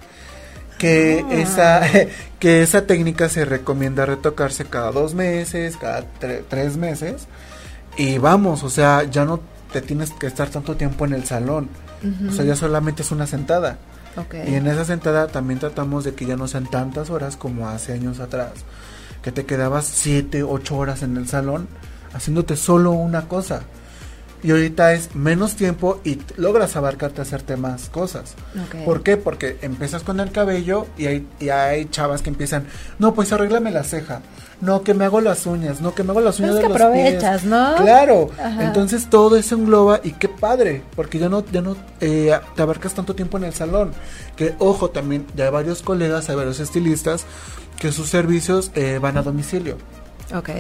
Que, 0.78 1.24
Ah. 1.30 1.34
esa, 1.34 1.82
que 2.40 2.62
esa 2.62 2.86
técnica 2.86 3.28
se 3.28 3.44
recomienda 3.44 4.04
retocarse 4.04 4.64
cada 4.64 4.90
dos 4.90 5.14
meses, 5.14 5.76
cada 5.76 6.02
tre- 6.20 6.42
tres 6.48 6.76
meses. 6.76 7.28
Y 7.96 8.18
vamos, 8.18 8.62
o 8.64 8.68
sea, 8.68 9.04
ya 9.04 9.24
no 9.24 9.40
te 9.72 9.82
tienes 9.82 10.10
que 10.12 10.26
estar 10.26 10.48
tanto 10.48 10.76
tiempo 10.76 11.04
en 11.04 11.12
el 11.12 11.24
salón. 11.24 11.68
O 12.28 12.32
sea, 12.32 12.44
ya 12.44 12.54
solamente 12.54 13.02
es 13.02 13.10
una 13.10 13.26
sentada. 13.26 13.78
Y 14.46 14.54
en 14.54 14.66
esa 14.66 14.84
sentada 14.84 15.26
también 15.26 15.60
tratamos 15.60 16.04
de 16.04 16.14
que 16.14 16.24
ya 16.24 16.36
no 16.36 16.48
sean 16.48 16.70
tantas 16.70 17.10
horas 17.10 17.36
como 17.36 17.68
hace 17.68 17.92
años 17.92 18.20
atrás. 18.20 18.52
Que 19.22 19.32
te 19.32 19.44
quedabas 19.44 19.86
7, 19.86 20.42
8 20.42 20.76
horas 20.76 21.02
en 21.02 21.16
el 21.16 21.28
salón 21.28 21.68
haciéndote 22.14 22.56
solo 22.56 22.92
una 22.92 23.28
cosa. 23.28 23.62
Y 24.42 24.50
ahorita 24.50 24.92
es 24.92 25.14
menos 25.14 25.56
tiempo 25.56 26.00
y 26.04 26.18
logras 26.36 26.76
abarcarte 26.76 27.20
a 27.20 27.22
hacerte 27.22 27.56
más 27.56 27.88
cosas. 27.88 28.34
¿Por 28.84 29.02
qué? 29.02 29.16
Porque 29.16 29.58
empiezas 29.62 30.02
con 30.02 30.20
el 30.20 30.30
cabello 30.30 30.86
y 30.96 31.06
hay, 31.06 31.26
y 31.40 31.48
hay 31.48 31.86
chavas 31.86 32.22
que 32.22 32.30
empiezan, 32.30 32.66
no, 32.98 33.14
pues 33.14 33.32
arréglame 33.32 33.70
la 33.70 33.82
ceja. 33.82 34.22
No, 34.60 34.82
que 34.82 34.94
me 34.94 35.04
hago 35.04 35.20
las 35.20 35.44
uñas. 35.46 35.80
No, 35.80 35.94
que 35.94 36.02
me 36.02 36.12
hago 36.12 36.20
las 36.20 36.38
uñas 36.38 36.50
Es 36.50 36.56
de 36.56 36.62
que 36.62 36.68
los 36.68 36.80
aprovechas, 36.80 37.40
pies. 37.42 37.50
¿no? 37.50 37.76
Claro. 37.76 38.30
Ajá. 38.42 38.64
Entonces 38.64 39.08
todo 39.10 39.36
eso 39.36 39.54
engloba 39.54 40.00
y 40.02 40.12
qué 40.12 40.28
padre, 40.28 40.82
porque 40.94 41.18
ya 41.18 41.28
no, 41.28 41.44
ya 41.50 41.60
no 41.60 41.76
eh, 42.00 42.32
te 42.54 42.62
abarcas 42.62 42.94
tanto 42.94 43.14
tiempo 43.14 43.36
en 43.36 43.44
el 43.44 43.52
salón. 43.52 43.92
Que 44.36 44.54
ojo, 44.58 44.90
también 44.90 45.26
ya 45.34 45.44
hay 45.46 45.50
varios 45.50 45.82
colegas, 45.82 46.30
hay 46.30 46.36
varios 46.36 46.60
estilistas 46.60 47.24
que 47.78 47.92
sus 47.92 48.08
servicios 48.08 48.70
eh, 48.74 48.98
van 49.00 49.18
a 49.18 49.22
domicilio. 49.22 49.76
Ok. 50.34 50.50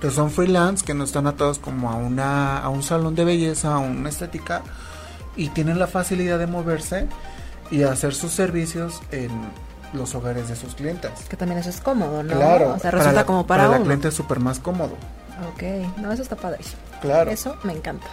Que 0.00 0.10
son 0.10 0.30
freelance, 0.30 0.84
que 0.84 0.94
no 0.94 1.04
están 1.04 1.26
atados 1.26 1.58
como 1.58 1.90
a 1.90 1.96
una 1.96 2.58
a 2.58 2.68
un 2.68 2.82
salón 2.82 3.14
de 3.14 3.24
belleza, 3.24 3.74
a 3.74 3.78
una 3.78 4.08
estética 4.08 4.62
y 5.36 5.48
tienen 5.48 5.78
la 5.78 5.86
facilidad 5.86 6.38
de 6.38 6.46
moverse 6.46 7.08
y 7.70 7.82
hacer 7.82 8.14
sus 8.14 8.32
servicios 8.32 9.02
en 9.10 9.30
los 9.92 10.14
hogares 10.14 10.48
de 10.48 10.56
sus 10.56 10.74
clientes. 10.74 11.10
Que 11.28 11.36
también 11.36 11.58
eso 11.60 11.70
es 11.70 11.80
cómodo, 11.80 12.22
¿no? 12.22 12.34
Claro, 12.34 12.74
O 12.74 12.78
sea, 12.78 12.90
resulta 12.90 13.12
la, 13.12 13.26
como 13.26 13.46
para, 13.46 13.64
la 13.68 13.76
uno. 13.76 13.84
cliente 13.84 14.08
es 14.08 14.14
súper 14.14 14.40
más 14.40 14.58
cómodo. 14.58 14.94
Ok. 15.52 15.62
No, 15.98 16.12
eso 16.12 16.22
está 16.22 16.36
padrísimo. 16.36 16.80
Claro. 17.00 17.30
Eso 17.30 17.56
me 17.64 17.72
encanta. 17.72 18.06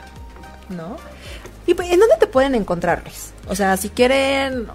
¿No? 0.70 0.98
¿Y 1.68 1.74
pues, 1.74 1.92
en 1.92 2.00
dónde 2.00 2.16
te 2.20 2.28
pueden 2.28 2.56
encontrarles? 2.56 3.34
O 3.48 3.56
sea, 3.56 3.78
si 3.78 3.90
quieren 3.90 4.68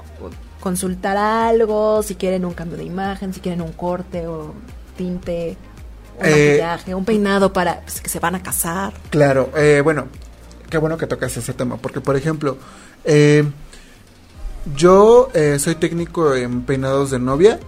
consultar 0.60 1.16
algo, 1.16 2.02
si 2.02 2.14
quieren 2.14 2.44
un 2.44 2.54
cambio 2.54 2.76
de 2.78 2.84
imagen, 2.84 3.32
si 3.34 3.40
quieren 3.40 3.62
un 3.62 3.72
corte 3.72 4.26
o 4.26 4.54
tinte, 4.96 5.56
un 6.20 6.26
Eh, 6.26 6.48
maquillaje, 6.60 6.94
un 6.94 7.04
peinado 7.04 7.52
para 7.52 7.80
pues, 7.80 8.00
que 8.00 8.08
se 8.08 8.18
van 8.18 8.34
a 8.34 8.42
casar. 8.42 8.92
Claro, 9.10 9.50
eh, 9.56 9.80
bueno, 9.82 10.06
qué 10.70 10.78
bueno 10.78 10.96
que 10.96 11.06
tocas 11.06 11.36
ese 11.36 11.52
tema, 11.54 11.76
porque 11.76 12.00
por 12.00 12.16
ejemplo, 12.16 12.58
Eh, 13.04 13.44
yo 14.76 15.28
soy 15.58 15.76
técnico 15.76 16.34
en 16.34 16.62
peinados 16.62 17.10
de 17.10 17.18
novia. 17.18 17.58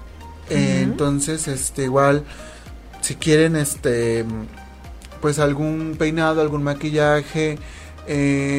entonces, 0.50 1.46
este, 1.48 1.84
igual, 1.84 2.24
si 3.00 3.14
quieren, 3.14 3.54
este, 3.56 4.24
pues 5.20 5.38
algún 5.38 5.94
peinado, 5.98 6.40
algún 6.42 6.62
maquillaje, 6.64 7.58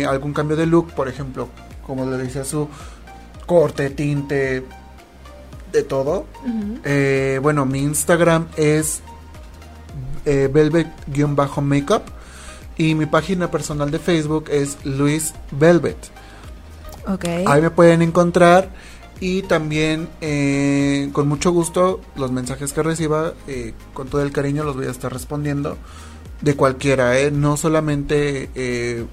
algún 0.07 0.33
cambio 0.33 0.55
de 0.55 0.65
look, 0.65 0.93
por 0.93 1.07
ejemplo, 1.09 1.49
como 1.85 2.09
le 2.09 2.17
decía 2.17 2.45
su 2.45 2.67
corte, 3.45 3.89
tinte, 3.91 4.63
de 5.71 5.83
todo. 5.83 6.25
Eh, 6.83 7.39
bueno, 7.43 7.65
mi 7.65 7.79
Instagram 7.79 8.47
es 8.55 9.01
eh, 10.25 10.49
velvet-makeup 10.51 12.03
y 12.77 12.95
mi 12.95 13.05
página 13.05 13.51
personal 13.51 13.91
de 13.91 13.99
Facebook 13.99 14.45
es 14.49 14.77
Luis 14.83 15.33
Velvet. 15.51 15.97
Ok. 17.07 17.25
Ahí 17.45 17.61
me 17.61 17.71
pueden 17.71 18.01
encontrar 18.01 18.69
y 19.19 19.43
también 19.43 20.09
eh, 20.19 21.09
con 21.13 21.27
mucho 21.27 21.51
gusto 21.51 22.01
los 22.15 22.31
mensajes 22.31 22.73
que 22.73 22.81
reciba, 22.81 23.33
eh, 23.47 23.73
con 23.93 24.07
todo 24.07 24.21
el 24.23 24.31
cariño 24.31 24.63
los 24.63 24.75
voy 24.75 24.87
a 24.87 24.91
estar 24.91 25.13
respondiendo 25.13 25.77
de 26.41 26.55
cualquiera, 26.55 27.19
eh, 27.19 27.29
no 27.29 27.55
solamente 27.55 28.49
eh, 28.55 29.05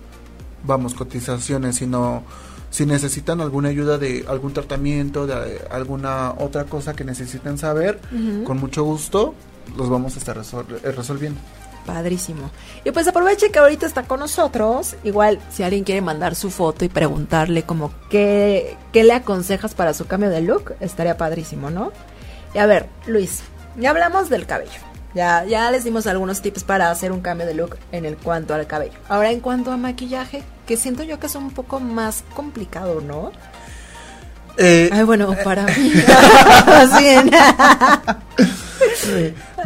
vamos 0.65 0.95
cotizaciones, 0.95 1.77
sino 1.77 2.23
si 2.71 2.87
necesitan 2.87 3.43
alguna 3.43 3.69
ayuda 3.69 3.99
de 3.99 4.25
algún 4.29 4.55
tratamiento, 4.55 5.27
de 5.27 5.61
alguna 5.71 6.33
otra 6.39 6.65
cosa 6.65 6.95
que 6.95 7.05
necesiten 7.05 7.59
saber, 7.59 8.01
con 8.45 8.59
mucho 8.59 8.85
gusto 8.85 9.35
los 9.77 9.89
vamos 9.89 10.15
a 10.17 10.19
estar 10.19 10.37
resol- 10.37 10.81
eh, 10.85 10.93
resolviendo. 10.93 11.41
Padrísimo. 11.87 12.51
Y 12.85 12.91
pues 12.91 13.09
aproveche 13.09 13.51
que 13.51 13.59
ahorita 13.59 13.87
está 13.87 14.03
con 14.03 14.21
nosotros. 14.21 14.95
Igual, 15.05 15.41
si 15.51 15.63
alguien 15.63 15.85
quiere 15.85 16.03
mandar 16.03 16.35
su 16.35 16.51
foto 16.51 16.85
y 16.85 16.89
preguntarle 16.91 17.63
como 17.63 17.93
qué, 18.11 18.77
qué 18.93 19.05
le 19.05 19.15
aconsejas 19.15 19.75
para 19.75 19.95
su 19.95 20.07
cambio 20.07 20.29
de 20.29 20.43
look, 20.43 20.75
estaría 20.81 21.17
padrísimo, 21.17 21.71
¿no? 21.71 21.93
Y 22.55 22.59
a 22.59 22.67
ver, 22.67 22.89
Luis, 23.07 23.41
ya 23.79 23.91
hablamos 23.91 24.29
del 24.29 24.45
cabello. 24.47 24.81
Ya, 25.15 25.45
ya 25.47 25.71
les 25.71 25.85
dimos 25.85 26.07
algunos 26.07 26.43
tips 26.43 26.65
para 26.65 26.91
hacer 26.91 27.11
un 27.11 27.21
cambio 27.23 27.47
de 27.47 27.55
look 27.55 27.79
en 27.93 28.05
el 28.05 28.19
cuanto 28.19 28.53
al 28.53 28.67
cabello. 28.67 28.99
Ahora 29.09 29.31
en 29.31 29.41
cuanto 29.41 29.73
a 29.73 29.79
maquillaje, 29.79 30.43
que 30.67 30.77
siento 30.77 31.03
yo 31.05 31.19
que 31.19 31.27
es 31.27 31.35
un 31.35 31.51
poco 31.51 31.81
más 31.81 32.23
complicado, 32.37 33.01
¿no? 33.01 33.33
Eh, 34.59 34.91
Ay, 34.93 35.05
bueno, 35.05 35.35
para 35.45 35.67
mí. 35.67 35.93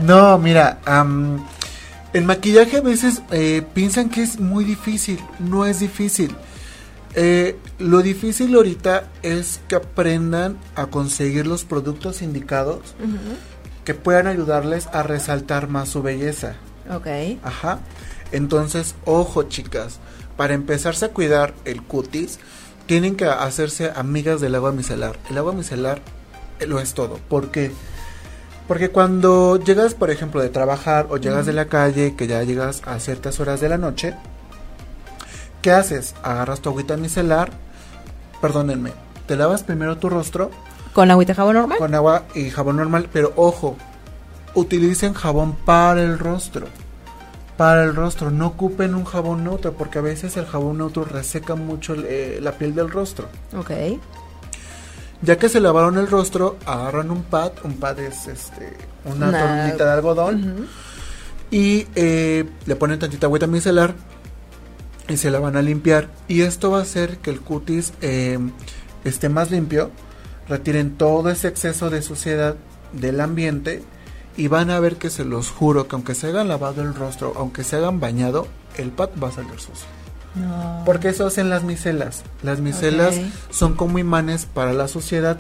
No, 0.03 0.39
mira, 0.39 0.79
am, 0.85 1.45
el 2.13 2.25
maquillaje 2.25 2.79
a 2.79 2.81
veces 2.81 3.23
eh, 3.31 3.63
piensan 3.75 4.11
que 4.11 4.23
es 4.23 4.39
muy 4.39 4.65
difícil, 4.65 5.19
no 5.39 5.65
es 5.67 5.81
difícil. 5.81 6.35
Eh, 7.15 7.57
lo 7.79 8.01
difícil 8.03 8.55
ahorita 8.55 9.05
es 9.23 9.61
que 9.69 9.77
aprendan 9.77 10.57
a 10.77 10.87
conseguir 10.87 11.47
los 11.47 11.65
productos 11.65 12.23
indicados 12.23 12.95
que 13.85 13.95
puedan 13.95 14.27
ayudarles 14.27 14.87
a 14.93 15.03
resaltar 15.03 15.69
más 15.69 15.89
su 15.91 16.03
belleza. 16.03 16.55
ok. 16.91 17.07
Ajá. 17.43 17.81
Entonces, 18.31 18.95
ojo 19.05 19.43
chicas, 19.45 19.99
para 20.37 20.55
empezarse 20.55 21.07
a 21.07 21.11
cuidar 21.11 21.53
el 21.67 21.83
cutis, 21.83 22.39
tienen 22.93 23.17
que 23.17 23.25
hacerse 23.25 23.91
amigas 23.97 24.43
del 24.43 24.55
agua 24.55 24.71
micelar. 24.71 25.17
El 25.31 25.39
agua 25.39 25.55
micelar 25.55 26.03
eh, 26.61 26.67
lo 26.67 26.79
es 26.79 26.93
todo. 26.93 27.19
¿Por 27.27 27.51
qué? 27.51 27.73
Porque 28.69 28.91
cuando 28.91 29.57
llegas, 29.57 29.95
por 29.95 30.11
ejemplo, 30.11 30.43
de 30.43 30.51
trabajar 30.51 31.07
o 31.09 31.17
llegas 31.17 31.47
de 31.47 31.55
la 31.55 31.69
calle, 31.69 32.15
que 32.17 32.27
ya 32.27 32.43
llegas 32.43 32.83
a 32.85 33.01
ciertas 33.01 33.41
horas 33.41 33.63
de 33.63 33.71
la 33.71 33.79
noche, 33.79 34.15
¿qué 35.63 35.71
haces? 35.71 36.15
Agarras 36.23 36.61
tu 36.61 36.69
agüita 36.69 36.99
micelar, 36.99 37.51
perdónenme, 38.43 38.93
te 39.25 39.37
lavas 39.37 39.63
primero 39.63 39.97
tu 39.97 40.11
rostro 40.11 40.51
¿Con 40.93 41.11
agüita 41.11 41.33
de 41.33 41.37
jabón 41.37 41.55
normal? 41.55 41.79
con 41.79 41.95
agua 41.95 42.25
y 42.35 42.51
jabón 42.51 42.77
normal, 42.77 43.09
pero 43.11 43.33
ojo, 43.37 43.79
utilicen 44.53 45.15
jabón 45.15 45.57
para 45.65 46.03
el 46.03 46.19
rostro. 46.19 46.67
Para 47.63 47.85
el 47.85 47.95
rostro, 47.95 48.33
no 48.33 48.49
ocupen 48.49 48.93
un 48.97 49.05
jabón 49.05 49.45
neutro, 49.45 49.73
porque 49.75 50.01
a 50.01 50.03
veces 50.03 50.37
el 50.37 50.47
jabón 50.47 50.79
neutro 50.79 51.05
reseca 51.05 51.55
mucho 51.55 51.95
eh, 51.95 52.41
la 52.43 52.59
piel 52.59 52.75
del 52.75 52.91
rostro. 52.91 53.29
Ok. 53.57 53.71
Ya 55.23 55.39
que 55.39 55.49
se 55.49 55.61
lavaron 55.61 55.97
el 55.97 56.09
rostro, 56.09 56.59
agarran 56.67 57.13
un 57.13 57.23
pad, 57.23 57.53
un 57.63 57.75
pad 57.75 58.01
es 58.01 58.27
este, 58.27 58.77
una 59.05 59.29
Una- 59.29 59.39
tornita 59.67 59.85
de 59.85 59.91
algodón, 59.93 60.67
y 61.53 61.87
eh, 61.95 62.47
le 62.67 62.75
ponen 62.75 62.99
tantita 62.99 63.29
agüita 63.29 63.47
micelar 63.47 63.95
y 65.09 65.17
se 65.17 65.31
la 65.31 65.39
van 65.39 65.55
a 65.57 65.63
limpiar. 65.63 66.09
Y 66.27 66.41
esto 66.41 66.73
va 66.73 66.81
a 66.81 66.83
hacer 66.83 67.19
que 67.19 67.31
el 67.31 67.43
cutis 67.43 67.93
eh, 68.01 68.41
esté 69.05 69.29
más 69.29 69.53
limpio, 69.53 69.93
retiren 70.49 70.97
todo 70.99 71.31
ese 71.31 71.47
exceso 71.47 71.91
de 71.91 72.03
suciedad 72.03 72.57
del 72.93 73.21
ambiente 73.21 73.85
y 74.37 74.49
van 74.49 74.71
a 74.71 74.81
ver 74.81 74.97
que 74.97 75.11
se 75.11 75.25
los 75.25 75.51
juro 75.51 75.89
que 75.89 75.95
aunque 75.97 76.15
se 76.15 76.29
hayan 76.29 76.49
lavado 76.49 76.83
el 76.83 76.95
rostro, 76.95 77.33
aunque 77.37 77.65
se 77.65 77.77
hayan 77.77 78.01
bañado, 78.01 78.47
el 78.77 78.91
pad 78.91 79.11
va 79.23 79.29
a 79.29 79.33
salir 79.33 79.53
sucio. 79.61 79.87
No. 80.35 80.83
Porque 80.87 81.11
eso 81.11 81.27
hacen 81.27 81.51
las 81.51 81.63
micelas. 81.63 82.23
Las 82.43 82.61
micelas 82.61 83.15
son 83.51 83.75
como 83.75 83.99
imanes 83.99 84.47
para 84.47 84.73
la 84.73 84.89
suciedad 84.89 85.37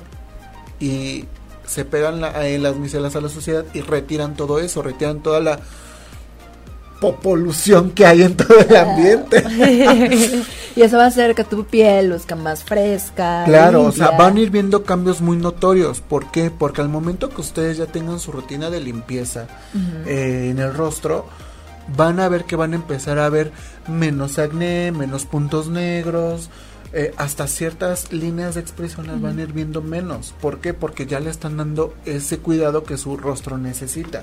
y 0.80 1.24
se 1.66 1.84
pegan 1.86 2.20
la- 2.20 2.46
eh, 2.46 2.58
las 2.58 2.76
micelas 2.76 3.16
a 3.16 3.20
la 3.22 3.28
suciedad 3.30 3.64
y 3.72 3.80
retiran 3.80 4.34
todo 4.36 4.58
eso, 4.58 4.82
retiran 4.82 5.20
toda 5.22 5.40
la 5.40 5.60
popolución 7.02 7.90
que 7.90 8.06
hay 8.06 8.22
en 8.22 8.36
todo 8.36 8.60
el 8.60 8.76
ambiente. 8.76 9.42
y 10.76 10.82
eso 10.82 10.96
va 10.96 11.04
a 11.04 11.08
hacer 11.08 11.34
que 11.34 11.42
tu 11.42 11.64
piel 11.64 12.10
luzca 12.10 12.36
más 12.36 12.62
fresca. 12.62 13.42
Claro, 13.44 13.82
o 13.82 13.92
sea, 13.92 14.12
van 14.12 14.36
a 14.36 14.40
ir 14.40 14.50
viendo 14.50 14.84
cambios 14.84 15.20
muy 15.20 15.36
notorios. 15.36 16.00
¿Por 16.00 16.30
qué? 16.30 16.52
Porque 16.56 16.80
al 16.80 16.88
momento 16.88 17.28
que 17.28 17.40
ustedes 17.40 17.76
ya 17.78 17.86
tengan 17.86 18.20
su 18.20 18.30
rutina 18.30 18.70
de 18.70 18.80
limpieza 18.80 19.48
eh, 20.06 20.50
en 20.52 20.60
el 20.60 20.72
rostro, 20.72 21.26
van 21.96 22.20
a 22.20 22.28
ver 22.28 22.44
que 22.44 22.54
van 22.54 22.72
a 22.72 22.76
empezar 22.76 23.18
a 23.18 23.28
ver 23.28 23.50
menos 23.88 24.38
acné, 24.38 24.92
menos 24.92 25.26
puntos 25.26 25.66
negros, 25.66 26.50
eh, 26.92 27.12
hasta 27.16 27.48
ciertas 27.48 28.12
líneas 28.12 28.54
de 28.54 28.60
expresión 28.60 29.08
las 29.08 29.20
van 29.20 29.40
a 29.40 29.42
ir 29.42 29.52
viendo 29.52 29.82
menos. 29.82 30.34
¿Por 30.40 30.60
qué? 30.60 30.72
Porque 30.72 31.06
ya 31.06 31.18
le 31.18 31.30
están 31.30 31.56
dando 31.56 31.94
ese 32.04 32.38
cuidado 32.38 32.84
que 32.84 32.96
su 32.96 33.16
rostro 33.16 33.58
necesita. 33.58 34.22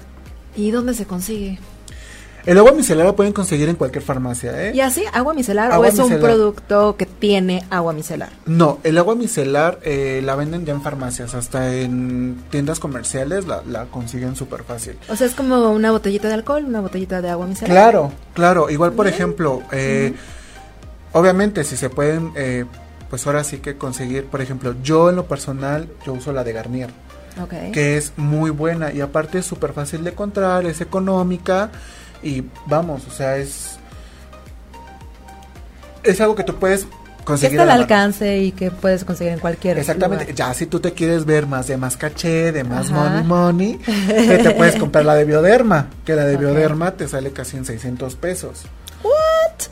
¿Y 0.56 0.72
dónde 0.72 0.94
se 0.94 1.06
consigue? 1.06 1.60
El 2.50 2.58
agua 2.58 2.72
micelar 2.72 3.06
la 3.06 3.16
pueden 3.16 3.32
conseguir 3.32 3.70
en 3.70 3.76
cualquier 3.76 4.04
farmacia, 4.04 4.70
¿eh? 4.70 4.72
¿Y 4.74 4.80
así? 4.80 5.04
¿Agua 5.14 5.36
micelar 5.36 5.72
Agua 5.72 5.86
o 5.86 5.90
es 5.90 6.00
un 6.00 6.20
producto 6.20 6.96
que 6.98 7.06
tiene 7.06 7.64
agua 7.70 7.94
micelar? 7.94 8.30
No, 8.48 8.80
el 8.84 8.98
agua 8.98 9.14
micelar 9.14 9.78
eh, 9.84 10.22
la 10.26 10.34
venden 10.34 10.66
ya 10.66 10.74
en 10.74 10.82
farmacias, 10.82 11.36
hasta 11.36 11.76
en 11.76 12.42
tiendas 12.50 12.80
comerciales 12.80 13.46
la, 13.46 13.62
la 13.68 13.86
consiguen 13.86 14.36
súper 14.36 14.64
fácil. 14.64 14.98
O 15.10 15.16
sea, 15.16 15.28
es 15.28 15.36
como 15.36 15.70
una 15.70 15.92
botellita 15.92 16.28
de 16.28 16.34
alcohol, 16.34 16.66
una 16.66 16.82
botellita 16.82 17.22
de 17.22 17.30
agua 17.30 17.46
micelar. 17.46 17.70
Claro, 17.70 18.12
claro. 18.34 18.68
Igual, 18.72 18.94
por 18.94 19.06
Bien. 19.06 19.14
ejemplo, 19.14 19.62
eh, 19.72 20.16
obviamente 21.12 21.64
si 21.64 21.78
se 21.78 21.92
pueden, 21.92 22.32
eh, 22.36 22.66
pues 23.12 23.28
ahora 23.28 23.44
sí 23.44 23.60
que 23.60 23.78
conseguir, 23.78 24.26
por 24.26 24.42
ejemplo, 24.42 24.74
yo 24.82 25.12
en 25.12 25.18
lo 25.18 25.28
personal, 25.28 25.88
yo 26.04 26.14
uso 26.14 26.34
la 26.34 26.44
de 26.44 26.54
Garnier, 26.54 26.90
Ok. 27.40 27.74
que 27.74 27.98
es 27.98 28.14
muy 28.18 28.50
buena 28.50 28.92
y 28.92 29.02
aparte 29.02 29.38
es 29.38 29.46
súper 29.46 29.72
fácil 29.74 30.04
de 30.04 30.10
encontrar, 30.10 30.66
es 30.66 30.82
económica 30.82 31.70
y 32.24 32.44
vamos, 32.68 33.08
o 33.08 33.12
sea, 33.12 33.38
es... 33.38 33.78
Es 36.04 36.22
algo 36.22 36.36
que 36.36 36.44
tú 36.44 36.56
puedes 36.56 36.86
Que 36.86 37.24
conseguir. 37.26 37.60
está 37.60 37.74
al 37.74 37.82
alcance 37.82 38.38
y 38.40 38.52
que 38.54 38.72
puedes 38.72 39.04
conseguir 39.04 39.34
en 39.34 39.40
cualquier 39.40 39.78
Exactamente, 39.78 40.24
lugar. 40.26 40.36
ya 40.36 40.54
si 40.54 40.66
tú 40.66 40.80
te 40.80 40.94
quieres 40.94 41.26
ver 41.26 41.46
más 41.46 41.68
de 41.68 41.78
más 41.78 41.98
caché, 41.98 42.52
de 42.52 42.64
más 42.64 42.90
Ajá. 42.90 43.22
money 43.22 43.24
money, 43.24 43.78
que 43.78 44.38
te 44.42 44.52
puedes 44.52 44.76
comprar 44.78 45.06
la 45.06 45.16
de 45.16 45.26
Bioderma, 45.26 45.90
que 46.06 46.16
la 46.16 46.24
de. 46.26 46.38
Bioderma 46.38 46.92
te 46.92 47.08
sale 47.08 47.32
casi 47.32 47.58
en 47.58 47.66
600 47.66 48.16
pesos. 48.16 48.64
What? 49.04 49.68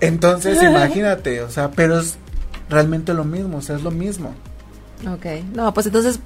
Entonces, 0.00 0.62
imagínate, 0.62 1.40
o 1.42 1.50
sea, 1.50 1.70
pero 1.70 1.98
es 1.98 2.16
realmente 2.68 3.14
lo 3.14 3.24
mismo, 3.24 3.58
o 3.58 3.62
sea, 3.62 3.76
es 3.76 3.82
lo 3.82 3.90
mismo. 3.90 4.34
Ok. 5.10 5.26
No, 5.54 5.72
pues 5.72 5.86
entonces, 5.86 6.20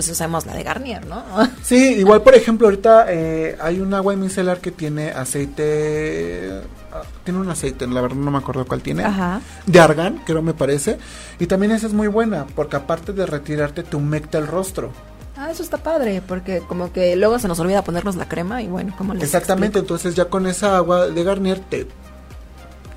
pues 0.00 0.12
usamos 0.12 0.46
la 0.46 0.54
de 0.54 0.62
Garnier, 0.62 1.04
¿no? 1.06 1.22
Sí, 1.62 1.76
igual 1.98 2.22
por 2.22 2.34
ejemplo, 2.34 2.68
ahorita 2.68 3.04
eh, 3.10 3.58
hay 3.60 3.80
un 3.80 3.92
agua 3.92 4.16
micelar 4.16 4.58
que 4.58 4.70
tiene 4.70 5.10
aceite, 5.10 6.62
ah, 6.90 7.02
tiene 7.22 7.38
un 7.38 7.50
aceite, 7.50 7.86
la 7.86 8.00
verdad 8.00 8.16
no 8.16 8.30
me 8.30 8.38
acuerdo 8.38 8.64
cuál 8.64 8.80
tiene. 8.80 9.04
Ajá. 9.04 9.42
De 9.66 9.78
argán, 9.78 10.22
creo 10.24 10.40
me 10.40 10.54
parece. 10.54 10.96
Y 11.38 11.46
también 11.48 11.72
esa 11.72 11.86
es 11.86 11.92
muy 11.92 12.08
buena, 12.08 12.46
porque 12.54 12.76
aparte 12.76 13.12
de 13.12 13.26
retirarte, 13.26 13.82
te 13.82 13.94
humecta 13.94 14.38
el 14.38 14.46
rostro. 14.46 14.90
Ah, 15.36 15.50
eso 15.50 15.62
está 15.62 15.76
padre, 15.76 16.22
porque 16.26 16.60
como 16.66 16.94
que 16.94 17.14
luego 17.14 17.38
se 17.38 17.46
nos 17.46 17.60
olvida 17.60 17.84
ponernos 17.84 18.16
la 18.16 18.26
crema 18.26 18.62
y 18.62 18.68
bueno, 18.68 18.94
como 18.96 19.12
les 19.12 19.22
Exactamente, 19.24 19.80
explico? 19.80 19.96
entonces 19.96 20.14
ya 20.14 20.30
con 20.30 20.46
esa 20.46 20.78
agua 20.78 21.08
de 21.08 21.24
Garnier 21.24 21.58
te 21.60 21.86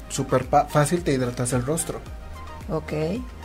súper 0.08 0.46
fácil 0.70 1.04
te 1.04 1.12
hidratas 1.12 1.52
el 1.52 1.66
rostro. 1.66 2.00
Ok, 2.70 2.94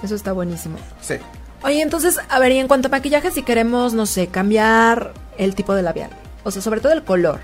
eso 0.05 0.15
está 0.15 0.33
buenísimo. 0.33 0.77
Sí. 1.01 1.17
Oye, 1.63 1.83
entonces, 1.83 2.19
a 2.29 2.39
ver, 2.39 2.53
y 2.53 2.59
en 2.59 2.69
cuanto 2.69 2.89
a 2.89 2.91
maquillaje, 2.91 3.31
si 3.31 3.43
queremos, 3.43 3.93
no 3.95 4.07
sé, 4.07 4.29
cambiar 4.29 5.13
el 5.39 5.55
tipo 5.55 5.75
de 5.75 5.83
labial, 5.83 6.11
o 6.45 6.51
sea, 6.51 6.63
sobre 6.63 6.81
todo 6.81 6.93
el 6.93 7.03
color, 7.03 7.41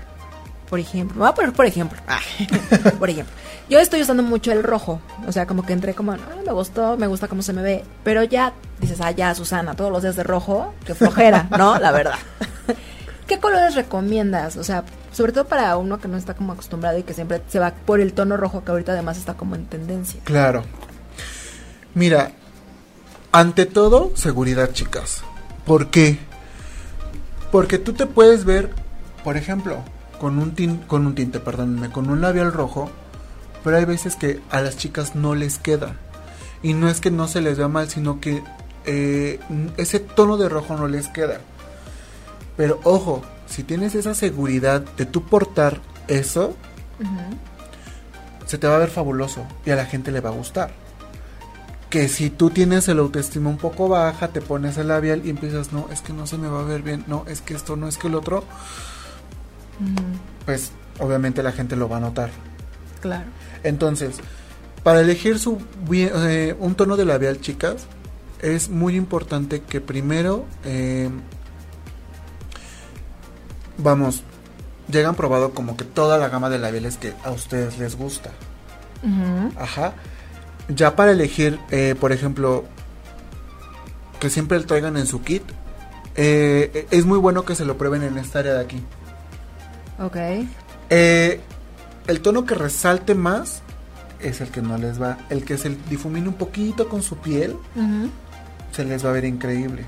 por 0.69 0.79
ejemplo, 0.79 1.15
me 1.15 1.19
voy 1.21 1.29
a 1.29 1.33
poner 1.35 1.53
por 1.53 1.65
ejemplo, 1.65 1.99
Ah, 2.07 2.19
por 2.99 3.09
ejemplo, 3.09 3.33
yo 3.69 3.79
estoy 3.79 4.01
usando 4.01 4.23
mucho 4.23 4.51
el 4.51 4.63
rojo, 4.63 5.01
o 5.27 5.31
sea, 5.31 5.45
como 5.45 5.65
que 5.65 5.73
entré 5.73 5.93
como, 5.93 6.13
"Ah, 6.13 6.17
me 6.45 6.51
gustó, 6.53 6.97
me 6.97 7.07
gusta 7.07 7.27
cómo 7.27 7.41
se 7.41 7.51
me 7.53 7.61
ve, 7.61 7.83
pero 8.03 8.23
ya 8.23 8.53
dices, 8.79 8.99
ah, 9.01 9.11
ya, 9.11 9.35
Susana, 9.35 9.75
todos 9.75 9.91
los 9.91 10.01
días 10.01 10.15
de 10.15 10.23
rojo, 10.23 10.73
qué 10.85 10.95
flojera, 10.95 11.47
¿no? 11.57 11.77
La 11.77 11.91
verdad. 11.91 12.15
¿Qué 13.27 13.39
colores 13.39 13.73
recomiendas? 13.75 14.55
O 14.55 14.63
sea, 14.63 14.83
sobre 15.11 15.31
todo 15.31 15.45
para 15.45 15.75
uno 15.77 15.99
que 15.99 16.07
no 16.07 16.15
está 16.15 16.35
como 16.35 16.53
acostumbrado 16.53 16.97
y 16.99 17.03
que 17.03 17.13
siempre 17.15 17.41
se 17.47 17.57
va 17.59 17.71
por 17.73 17.99
el 17.99 18.13
tono 18.13 18.37
rojo 18.37 18.63
que 18.63 18.71
ahorita 18.71 18.91
además 18.91 19.17
está 19.17 19.33
como 19.33 19.55
en 19.55 19.65
tendencia. 19.65 20.21
Claro. 20.23 20.63
Mira, 21.95 22.31
ante 23.35 23.65
todo, 23.65 24.11
seguridad, 24.15 24.71
chicas. 24.71 25.21
¿Por 25.65 25.89
qué? 25.89 26.19
Porque 27.51 27.77
tú 27.77 27.91
te 27.91 28.05
puedes 28.05 28.45
ver, 28.45 28.73
por 29.25 29.35
ejemplo, 29.35 29.83
con 30.21 30.39
un 30.39 30.55
tinte, 30.55 30.87
con 30.87 31.05
un 31.05 31.15
tinte, 31.15 31.41
perdónenme, 31.41 31.91
con 31.91 32.09
un 32.09 32.21
labial 32.21 32.53
rojo, 32.53 32.89
pero 33.61 33.75
hay 33.75 33.83
veces 33.83 34.15
que 34.15 34.39
a 34.51 34.61
las 34.61 34.77
chicas 34.77 35.15
no 35.15 35.35
les 35.35 35.57
queda. 35.57 35.97
Y 36.63 36.73
no 36.75 36.87
es 36.87 37.01
que 37.01 37.11
no 37.11 37.27
se 37.27 37.41
les 37.41 37.57
vea 37.57 37.67
mal, 37.67 37.89
sino 37.89 38.21
que 38.21 38.41
eh, 38.85 39.41
ese 39.75 39.99
tono 39.99 40.37
de 40.37 40.47
rojo 40.47 40.77
no 40.77 40.87
les 40.87 41.09
queda. 41.09 41.41
Pero 42.55 42.79
ojo, 42.85 43.21
si 43.47 43.63
tienes 43.63 43.95
esa 43.95 44.13
seguridad 44.13 44.79
de 44.95 45.05
tú 45.05 45.25
portar 45.25 45.81
eso, 46.07 46.55
se 48.45 48.57
te 48.57 48.65
va 48.65 48.75
a 48.75 48.79
ver 48.79 48.91
fabuloso 48.91 49.45
y 49.65 49.71
a 49.71 49.75
la 49.75 49.85
gente 49.85 50.13
le 50.13 50.21
va 50.21 50.29
a 50.29 50.33
gustar. 50.33 50.84
Que 51.89 52.07
si 52.09 52.29
tú 52.29 52.49
tienes 52.49 52.87
el 52.87 52.99
autoestima 52.99 53.49
un 53.49 53.57
poco 53.57 53.87
baja, 53.87 54.29
te 54.29 54.41
pones 54.41 54.77
el 54.77 54.89
labial 54.89 55.21
y 55.25 55.29
empiezas, 55.29 55.71
no, 55.71 55.87
es 55.91 56.01
que 56.01 56.13
no 56.13 56.27
se 56.27 56.37
me 56.37 56.47
va 56.47 56.61
a 56.61 56.63
ver 56.63 56.81
bien, 56.81 57.03
no, 57.07 57.25
es 57.27 57.41
que 57.41 57.53
esto, 57.53 57.75
no 57.75 57.87
es 57.87 57.97
que 57.97 58.07
el 58.07 58.15
otro, 58.15 58.43
pues 60.45 60.71
obviamente 60.99 61.43
la 61.43 61.51
gente 61.51 61.75
lo 61.75 61.87
va 61.87 61.97
a 61.97 62.01
notar. 62.01 62.31
Claro. 63.01 63.25
Entonces, 63.63 64.17
para 64.83 65.01
elegir 65.01 65.39
su 65.39 65.59
eh, 65.91 66.55
un 66.59 66.75
tono 66.75 66.97
de 66.97 67.05
labial, 67.05 67.39
chicas, 67.39 67.85
es 68.41 68.69
muy 68.69 68.95
importante 68.95 69.61
que 69.61 69.81
primero, 69.81 70.45
eh, 70.63 71.09
vamos, 73.77 74.23
llegan 74.91 75.15
probado 75.15 75.53
como 75.53 75.77
que 75.77 75.83
toda 75.83 76.17
la 76.17 76.29
gama 76.29 76.49
de 76.49 76.59
labiales 76.59 76.97
que 76.97 77.13
a 77.23 77.31
ustedes 77.31 77.77
les 77.77 77.95
gusta. 77.95 78.31
Ajá. 79.57 79.93
Ya 80.69 80.95
para 80.95 81.11
elegir, 81.11 81.59
eh, 81.69 81.95
por 81.99 82.11
ejemplo, 82.11 82.65
que 84.19 84.29
siempre 84.29 84.59
lo 84.59 84.65
traigan 84.65 84.97
en 84.97 85.05
su 85.05 85.21
kit, 85.21 85.43
eh, 86.15 86.87
es 86.91 87.05
muy 87.05 87.19
bueno 87.19 87.45
que 87.45 87.55
se 87.55 87.65
lo 87.65 87.77
prueben 87.77 88.03
en 88.03 88.17
esta 88.17 88.39
área 88.39 88.53
de 88.53 88.61
aquí. 88.61 88.81
Ok. 89.99 90.17
Eh, 90.89 91.41
el 92.07 92.21
tono 92.21 92.45
que 92.45 92.55
resalte 92.55 93.15
más 93.15 93.61
es 94.19 94.41
el 94.41 94.49
que 94.49 94.61
no 94.61 94.77
les 94.77 95.01
va. 95.01 95.17
El 95.29 95.43
que 95.45 95.57
se 95.57 95.75
difumine 95.89 96.27
un 96.27 96.35
poquito 96.35 96.89
con 96.89 97.01
su 97.01 97.17
piel, 97.17 97.55
se 98.71 98.85
les 98.85 99.05
va 99.05 99.09
a 99.09 99.13
ver 99.13 99.25
increíble. 99.25 99.85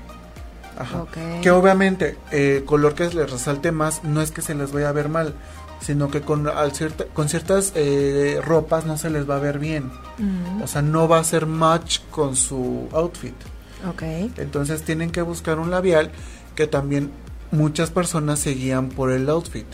Ajá. 0.78 1.04
Que 1.42 1.50
obviamente 1.50 2.16
el 2.30 2.64
color 2.64 2.94
que 2.94 3.04
les 3.08 3.30
resalte 3.30 3.72
más 3.72 4.04
no 4.04 4.22
es 4.22 4.30
que 4.30 4.42
se 4.42 4.54
les 4.54 4.72
vaya 4.72 4.88
a 4.88 4.92
ver 4.92 5.08
mal, 5.08 5.34
sino 5.80 6.10
que 6.10 6.20
con, 6.22 6.46
al 6.48 6.72
cierta- 6.72 7.04
con 7.06 7.28
ciertas 7.28 7.72
eh, 7.74 8.40
ropas 8.44 8.86
no 8.86 8.96
se 8.96 9.10
les 9.10 9.28
va 9.28 9.36
a 9.36 9.40
ver 9.40 9.58
bien. 9.58 9.90
Ujú. 10.18 10.64
O 10.64 10.66
sea, 10.66 10.82
no 10.82 11.08
va 11.08 11.18
a 11.18 11.24
ser 11.24 11.46
match 11.46 12.00
con 12.10 12.36
su 12.36 12.88
outfit. 12.92 13.34
Entonces 14.36 14.82
tienen 14.82 15.10
que 15.10 15.22
buscar 15.22 15.58
un 15.58 15.70
labial 15.70 16.10
que 16.56 16.66
también 16.66 17.10
muchas 17.50 17.90
personas 17.90 18.38
se 18.40 18.50
guían 18.50 18.88
por 18.88 19.10
el 19.12 19.28
outfit, 19.28 19.66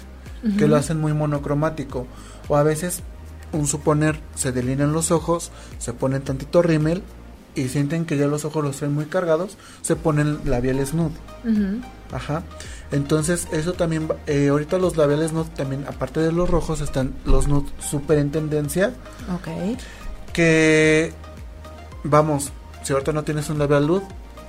que 0.59 0.67
lo 0.69 0.77
hacen 0.77 1.01
muy 1.01 1.15
monocromático. 1.15 2.07
O 2.49 2.57
a 2.57 2.63
veces, 2.63 3.01
un 3.53 3.67
suponer, 3.67 4.21
se 4.35 4.53
delinean 4.53 4.93
los 4.93 5.11
ojos, 5.11 5.51
se 5.79 5.95
ponen 5.95 6.21
tantito 6.23 6.61
rímel 6.61 7.03
y 7.55 7.69
sienten 7.69 8.05
que 8.05 8.17
ya 8.17 8.27
los 8.27 8.45
ojos 8.45 8.65
los 8.65 8.77
traen 8.77 8.95
muy 8.95 9.07
cargados, 9.07 9.57
se 9.83 9.97
ponen 9.97 10.41
labiales 10.45 10.95
nude. 10.95 11.15
Ujú. 11.45 11.81
Ajá. 12.13 12.43
Entonces, 12.91 13.49
eso 13.53 13.73
también, 13.73 14.09
eh, 14.27 14.49
ahorita 14.49 14.79
los 14.79 14.97
labiales 14.97 15.33
nude 15.33 15.51
también, 15.57 15.85
aparte 15.89 16.21
de 16.21 16.33
los 16.33 16.49
rojos, 16.49 16.81
están 16.81 17.15
los 17.25 17.49
nude 17.49 17.67
súper 17.79 18.19
en 18.19 18.31
tendencia. 18.31 18.93
Ok. 19.35 19.49
Que, 20.33 21.13
vamos, 22.03 22.53
si 22.83 22.93
ahorita 22.93 23.13
no 23.13 23.25
tienes 23.25 23.49
un 23.51 23.59
labial 23.59 23.87
nude, 23.87 24.03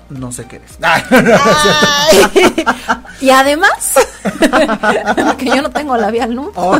no 0.10 0.32
sé 0.32 0.46
qué 0.46 0.58
eres. 0.58 0.78
Y 3.22 3.30
además, 3.30 3.96
que 5.38 5.46
yo 5.46 5.62
no 5.62 5.72
tengo 5.72 5.96
labial, 5.98 6.36
¿no? 6.36 6.52
Oh. 6.56 6.80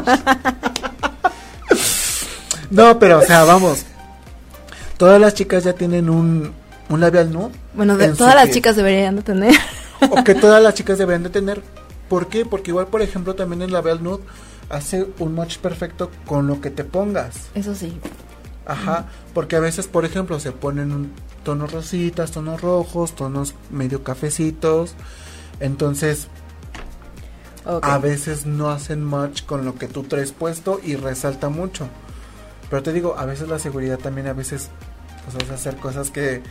no, 2.70 3.00
pero, 3.00 3.20
o 3.20 3.22
sea, 3.22 3.46
vamos. 3.46 3.86
Todas 4.98 5.20
las 5.20 5.34
chicas 5.34 5.64
ya 5.64 5.74
tienen 5.74 6.10
un, 6.10 6.52
un 6.90 7.00
labial 7.00 7.32
nude. 7.34 7.52
Bueno, 7.74 7.98
de, 7.98 8.10
todas 8.14 8.36
las 8.36 8.46
piel. 8.46 8.56
chicas 8.56 8.76
deberían 8.76 9.16
de 9.18 9.22
tener. 9.24 9.54
O 10.10 10.24
que 10.26 10.36
todas 10.36 10.62
las 10.62 10.74
chicas 10.74 10.98
deberían 10.98 11.24
de 11.24 11.30
tener. 11.30 11.62
¿Por 12.10 12.28
qué? 12.28 12.46
Porque 12.46 12.72
igual, 12.72 12.88
por 12.88 13.02
ejemplo, 13.02 13.34
también 13.34 13.62
el 13.62 13.72
labial 13.72 14.04
nude 14.04 14.24
hace 14.70 15.08
un 15.20 15.36
match 15.36 15.58
perfecto 15.58 16.12
con 16.26 16.48
lo 16.48 16.60
que 16.60 16.70
te 16.70 16.84
pongas. 16.84 17.48
Eso 17.56 17.74
sí. 17.76 17.98
Ajá, 18.66 19.06
porque 19.34 19.56
a 19.56 19.60
veces, 19.60 19.88
por 19.88 20.04
ejemplo, 20.06 20.40
se 20.40 20.52
ponen 20.52 20.92
un- 20.92 21.12
tonos 21.44 21.72
rositas, 21.72 22.32
tonos 22.32 22.62
rojos, 22.62 23.16
tonos 23.16 23.56
medio 23.72 24.04
cafecitos. 24.04 24.96
Entonces, 25.60 26.28
a 27.82 27.98
veces 27.98 28.46
no 28.46 28.70
hacen 28.70 29.04
match 29.04 29.44
con 29.46 29.66
lo 29.66 29.76
que 29.76 29.88
tú 29.88 30.04
traes 30.04 30.32
puesto 30.32 30.80
y 30.84 30.96
resalta 30.96 31.50
mucho. 31.50 31.88
Pero 32.70 32.84
te 32.84 32.94
digo, 32.94 33.16
a 33.18 33.26
veces 33.26 33.48
la 33.48 33.60
seguridad 33.60 33.98
también, 34.00 34.28
a 34.28 34.34
veces, 34.34 34.70
pues 35.24 35.36
vas 35.44 35.52
a 35.52 35.54
hacer 35.56 35.76
cosas 35.78 36.10
que, 36.12 36.42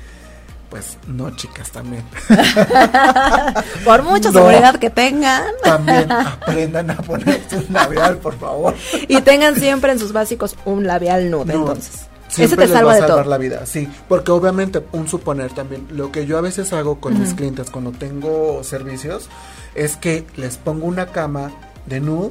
pues, 0.71 0.97
no, 1.07 1.35
chicas, 1.37 1.71
también. 1.71 2.03
Por 3.85 4.03
mucha 4.03 4.31
No. 4.31 4.39
seguridad 4.41 4.77
que 4.79 4.91
tengan. 4.91 5.45
También 5.63 6.11
aprendan 6.13 6.91
a 6.91 6.97
ponerse 6.97 7.57
un 7.57 7.67
labial, 7.73 8.19
por 8.19 8.39
favor. 8.39 8.75
Y 9.09 9.21
tengan 9.23 9.57
siempre 9.57 9.93
en 9.93 9.99
sus 9.99 10.13
básicos 10.13 10.57
un 10.65 10.87
labial 10.87 11.31
nude, 11.31 11.53
No, 11.55 11.61
entonces. 11.61 12.07
Ese 12.37 12.57
te 12.57 12.63
les 12.63 12.71
salva 12.71 12.87
va 12.89 12.93
a 12.93 12.95
de 12.97 13.01
salvar 13.03 13.19
todo. 13.23 13.31
la 13.31 13.39
vida, 13.39 13.65
sí. 13.65 13.89
Porque 14.09 14.33
obviamente, 14.33 14.85
un 14.93 15.07
suponer 15.07 15.53
también, 15.53 15.87
lo 15.91 16.11
que 16.11 16.27
yo 16.27 16.37
a 16.37 16.41
veces 16.41 16.73
hago 16.73 16.99
con 17.01 17.19
mis 17.21 17.33
clientes 17.35 17.71
cuando 17.71 17.93
tengo 17.93 18.65
servicios, 18.65 19.29
es 19.77 19.95
que 19.97 20.27
les 20.37 20.57
pongo 20.57 20.87
una 20.87 21.07
cama 21.07 21.53
de 21.87 22.01
nude 22.01 22.31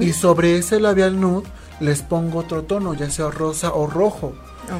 y 0.00 0.12
sobre 0.14 0.56
ese 0.58 0.80
labial 0.80 1.20
nude 1.20 1.46
les 1.80 2.02
pongo 2.02 2.38
otro 2.40 2.62
tono, 2.62 2.94
ya 2.94 3.10
sea 3.10 3.30
rosa 3.30 3.72
o 3.72 3.86
rojo. 3.86 4.34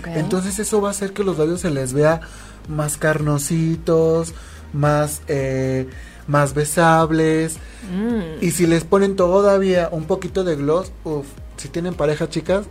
Entonces 0.06 0.58
eso 0.58 0.80
va 0.80 0.88
a 0.88 0.90
hacer 0.92 1.12
que 1.12 1.24
los 1.24 1.38
labios 1.38 1.60
se 1.62 1.70
les 1.70 1.92
vea 1.92 2.20
más 2.68 2.96
carnositos, 2.96 4.34
más, 4.72 5.22
eh, 5.26 5.88
más 6.26 6.54
besables. 6.54 7.56
Mm. 7.92 8.44
Y 8.44 8.52
si 8.52 8.66
les 8.66 8.84
ponen 8.84 9.16
todavía 9.16 9.88
un 9.90 10.04
poquito 10.04 10.44
de 10.44 10.56
gloss, 10.56 10.92
uff, 11.04 11.26
si 11.56 11.68
tienen 11.68 11.94
pareja, 11.94 12.28
chicas, 12.28 12.66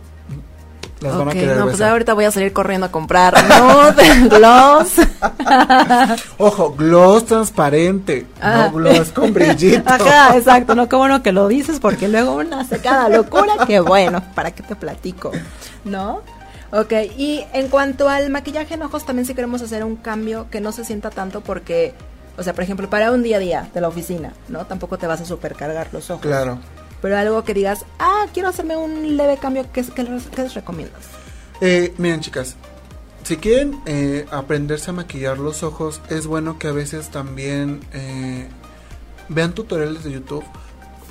las 1.00 1.12
van 1.16 1.28
a 1.28 1.30
Ok, 1.30 1.32
querer 1.32 1.56
no, 1.56 1.64
pues 1.66 1.80
ahorita 1.80 2.14
voy 2.14 2.24
a 2.26 2.30
salir 2.30 2.52
corriendo 2.52 2.86
a 2.86 2.90
comprar 2.92 3.34
nude, 3.48 4.28
gloss. 4.28 4.92
Ojo, 6.38 6.74
gloss 6.74 7.26
transparente, 7.26 8.26
Ah. 8.40 8.68
no 8.72 8.78
gloss 8.78 9.10
con 9.10 9.32
brillito. 9.32 9.82
Ajá, 9.86 10.36
exacto, 10.36 10.74
no, 10.74 10.88
qué 10.88 10.96
bueno 10.96 11.22
que 11.22 11.32
lo 11.32 11.48
dices 11.48 11.80
porque 11.80 12.08
luego 12.08 12.34
una 12.34 12.60
hace 12.60 12.78
cada 12.80 13.08
locura, 13.08 13.66
que 13.66 13.80
bueno, 13.80 14.22
para 14.34 14.50
qué 14.52 14.62
te 14.62 14.76
platico, 14.76 15.30
¿no? 15.84 16.22
Ok, 16.72 16.92
y 17.18 17.44
en 17.52 17.68
cuanto 17.68 18.08
al 18.08 18.30
maquillaje 18.30 18.74
en 18.74 18.82
ojos, 18.82 19.04
también 19.04 19.26
si 19.26 19.34
queremos 19.34 19.60
hacer 19.62 19.82
un 19.84 19.96
cambio 19.96 20.46
que 20.50 20.60
no 20.60 20.70
se 20.70 20.84
sienta 20.84 21.10
tanto 21.10 21.40
porque, 21.40 21.94
o 22.38 22.42
sea, 22.44 22.52
por 22.52 22.62
ejemplo, 22.62 22.88
para 22.88 23.10
un 23.10 23.22
día 23.24 23.38
a 23.38 23.40
día 23.40 23.68
de 23.74 23.80
la 23.80 23.88
oficina, 23.88 24.32
¿no? 24.48 24.64
Tampoco 24.66 24.96
te 24.96 25.06
vas 25.08 25.20
a 25.20 25.24
supercargar 25.24 25.88
los 25.92 26.10
ojos. 26.10 26.22
Claro. 26.22 26.58
Pero 27.02 27.16
algo 27.16 27.44
que 27.44 27.54
digas, 27.54 27.84
ah, 27.98 28.26
quiero 28.34 28.48
hacerme 28.48 28.76
un 28.76 29.16
leve 29.16 29.38
cambio, 29.38 29.64
¿qué, 29.72 29.82
qué, 29.84 30.02
les- 30.04 30.54
recomiendas? 30.54 31.00
Eh, 31.60 31.94
miren, 31.98 32.20
chicas, 32.20 32.56
si 33.24 33.36
quieren 33.36 33.80
eh, 33.86 34.26
aprenderse 34.30 34.90
a 34.90 34.92
maquillar 34.94 35.38
los 35.38 35.62
ojos, 35.62 36.00
es 36.10 36.26
bueno 36.26 36.58
que 36.58 36.68
a 36.68 36.72
veces 36.72 37.08
también 37.10 37.80
eh, 37.92 38.48
vean 39.28 39.54
tutoriales 39.54 40.04
de 40.04 40.12
YouTube, 40.12 40.44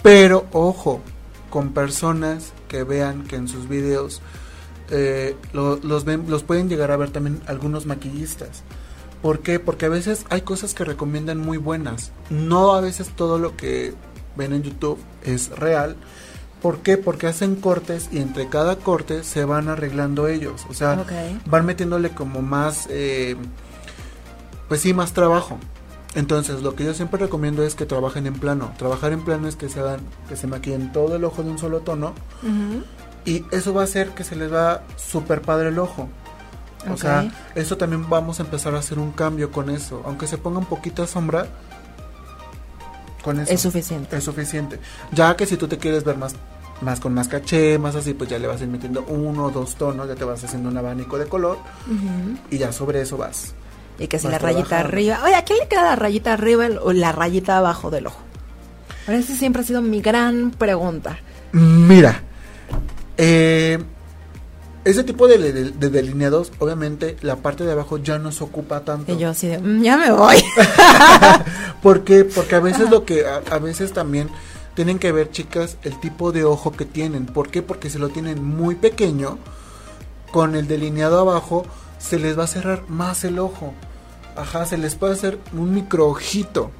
pero 0.04 0.46
ojo, 0.52 1.02
con 1.50 1.74
personas 1.74 2.54
que 2.68 2.84
vean 2.84 3.24
que 3.24 3.36
en 3.36 3.48
sus 3.48 3.68
videos 3.68 4.22
eh, 4.92 5.36
lo- 5.54 5.78
los, 5.78 6.06
los 6.06 6.44
pueden 6.44 6.70
llegar 6.70 6.92
a 6.92 6.98
ver 6.98 7.10
también 7.12 7.42
algunos 7.48 7.86
maquillistas. 7.86 8.64
¿Por 9.22 9.40
qué? 9.42 9.60
Porque 9.60 9.86
a 9.86 9.90
veces 9.90 10.26
hay 10.30 10.42
cosas 10.42 10.74
que 10.74 10.86
recomiendan 10.86 11.40
muy 11.40 11.58
buenas. 11.58 12.12
No 12.30 12.74
a 12.74 12.80
veces 12.82 13.10
todo 13.16 13.38
lo 13.38 13.58
que 13.58 13.94
ven 14.40 14.54
en 14.54 14.64
YouTube 14.64 14.98
es 15.24 15.50
real. 15.50 15.96
¿Por 16.62 16.80
qué? 16.80 16.98
Porque 16.98 17.28
hacen 17.28 17.56
cortes 17.56 18.10
y 18.12 18.18
entre 18.18 18.50
cada 18.50 18.78
corte 18.78 19.24
se 19.24 19.46
van 19.46 19.70
arreglando 19.70 20.28
ellos. 20.28 20.66
O 20.70 20.74
sea, 20.74 21.06
van 21.46 21.66
metiéndole 21.66 22.10
como 22.10 22.42
más, 22.42 22.88
eh, 22.90 23.38
pues 24.68 24.82
sí, 24.82 24.94
más 24.94 25.14
trabajo. 25.14 25.58
Entonces, 26.16 26.62
lo 26.62 26.76
que 26.76 26.84
yo 26.84 26.94
siempre 26.94 27.20
recomiendo 27.20 27.64
es 27.64 27.76
que 27.76 27.86
trabajen 27.86 28.26
en 28.26 28.34
plano. 28.34 28.74
Trabajar 28.78 29.14
en 29.14 29.24
plano 29.24 29.48
es 29.48 29.56
que 29.56 29.70
se 29.70 29.80
hagan, 29.80 30.02
que 30.28 30.36
se 30.36 30.48
maquillen 30.48 30.92
todo 30.92 31.16
el 31.16 31.24
ojo 31.24 31.44
de 31.44 31.52
un 31.52 31.60
solo 31.60 31.82
tono. 31.82 32.14
Y 33.26 33.46
eso 33.52 33.74
va 33.74 33.82
a 33.82 33.84
hacer 33.84 34.10
que 34.10 34.24
se 34.24 34.36
les 34.36 34.52
va 34.52 34.82
súper 34.98 35.42
padre 35.42 35.70
el 35.70 35.80
ojo. 35.80 36.10
O 36.92 36.98
sea, 36.98 37.30
eso 37.56 37.78
también 37.78 38.10
vamos 38.10 38.40
a 38.40 38.44
empezar 38.44 38.74
a 38.74 38.80
hacer 38.80 39.00
un 39.00 39.12
cambio 39.12 39.52
con 39.52 39.70
eso. 39.70 40.02
Aunque 40.06 40.28
se 40.28 40.38
ponga 40.38 40.60
un 40.60 40.66
poquito 40.66 41.04
de 41.04 41.08
sombra, 41.08 41.48
con 43.24 43.40
eso 43.40 43.52
Es 43.54 43.62
suficiente. 43.62 44.18
es 44.18 44.24
suficiente. 44.24 44.80
Ya 45.12 45.36
que 45.36 45.46
si 45.46 45.58
tú 45.58 45.68
te 45.68 45.78
quieres 45.78 46.04
ver 46.04 46.18
más, 46.18 46.36
más 46.82 47.00
con 47.00 47.14
más 47.14 47.28
caché, 47.28 47.78
más 47.78 47.96
así, 47.96 48.14
pues 48.14 48.30
ya 48.30 48.40
le 48.40 48.48
vas 48.48 48.62
a 48.62 48.64
ir 48.64 48.70
metiendo 48.70 49.04
uno 49.04 49.46
o 49.46 49.50
dos 49.52 49.76
tonos, 49.76 50.08
ya 50.08 50.16
te 50.16 50.24
vas 50.24 50.44
haciendo 50.44 50.70
un 50.70 50.78
abanico 50.78 51.18
de 51.18 51.26
color 51.26 51.58
y 52.50 52.58
ya 52.58 52.72
sobre 52.72 53.02
eso 53.02 53.18
vas. 53.18 53.54
Y 53.98 54.08
que 54.08 54.18
si 54.18 54.28
la 54.30 54.38
rayita 54.40 54.80
arriba. 54.80 55.20
Oye, 55.26 55.36
¿a 55.36 55.44
quién 55.44 55.60
le 55.60 55.68
queda 55.68 55.84
la 55.84 55.96
rayita 55.98 56.32
arriba 56.34 56.68
o 56.82 56.94
la 56.94 57.12
rayita 57.12 57.58
abajo 57.58 57.92
del 57.92 58.08
ojo? 58.08 58.20
Ahora, 59.08 59.20
esa 59.20 59.36
siempre 59.36 59.62
ha 59.62 59.66
sido 59.66 59.82
mi 59.82 60.00
gran 60.02 60.52
pregunta. 60.52 61.18
Mira, 61.52 62.22
eh, 63.18 63.78
ese 64.86 65.04
tipo 65.04 65.28
de, 65.28 65.38
de- 65.38 65.72
de 65.72 65.90
delineados, 65.90 66.52
obviamente 66.60 67.18
la 67.22 67.36
parte 67.38 67.64
de 67.66 67.72
abajo 67.74 67.98
ya 67.98 68.18
no 68.18 68.32
se 68.32 68.44
ocupa 68.44 68.82
tanto. 68.82 69.14
Y 69.14 69.18
yo 69.18 69.30
así 69.30 69.48
de, 69.48 69.60
"Mm, 69.60 69.82
ya 69.84 69.98
me 69.98 70.12
voy. 70.12 70.38
¿Por 71.82 72.04
qué? 72.04 72.26
Porque 72.26 72.56
a 72.56 72.60
veces 72.60 72.90
lo 72.90 73.06
que, 73.06 73.26
a, 73.26 73.42
a 73.52 73.60
veces 73.60 73.94
también 73.94 74.30
tienen 74.76 75.00
que 75.00 75.12
ver, 75.12 75.32
chicas, 75.32 75.78
el 75.84 76.00
tipo 76.00 76.32
de 76.32 76.44
ojo 76.46 76.72
que 76.72 76.86
tienen. 76.86 77.26
¿Por 77.26 77.50
qué? 77.50 77.62
Porque 77.62 77.90
si 77.90 77.98
lo 77.98 78.10
tienen 78.10 78.44
muy 78.44 78.76
pequeño, 78.76 79.38
con 80.32 80.56
el 80.56 80.68
delineado 80.68 81.20
abajo, 81.20 81.66
se 81.98 82.20
les 82.20 82.38
va 82.38 82.44
a 82.46 82.48
cerrar 82.48 82.84
más 82.88 83.24
el 83.24 83.40
ojo. 83.40 83.74
Ajá, 84.36 84.66
se 84.66 84.78
les 84.78 84.96
puede 84.96 85.14
hacer 85.14 85.40
un 85.54 85.74
micro 85.74 86.08
ojito. 86.08 86.72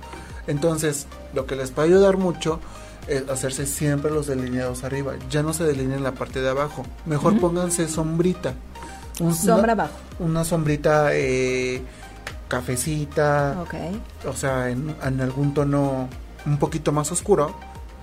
Entonces, 0.48 1.08
lo 1.34 1.46
que 1.46 1.56
les 1.56 1.72
va 1.78 1.84
a 1.84 1.86
ayudar 1.86 2.18
mucho 2.18 2.60
hacerse 3.30 3.66
siempre 3.66 4.12
los 4.12 4.28
delineados 4.28 4.84
arriba. 4.84 5.14
Ya 5.30 5.44
no 5.44 5.54
se 5.54 5.64
delineen 5.64 6.04
la 6.04 6.14
parte 6.14 6.42
de 6.42 6.50
abajo. 6.50 6.86
Mejor 7.06 7.40
pónganse 7.40 7.88
sombrita. 7.88 8.54
Un- 9.20 9.36
Sombra 9.36 9.74
una, 9.74 9.84
abajo. 9.84 9.94
una 10.20 10.44
sombrita 10.46 11.10
eh, 11.14 11.82
cafecita 12.48 13.58
Ok. 13.62 13.74
o 14.28 14.34
sea, 14.34 14.70
en, 14.70 14.96
en 15.04 15.22
algún 15.22 15.54
tono 15.54 16.08
un 16.46 16.58
poquito 16.58 16.92
más 16.92 17.12
oscuro 17.12 17.54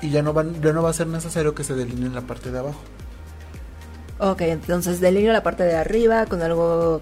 y 0.03 0.11
ya 0.11 0.23
no 0.23 0.33
van, 0.35 0.61
ya 0.61 0.73
no 0.73 0.83
va 0.83 0.91
a 0.91 0.93
ser 0.93 1.07
necesario 1.07 1.55
que 1.55 1.65
se 1.65 1.75
delinee 1.75 2.07
en 2.07 2.15
la 2.15 2.21
parte 2.21 2.51
de 2.51 2.59
abajo. 2.59 2.81
Ok, 4.19 4.43
entonces 4.43 5.01
delineo 5.01 5.33
la 5.33 5.43
parte 5.43 5.63
de 5.65 5.77
arriba 5.77 6.27
con 6.27 6.43
algo 6.43 7.01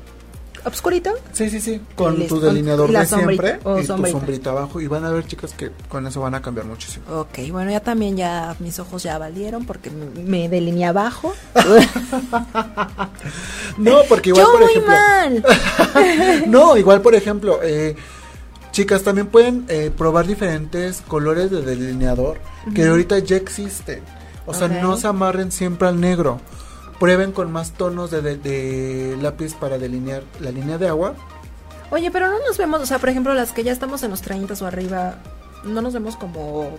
obscurito. 0.64 1.10
Sí, 1.32 1.50
sí, 1.50 1.60
sí, 1.60 1.80
con 1.94 2.26
tu 2.26 2.40
delineador 2.40 2.90
de 2.90 3.06
siempre 3.06 3.58
y 3.60 3.84
sombrita. 3.84 3.96
tu 3.96 4.06
sombrita 4.06 4.50
abajo 4.50 4.80
y 4.80 4.86
van 4.86 5.04
a 5.04 5.10
ver 5.10 5.26
chicas 5.26 5.52
que 5.54 5.70
con 5.88 6.06
eso 6.06 6.20
van 6.20 6.34
a 6.34 6.42
cambiar 6.42 6.66
muchísimo. 6.66 7.04
Ok, 7.20 7.38
bueno, 7.50 7.70
ya 7.70 7.80
también 7.80 8.16
ya 8.16 8.56
mis 8.58 8.78
ojos 8.78 9.02
ya 9.02 9.18
valieron 9.18 9.64
porque 9.64 9.90
me, 9.90 10.48
delineé 10.48 10.86
abajo. 10.86 11.34
No, 13.76 14.02
porque 14.08 14.28
igual 14.28 14.44
yo 14.44 14.52
por 14.52 14.60
muy 14.60 14.70
ejemplo, 14.70 14.92
mal. 14.92 15.44
no, 16.46 16.76
igual 16.76 17.00
por 17.00 17.14
ejemplo, 17.14 17.58
eh, 17.62 17.96
chicas 18.70 19.02
también 19.02 19.26
pueden 19.26 19.64
eh, 19.68 19.90
probar 19.96 20.26
diferentes 20.26 21.02
colores 21.08 21.50
de 21.50 21.62
delineador 21.62 22.38
que 22.74 22.86
ahorita 22.86 23.18
ya 23.18 23.36
existen. 23.36 24.02
O 24.46 24.54
sea, 24.54 24.68
no 24.68 24.96
se 24.96 25.06
amarren 25.06 25.50
siempre 25.50 25.88
al 25.88 26.00
negro. 26.00 26.40
Prueben 26.98 27.32
con 27.32 27.50
más 27.52 27.72
tonos 27.72 28.10
de, 28.10 28.22
de- 28.22 28.36
de 28.36 29.16
lápiz 29.20 29.54
para 29.54 29.78
delinear 29.78 30.22
la 30.40 30.50
línea 30.50 30.78
de 30.78 30.88
agua. 30.88 31.14
Oye, 31.90 32.10
pero 32.10 32.28
no 32.28 32.38
nos 32.46 32.56
vemos, 32.56 32.80
o 32.80 32.86
sea, 32.86 32.98
por 32.98 33.08
ejemplo, 33.08 33.34
las 33.34 33.52
que 33.52 33.62
ya 33.64 33.72
estamos 33.72 34.02
en 34.02 34.10
los 34.10 34.22
30 34.22 34.54
o 34.62 34.66
arriba, 34.66 35.16
no 35.64 35.80
nos 35.82 35.92
vemos 35.92 36.16
como 36.16 36.70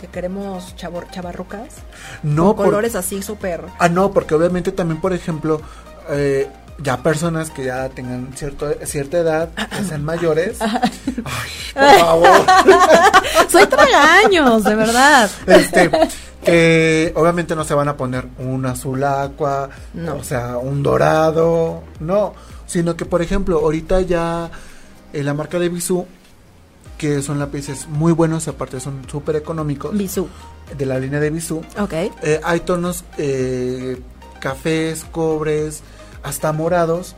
que 0.00 0.06
queremos 0.06 0.76
chavor, 0.76 1.06
chavarrucas. 1.10 1.74
No, 2.22 2.48
con 2.48 2.56
por- 2.56 2.64
colores 2.66 2.94
así 2.94 3.22
súper. 3.22 3.62
Ah, 3.78 3.88
no, 3.88 4.12
porque 4.12 4.34
obviamente 4.34 4.70
también, 4.72 5.00
por 5.00 5.12
ejemplo, 5.12 5.60
eh, 6.10 6.48
ya 6.78 7.02
personas 7.02 7.50
que 7.50 7.64
ya 7.64 7.88
tengan 7.90 8.30
cierto, 8.34 8.72
cierta 8.84 9.18
edad, 9.18 9.48
que 9.70 9.84
sean 9.84 10.04
mayores. 10.04 10.58
Ay, 10.60 10.90
por 11.74 11.98
favor. 12.00 12.46
Soy 13.50 13.66
tragaños, 13.66 14.64
de 14.64 14.74
verdad. 14.74 15.30
Este, 15.46 15.90
que 16.44 17.12
obviamente 17.16 17.54
no 17.56 17.64
se 17.64 17.74
van 17.74 17.88
a 17.88 17.96
poner 17.96 18.26
un 18.38 18.66
azul 18.66 19.02
aqua, 19.04 19.70
No. 19.94 20.16
o 20.16 20.24
sea, 20.24 20.58
un 20.58 20.82
dorado, 20.82 21.82
no, 22.00 22.34
sino 22.66 22.96
que 22.96 23.04
por 23.06 23.22
ejemplo, 23.22 23.58
ahorita 23.60 24.00
ya 24.02 24.50
eh, 25.12 25.22
la 25.22 25.32
marca 25.34 25.58
de 25.58 25.68
Bisú, 25.68 26.06
que 26.98 27.22
son 27.22 27.38
lápices 27.38 27.86
muy 27.88 28.12
buenos, 28.12 28.46
aparte 28.48 28.78
son 28.80 29.02
súper 29.10 29.36
económicos, 29.36 29.96
Bisú. 29.96 30.28
de 30.76 30.86
la 30.86 30.98
línea 30.98 31.20
de 31.20 31.30
Bisú, 31.30 31.62
Ok. 31.78 31.92
eh, 32.22 32.40
hay 32.44 32.60
tonos 32.60 33.04
eh, 33.16 34.00
cafés, 34.40 35.04
cobres, 35.10 35.82
hasta 36.24 36.50
morados 36.52 37.14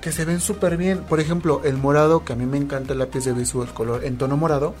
que 0.00 0.12
se 0.12 0.24
ven 0.24 0.40
súper 0.40 0.76
bien. 0.76 0.98
Por 1.00 1.18
ejemplo, 1.18 1.60
el 1.64 1.76
morado, 1.76 2.24
que 2.24 2.32
a 2.34 2.36
mí 2.36 2.46
me 2.46 2.56
encanta 2.58 2.92
el 2.92 3.00
lápiz 3.00 3.24
de 3.24 3.32
Bisú, 3.32 3.62
el 3.62 3.70
color 3.70 4.04
en 4.04 4.16
tono 4.16 4.36
morado, 4.36 4.74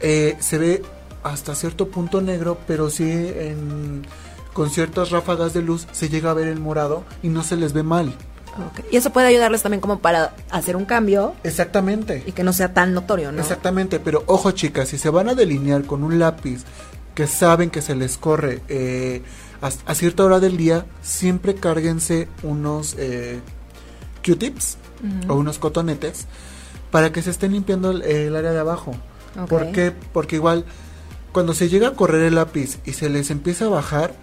eh, 0.00 0.36
se 0.40 0.58
ve 0.58 0.82
hasta 1.22 1.54
cierto 1.54 1.88
punto 1.88 2.20
negro, 2.20 2.58
pero 2.66 2.90
sí 2.90 3.04
en- 3.10 4.06
con 4.52 4.70
ciertas 4.70 5.10
ráfagas 5.10 5.52
de 5.54 5.62
luz 5.62 5.86
se 5.92 6.08
llega 6.08 6.30
a 6.30 6.34
ver 6.34 6.48
el 6.48 6.60
morado 6.60 7.04
y 7.22 7.28
no 7.28 7.42
se 7.42 7.56
les 7.56 7.72
ve 7.72 7.82
mal. 7.82 8.08
ok. 8.54 8.84
Y 8.92 8.96
eso 8.98 9.10
puede 9.10 9.26
ayudarles 9.28 9.62
también 9.62 9.80
como 9.80 9.98
para 9.98 10.32
hacer 10.50 10.76
un 10.76 10.84
cambio 10.84 11.34
Exactamente. 11.42 12.22
y 12.26 12.32
que 12.32 12.44
no 12.44 12.52
sea 12.52 12.72
tan 12.72 12.94
notorio, 12.94 13.32
¿no? 13.32 13.40
Exactamente, 13.40 13.98
pero 13.98 14.22
ojo 14.26 14.52
chicas, 14.52 14.88
si 14.90 14.98
se 14.98 15.10
van 15.10 15.28
a 15.28 15.34
delinear 15.34 15.82
con 15.84 16.04
un 16.04 16.18
lápiz 16.20 16.62
que 17.16 17.26
saben 17.26 17.70
que 17.70 17.82
se 17.82 17.94
les 17.96 18.16
corre 18.18 18.60
eh, 18.68 19.22
a, 19.64 19.94
cierta 19.94 20.24
hora 20.24 20.40
del 20.40 20.56
día, 20.56 20.86
siempre 21.02 21.54
cárguense 21.54 22.28
unos 22.42 22.94
eh, 22.98 23.40
Q-tips 24.24 24.78
o 25.28 25.34
unos 25.34 25.58
cotonetes 25.58 26.26
para 26.90 27.12
que 27.12 27.20
se 27.22 27.30
estén 27.30 27.52
limpiando 27.52 27.90
el, 27.90 28.02
el 28.02 28.36
área 28.36 28.52
de 28.52 28.58
abajo. 28.60 28.94
Ok. 29.40 29.48
¿Por 29.48 29.72
qué? 29.72 29.92
Porque 30.12 30.36
igual 30.36 30.64
cuando 31.32 31.52
se 31.52 31.68
llega 31.68 31.88
a 31.88 31.92
correr 31.94 32.22
el 32.22 32.36
lápiz 32.36 32.78
y 32.84 32.92
se 32.92 33.08
les 33.10 33.30
empieza 33.30 33.66
a 33.66 33.68
bajar, 33.68 34.14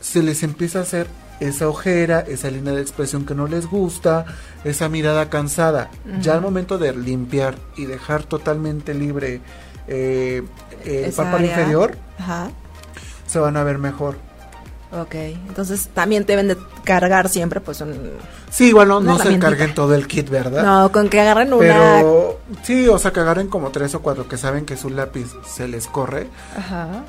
se 0.00 0.22
les 0.22 0.42
empieza 0.42 0.80
a 0.80 0.82
hacer 0.82 1.06
esa 1.40 1.68
ojera, 1.68 2.20
esa 2.20 2.50
línea 2.50 2.72
de 2.72 2.82
expresión 2.82 3.24
que 3.24 3.34
no 3.34 3.46
les 3.46 3.66
gusta, 3.66 4.24
esa 4.64 4.88
mirada 4.88 5.30
cansada. 5.30 5.90
Ya 6.20 6.34
al 6.34 6.40
momento 6.40 6.78
de 6.78 6.94
limpiar 6.96 7.56
y 7.76 7.86
dejar 7.86 8.24
totalmente 8.24 8.94
libre 8.94 9.40
eh, 9.88 10.42
el 10.84 11.20
área. 11.20 11.46
inferior, 11.46 11.96
Ajá. 12.18 12.50
se 13.26 13.38
van 13.38 13.56
a 13.56 13.62
ver 13.62 13.78
mejor. 13.78 14.16
Ok. 15.00 15.14
Entonces 15.14 15.88
también 15.92 16.24
deben 16.24 16.48
de 16.48 16.56
cargar 16.84 17.28
siempre, 17.28 17.60
pues, 17.60 17.80
un... 17.80 18.12
Sí, 18.50 18.68
igual 18.68 18.88
no, 18.88 19.18
se 19.18 19.38
carguen 19.38 19.74
todo 19.74 19.94
el 19.94 20.06
kit, 20.06 20.28
¿verdad? 20.28 20.62
No, 20.62 20.92
con 20.92 21.08
que 21.08 21.20
agarren 21.20 21.52
una... 21.52 21.58
Pero 21.58 22.40
sí, 22.62 22.86
o 22.88 22.98
sea, 22.98 23.12
que 23.12 23.20
agarren 23.20 23.48
como 23.48 23.70
tres 23.70 23.94
o 23.94 24.02
cuatro 24.02 24.28
que 24.28 24.36
saben 24.36 24.64
que 24.64 24.76
su 24.76 24.90
lápiz 24.90 25.32
se 25.46 25.66
les 25.66 25.86
corre. 25.86 26.28
Ajá. 26.56 27.04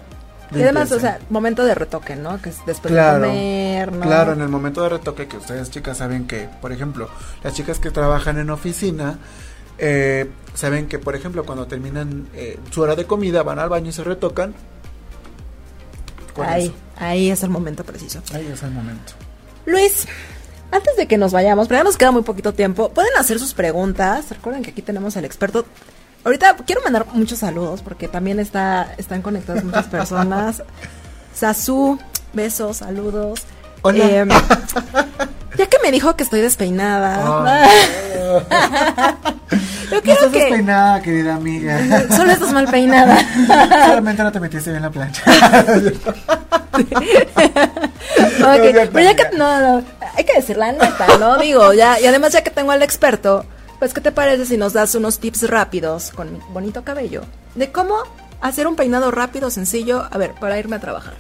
Y 0.52 0.62
además, 0.62 0.92
o 0.92 1.00
sea, 1.00 1.20
momento 1.30 1.66
de 1.66 1.76
retoque, 1.76 2.16
¿no? 2.16 2.42
Que 2.42 2.50
es 2.50 2.58
después 2.66 2.94
Claro, 2.94 3.22
de 3.22 3.28
comer, 3.28 3.92
¿no? 3.92 4.02
Claro, 4.02 4.34
en 4.34 4.42
el 4.42 4.48
momento 4.48 4.84
de 4.84 4.90
retoque 4.90 5.28
que 5.28 5.38
ustedes 5.38 5.70
chicas 5.72 5.98
saben 5.98 6.28
que, 6.28 6.48
por 6.62 6.72
ejemplo, 6.72 7.10
las 7.44 7.54
chicas 7.54 7.80
que 7.80 7.92
trabajan 7.92 8.38
en 8.38 8.50
oficina, 8.50 9.18
eh, 9.78 10.30
saben 10.54 10.88
que, 10.88 11.00
por 11.00 11.16
ejemplo, 11.16 11.46
cuando 11.46 11.66
terminan 11.68 12.28
eh, 12.34 12.60
su 12.72 12.82
hora 12.82 12.96
de 12.96 13.06
comida, 13.06 13.44
van 13.44 13.60
al 13.60 13.70
baño 13.70 13.90
y 13.90 13.94
se 13.94 14.04
retocan. 14.04 14.54
Con 16.36 16.46
Ahí, 16.46 16.66
eso. 16.66 16.74
ahí 16.98 17.30
es 17.32 17.44
el 17.44 17.50
momento 17.50 17.84
preciso. 17.84 18.22
Ahí 18.34 18.48
es 18.52 18.62
el 18.62 18.72
momento. 18.72 19.14
Luis, 19.66 20.06
antes 20.72 20.96
de 20.98 21.08
que 21.08 21.18
nos 21.18 21.32
vayamos, 21.32 21.68
pero 21.68 21.80
ya 21.80 21.84
nos 21.84 21.98
queda 21.98 22.12
muy 22.12 22.24
poquito 22.24 22.54
tiempo, 22.54 22.90
pueden 22.90 23.12
hacer 23.18 23.40
sus 23.40 23.54
preguntas. 23.54 24.26
Recuerden 24.30 24.62
que 24.64 24.72
aquí 24.72 24.82
tenemos 24.82 25.16
al 25.18 25.26
experto. 25.26 25.66
Ahorita 26.24 26.56
quiero 26.66 26.82
mandar 26.84 27.06
muchos 27.14 27.40
saludos 27.40 27.82
porque 27.82 28.08
también 28.08 28.40
está, 28.40 28.94
están 28.98 29.22
conectadas 29.22 29.64
muchas 29.64 29.86
personas. 29.88 30.64
Sasu, 31.34 31.98
besos, 32.34 32.78
saludos. 32.78 33.42
Hola. 33.86 34.04
Em, 34.04 34.30
ya 35.58 35.66
que 35.68 35.78
me 35.84 35.92
dijo 35.92 36.16
que 36.16 36.24
estoy 36.24 36.42
despeinada. 36.42 37.20
Ah. 37.24 37.70
Yo 39.92 40.02
No 40.04 40.14
estás 40.14 40.32
que. 40.32 40.40
despeinada, 40.40 41.02
querida 41.04 41.36
amiga. 41.36 41.80
Solo 42.18 42.32
estás 42.32 42.52
mal 42.52 42.68
peinada. 42.68 43.16
Solamente 43.86 44.24
no 44.24 44.32
te 44.32 44.40
metiste 44.40 44.72
bien 44.72 44.82
la 44.82 44.90
plancha. 44.90 45.22
Ok, 46.74 48.62
cierto, 48.62 48.92
pero 48.92 49.02
ya 49.02 49.16
que 49.16 49.38
no, 49.38 49.46
hay 50.16 50.24
que 50.24 50.34
decir 50.34 50.58
la 50.58 50.72
neta, 50.72 51.06
¿no? 51.20 51.38
Digo, 51.38 51.72
ya, 51.74 52.00
y 52.00 52.08
además 52.08 52.34
ya 52.34 52.42
que 52.42 52.50
tengo 52.50 52.72
al 52.72 52.82
experto, 52.82 53.46
pues 53.78 53.94
¿qué 53.94 54.02
te 54.02 54.12
parece 54.12 54.48
si 54.48 54.58
nos 54.58 54.74
das 54.74 54.96
unos 54.96 55.20
tips 55.20 55.48
rápidos 55.48 56.10
con 56.10 56.34
mi 56.34 56.40
bonito 56.50 56.84
cabello 56.84 57.22
de 57.54 57.72
cómo 57.72 57.98
hacer 58.42 58.66
un 58.66 58.76
peinado 58.76 59.12
rápido, 59.12 59.52
sencillo, 59.52 60.08
a 60.12 60.18
ver, 60.18 60.32
para 60.34 60.58
irme 60.58 60.76
a 60.78 60.80
trabajar? 60.80 61.14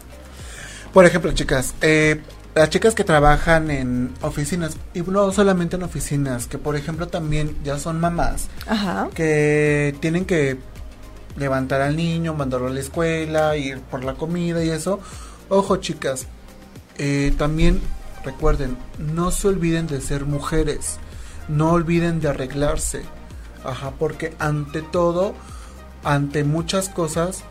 Por 0.94 1.06
ejemplo, 1.06 1.32
chicas, 1.34 1.74
eh, 1.82 2.22
las 2.56 2.70
chicas 2.70 2.96
que 2.96 3.04
trabajan 3.04 3.70
en 3.70 4.14
oficinas, 4.22 4.78
y 4.94 5.02
no 5.02 5.32
solamente 5.34 5.76
en 5.76 5.84
oficinas, 5.84 6.48
que 6.48 6.58
por 6.58 6.78
ejemplo 6.78 7.10
también 7.10 7.56
ya 7.66 7.78
son 7.78 8.00
mamás, 8.00 8.48
Ajá. 8.66 9.10
que 9.14 9.94
tienen 10.00 10.24
que 10.24 10.58
levantar 11.36 11.82
al 11.82 11.98
niño, 11.98 12.34
mandarlo 12.34 12.68
a 12.68 12.70
la 12.70 12.80
escuela, 12.80 13.58
ir 13.58 13.82
por 13.82 14.06
la 14.06 14.14
comida 14.14 14.64
y 14.64 14.70
eso. 14.70 15.02
Ojo 15.50 15.78
chicas, 15.78 16.28
eh, 16.98 17.34
también 17.38 17.82
recuerden, 18.24 18.78
no 18.98 19.32
se 19.32 19.50
olviden 19.50 19.88
de 19.88 20.00
ser 20.00 20.26
mujeres, 20.26 20.98
no 21.50 21.72
olviden 21.72 22.22
de 22.22 22.30
arreglarse, 22.30 23.02
ajá, 23.66 23.92
porque 24.00 24.34
ante 24.40 24.82
todo, 24.82 25.36
ante 26.06 26.46
muchas 26.46 26.88
cosas, 26.88 27.44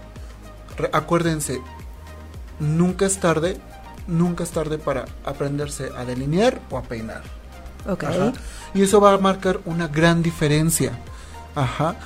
acuérdense, 0.93 1.61
nunca 2.59 3.05
es 3.05 3.21
tarde, 3.21 3.59
nunca 4.07 4.45
es 4.45 4.51
tarde 4.51 4.79
para 4.79 5.05
aprenderse 5.25 5.91
a 5.97 6.05
delinear 6.05 6.61
o 6.71 6.79
a 6.79 6.83
peinar. 6.83 7.23
Ok. 7.89 8.05
Ajá. 8.05 8.33
Y 8.75 8.83
eso 8.83 9.01
va 9.01 9.13
a 9.13 9.19
marcar 9.19 9.61
una 9.65 9.89
gran 9.89 10.23
diferencia. 10.23 10.93
Ajá. 11.55 11.97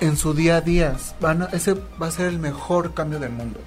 En 0.00 0.16
su 0.16 0.34
día 0.34 0.56
a 0.56 0.60
día. 0.60 0.94
Van 1.20 1.42
a- 1.42 1.46
ese 1.52 1.74
va 2.00 2.06
a 2.08 2.10
ser 2.10 2.26
el 2.26 2.38
mejor 2.38 2.94
cambio 2.94 3.18
del 3.18 3.30
mundo. 3.32 3.60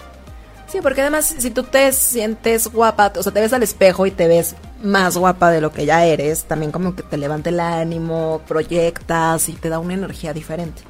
Sí, 0.68 0.80
porque 0.84 1.02
además 1.02 1.34
si 1.38 1.50
tú 1.50 1.64
te 1.64 1.92
sientes 1.92 2.68
guapa, 2.68 3.12
o 3.18 3.24
sea, 3.24 3.32
te 3.34 3.42
ves 3.42 3.54
al 3.54 3.64
espejo 3.64 4.06
y 4.06 4.12
te 4.12 4.28
ves 4.28 4.56
más 4.84 5.18
guapa 5.18 5.50
de 5.50 5.62
lo 5.62 5.72
que 5.72 5.86
ya 5.88 6.06
eres, 6.06 6.44
también 6.46 6.72
como 6.72 6.96
que 6.96 7.02
te 7.02 7.18
levanta 7.18 7.50
el 7.50 7.60
ánimo, 7.60 8.42
proyectas 8.48 9.50
y 9.50 9.54
te 9.54 9.70
da 9.70 9.80
una 9.80 9.96
energía 9.96 10.32
diferente, 10.32 10.84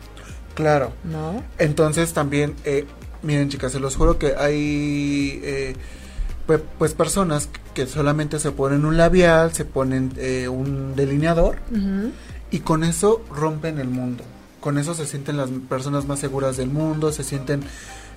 Claro. 0.53 0.91
¿no? 1.05 1.41
Entonces 1.57 2.11
también, 2.11 2.55
eh, 2.65 2.85
miren 3.23 3.47
chicas, 3.47 3.71
se 3.71 3.79
los 3.79 3.95
juro 3.95 4.19
que 4.19 4.35
hay 4.37 5.39
eh, 5.43 5.75
pues, 6.49 6.61
pues 6.79 6.93
personas 6.95 7.47
que 7.75 7.85
solamente 7.85 8.39
se 8.39 8.49
ponen 8.49 8.83
un 8.83 8.97
labial, 8.97 9.53
se 9.53 9.65
ponen 9.65 10.13
eh, 10.17 10.47
un 10.47 10.95
delineador 10.95 11.57
y 12.49 12.61
con 12.61 12.83
eso 12.83 13.23
rompen 13.29 13.77
el 13.77 13.87
mundo. 13.87 14.23
Con 14.59 14.79
eso 14.79 14.95
se 14.95 15.05
sienten 15.05 15.37
las 15.37 15.51
personas 15.69 16.07
más 16.07 16.17
seguras 16.17 16.57
del 16.57 16.71
mundo, 16.71 17.11
se 17.11 17.23
sienten 17.23 17.61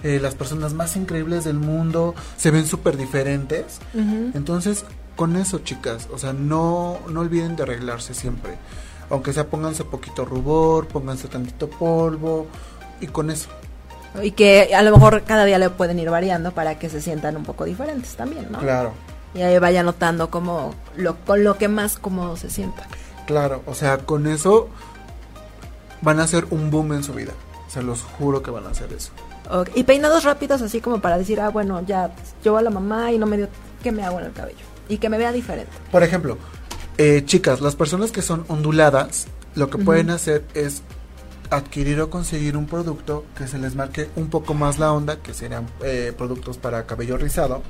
eh, 0.02 0.18
las 0.18 0.34
personas 0.34 0.72
más 0.72 0.96
increíbles 0.96 1.44
del 1.44 1.58
mundo, 1.58 2.14
se 2.38 2.50
ven 2.50 2.64
súper 2.64 2.96
diferentes. 2.96 3.80
Entonces, 3.92 4.86
con 5.14 5.36
eso, 5.36 5.58
chicas, 5.58 6.08
o 6.10 6.16
sea, 6.16 6.32
no, 6.32 7.00
no 7.10 7.20
olviden 7.20 7.54
de 7.54 7.64
arreglarse 7.64 8.14
siempre. 8.14 8.54
Aunque 9.10 9.34
sea, 9.34 9.48
pónganse 9.48 9.84
poquito 9.84 10.24
rubor, 10.24 10.88
pónganse 10.88 11.28
tantito 11.28 11.68
polvo, 11.68 12.46
y 12.98 13.08
con 13.08 13.30
eso. 13.30 13.50
Y 14.22 14.32
que 14.32 14.74
a 14.74 14.82
lo 14.82 14.90
mejor 14.90 15.22
cada 15.22 15.44
día 15.44 15.58
le 15.58 15.70
pueden 15.70 15.98
ir 15.98 16.10
variando 16.10 16.52
para 16.52 16.78
que 16.78 16.88
se 16.90 17.00
sientan 17.00 17.36
un 17.36 17.44
poco 17.44 17.64
diferentes 17.64 18.14
también, 18.16 18.48
¿no? 18.50 18.58
Claro, 18.58 18.92
Y 19.34 19.40
ahí 19.42 19.58
vaya 19.58 19.82
notando 19.82 20.30
como 20.30 20.74
lo, 20.96 21.16
con 21.24 21.44
lo 21.44 21.56
que 21.56 21.68
más 21.68 21.98
cómodo 21.98 22.36
se 22.36 22.50
sienta. 22.50 22.86
claro, 23.26 23.62
o 23.66 23.74
sea, 23.74 23.98
con 23.98 24.26
eso 24.26 24.68
van 26.02 26.20
a 26.20 26.24
hacer 26.24 26.46
un 26.50 26.70
boom 26.70 26.92
en 26.92 27.02
su 27.04 27.14
vida. 27.14 27.32
Se 27.68 27.82
los 27.82 28.02
juro 28.02 28.42
que 28.42 28.50
van 28.50 28.66
a 28.66 28.70
hacer 28.70 28.92
eso. 28.92 29.12
Y 29.74 29.84
peinados 29.84 30.24
rápidos 30.24 30.60
así 30.62 30.80
como 30.80 31.00
para 31.00 31.16
decir, 31.18 31.40
ah, 31.40 31.48
bueno, 31.48 31.80
ya 31.86 32.10
yo 32.44 32.56
a 32.56 32.62
la 32.62 32.70
mamá 32.70 33.12
y 33.12 33.18
no 33.18 33.26
me 33.26 33.36
dio, 33.36 33.48
¿qué 33.82 33.92
me 33.92 34.02
hago 34.04 34.18
en 34.20 34.26
el 34.26 34.32
cabello? 34.32 34.64
Y 34.88 34.98
que 34.98 35.08
me 35.08 35.16
vea 35.18 35.32
diferente. 35.32 35.72
Por 35.90 36.02
ejemplo, 36.02 36.36
eh, 36.98 37.22
chicas, 37.24 37.60
las 37.60 37.76
personas 37.76 38.10
que 38.12 38.20
son 38.22 38.44
onduladas, 38.48 39.26
lo 39.54 39.70
que 39.70 39.78
pueden 39.78 40.10
hacer 40.10 40.44
es 40.54 40.82
adquirir 41.52 42.00
o 42.00 42.10
conseguir 42.10 42.56
un 42.56 42.66
producto 42.66 43.24
que 43.36 43.46
se 43.46 43.58
les 43.58 43.74
marque 43.74 44.08
un 44.16 44.28
poco 44.28 44.54
más 44.54 44.78
la 44.78 44.92
onda, 44.92 45.18
que 45.18 45.34
serían 45.34 45.66
eh, 45.82 46.12
productos 46.16 46.56
para 46.56 46.86
cabello 46.86 47.18
rizado, 47.18 47.62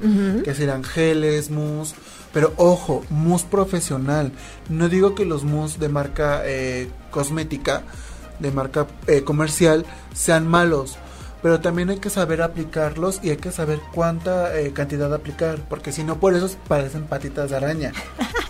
que 0.45 0.55
serán 0.55 0.85
geles, 0.85 1.51
mousse, 1.51 1.95
pero 2.33 2.53
ojo, 2.57 3.05
mousse 3.11 3.45
profesional. 3.45 4.33
No 4.69 4.89
digo 4.89 5.15
que 5.15 5.25
los 5.25 5.43
mousse 5.43 5.79
de 5.79 5.89
marca 5.89 6.43
eh, 6.45 6.89
cosmética, 7.11 7.83
de 8.39 8.53
marca 8.53 8.87
eh, 9.07 9.23
comercial, 9.23 9.85
sean 10.15 10.47
malos. 10.47 10.97
Pero 11.43 11.61
también 11.61 11.91
hay 11.91 11.99
que 11.99 12.09
saber 12.09 12.41
aplicarlos 12.41 13.19
y 13.23 13.31
hay 13.31 13.37
que 13.37 13.51
saber 13.51 13.81
cuánta 13.93 14.57
eh, 14.57 14.73
cantidad 14.73 15.13
aplicar, 15.13 15.59
porque 15.69 15.91
si 15.91 16.05
no 16.05 16.21
por 16.21 16.35
eso 16.35 16.49
parecen 16.69 17.05
patitas 17.05 17.51
de 17.51 17.57
araña. 17.57 17.93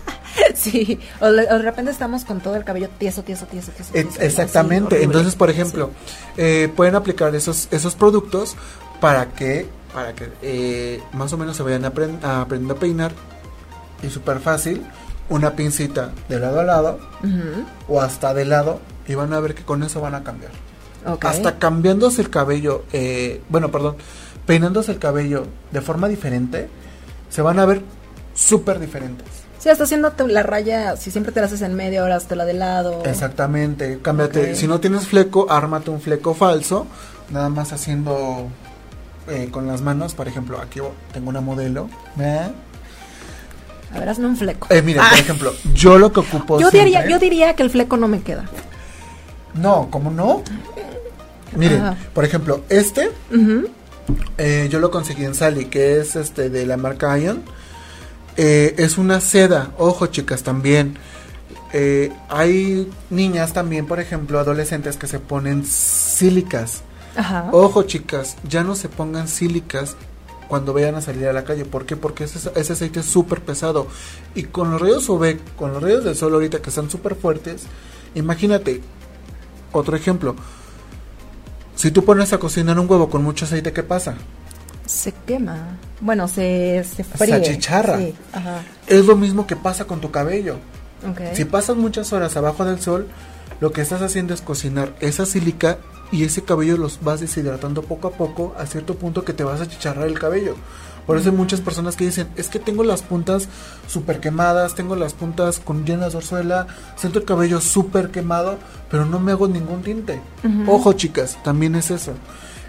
Sí, 0.71 0.99
o, 1.19 1.29
le- 1.29 1.47
o 1.51 1.57
de 1.57 1.61
repente 1.63 1.91
estamos 1.91 2.23
con 2.25 2.39
todo 2.39 2.55
el 2.55 2.63
cabello 2.63 2.89
tieso, 2.97 3.23
tieso, 3.23 3.45
tieso, 3.47 3.71
tieso. 3.71 3.91
E- 3.93 4.03
tieso. 4.03 4.21
Exactamente. 4.21 5.03
Entonces, 5.03 5.35
por 5.35 5.49
ejemplo, 5.49 5.89
eh, 6.37 6.71
pueden 6.75 6.95
aplicar 6.95 7.33
esos, 7.35 7.67
esos 7.71 7.95
productos 7.95 8.55
para 9.01 9.31
que, 9.31 9.67
para 9.93 10.13
que 10.13 10.29
eh, 10.41 11.01
más 11.13 11.33
o 11.33 11.37
menos 11.37 11.57
se 11.57 11.63
vayan 11.63 11.83
apren- 11.83 12.23
a 12.23 12.47
peinar. 12.79 13.11
Y 14.01 14.09
súper 14.09 14.39
fácil, 14.39 14.81
una 15.29 15.55
pincita 15.55 16.11
de 16.29 16.39
lado 16.39 16.59
a 16.59 16.63
lado 16.63 16.99
o 17.87 18.01
hasta 18.01 18.33
de 18.33 18.45
lado 18.45 18.79
y 19.07 19.15
van 19.15 19.33
a 19.33 19.39
ver 19.39 19.55
que 19.55 19.63
con 19.63 19.81
eso 19.83 20.01
van 20.01 20.15
a 20.15 20.23
cambiar. 20.23 20.51
Ok. 21.05 21.23
Hasta 21.25 21.57
cambiándose 21.59 22.21
el 22.21 22.29
cabello, 22.29 22.83
eh, 22.93 23.41
bueno, 23.49 23.71
perdón, 23.71 23.95
peinándose 24.45 24.91
el 24.91 24.99
cabello 24.99 25.47
de 25.71 25.81
forma 25.81 26.07
diferente, 26.09 26.69
se 27.29 27.41
van 27.41 27.59
a 27.59 27.65
ver 27.65 27.81
súper 28.33 28.79
diferentes. 28.79 29.27
Sí, 29.63 29.69
hasta 29.69 29.85
haciéndote 29.85 30.27
la 30.27 30.43
raya, 30.43 30.97
si 30.97 31.09
siempre 31.09 31.31
te 31.31 31.39
la 31.39 31.45
haces 31.45 31.61
en 31.61 31.73
medio, 31.73 32.01
ahora 32.01 32.17
hazte 32.17 32.35
la 32.35 32.43
de 32.43 32.53
lado. 32.53 33.01
Exactamente, 33.05 33.97
cámbiate. 34.01 34.55
Si 34.55 34.67
no 34.67 34.81
tienes 34.81 35.07
fleco, 35.07 35.47
ármate 35.49 35.89
un 35.89 36.01
fleco 36.01 36.33
falso, 36.33 36.85
nada 37.29 37.47
más 37.47 37.71
haciendo 37.71 38.49
eh, 39.29 39.47
con 39.51 39.65
las 39.65 39.79
manos. 39.79 40.15
Por 40.15 40.27
ejemplo, 40.27 40.59
aquí 40.59 40.81
tengo 41.13 41.29
una 41.29 41.39
modelo. 41.39 41.87
A 42.17 43.99
ver, 43.99 44.09
hazme 44.09 44.25
un 44.25 44.35
fleco. 44.35 44.67
Eh, 44.69 44.81
miren, 44.81 45.01
Ah, 45.01 45.11
por 45.11 45.19
ejemplo, 45.19 45.53
yo 45.73 45.97
lo 45.97 46.11
que 46.11 46.19
ocupo. 46.19 46.59
yo, 46.59 46.69
diría, 46.69 47.07
yo 47.07 47.17
diría 47.17 47.55
que 47.55 47.63
el 47.63 47.69
fleco 47.69 47.95
no 47.95 48.09
me 48.09 48.21
queda. 48.21 48.43
No, 49.53 49.87
¿cómo 49.89 50.11
no? 50.11 50.43
Miren, 51.55 51.95
por 52.13 52.25
ejemplo, 52.25 52.65
este 52.67 53.11
eh, 54.37 54.67
yo 54.69 54.79
lo 54.79 54.91
conseguí 54.91 55.23
en 55.23 55.35
Sally, 55.35 55.67
que 55.67 56.01
es 56.01 56.17
este 56.17 56.49
de 56.49 56.65
la 56.65 56.75
marca 56.75 57.17
Ion. 57.17 57.43
Eh, 58.37 58.75
es 58.77 58.97
una 58.97 59.19
seda, 59.19 59.71
ojo 59.77 60.07
chicas 60.07 60.43
también. 60.43 60.97
Eh, 61.71 62.11
hay 62.29 62.89
niñas 63.09 63.53
también, 63.53 63.87
por 63.87 63.99
ejemplo, 63.99 64.39
adolescentes 64.39 64.97
que 64.97 65.07
se 65.07 65.19
ponen 65.19 65.65
sílicas. 65.65 66.81
Ajá. 67.15 67.49
Ojo 67.51 67.83
chicas, 67.83 68.37
ya 68.47 68.63
no 68.63 68.75
se 68.75 68.89
pongan 68.89 69.27
sílicas 69.27 69.95
cuando 70.47 70.73
vayan 70.73 70.95
a 70.95 71.01
salir 71.01 71.27
a 71.27 71.33
la 71.33 71.43
calle. 71.43 71.65
¿Por 71.65 71.85
qué? 71.85 71.95
Porque 71.95 72.25
ese, 72.25 72.51
ese 72.55 72.73
aceite 72.73 72.99
es 72.99 73.05
súper 73.05 73.41
pesado. 73.41 73.87
Y 74.35 74.43
con 74.43 74.71
los 74.71 74.81
rayos 74.81 75.09
UV, 75.09 75.37
con 75.55 75.73
los 75.73 75.81
rayos 75.81 76.03
del 76.03 76.15
sol 76.15 76.33
ahorita 76.33 76.61
que 76.61 76.69
están 76.69 76.89
súper 76.89 77.15
fuertes, 77.15 77.63
imagínate, 78.15 78.81
otro 79.71 79.95
ejemplo. 79.95 80.35
Si 81.75 81.91
tú 81.91 82.05
pones 82.05 82.33
a 82.33 82.37
cocinar 82.37 82.79
un 82.79 82.89
huevo 82.89 83.09
con 83.09 83.23
mucho 83.23 83.45
aceite, 83.45 83.73
¿qué 83.73 83.83
pasa? 83.83 84.15
Se 84.85 85.13
quema. 85.25 85.77
Bueno, 86.01 86.27
se, 86.27 86.83
se 86.83 87.03
fríe. 87.03 87.33
achicharra. 87.33 87.97
Sí, 87.97 88.13
ajá. 88.33 88.61
Es 88.87 89.05
lo 89.05 89.15
mismo 89.15 89.47
que 89.47 89.55
pasa 89.55 89.85
con 89.85 90.01
tu 90.01 90.11
cabello. 90.11 90.57
Si 91.33 91.43
pasas 91.43 91.75
muchas 91.75 92.13
horas 92.13 92.37
abajo 92.37 92.63
del 92.63 92.79
sol, 92.79 93.07
lo 93.59 93.73
que 93.73 93.81
estás 93.81 94.01
haciendo 94.01 94.33
es 94.33 94.41
cocinar 94.41 94.93
esa 95.01 95.25
sílica 95.25 95.77
y 96.13 96.23
ese 96.23 96.43
cabello 96.43 96.77
los 96.77 97.03
vas 97.03 97.19
deshidratando 97.19 97.81
poco 97.81 98.07
a 98.07 98.11
poco 98.11 98.55
a 98.57 98.65
cierto 98.65 98.95
punto 98.95 99.25
que 99.25 99.33
te 99.33 99.43
vas 99.43 99.59
a 99.59 99.67
chicharrar 99.67 100.07
el 100.07 100.19
cabello. 100.19 100.55
Por 101.05 101.17
eso 101.17 101.31
hay 101.31 101.35
muchas 101.35 101.59
personas 101.59 101.97
que 101.97 102.05
dicen, 102.05 102.29
es 102.37 102.47
que 102.47 102.59
tengo 102.59 102.83
las 102.83 103.01
puntas 103.01 103.49
súper 103.87 104.19
quemadas, 104.21 104.75
tengo 104.75 104.95
las 104.95 105.13
puntas 105.13 105.59
con 105.59 105.85
llenas 105.85 106.13
de 106.13 106.19
orzuela, 106.19 106.67
siento 106.95 107.19
el 107.19 107.25
cabello 107.25 107.59
súper 107.59 108.09
quemado, 108.09 108.57
pero 108.89 109.05
no 109.05 109.19
me 109.19 109.33
hago 109.33 109.47
ningún 109.47 109.81
tinte. 109.81 110.21
Ojo 110.67 110.93
chicas, 110.93 111.37
también 111.43 111.75
es 111.75 111.91
eso. 111.91 112.13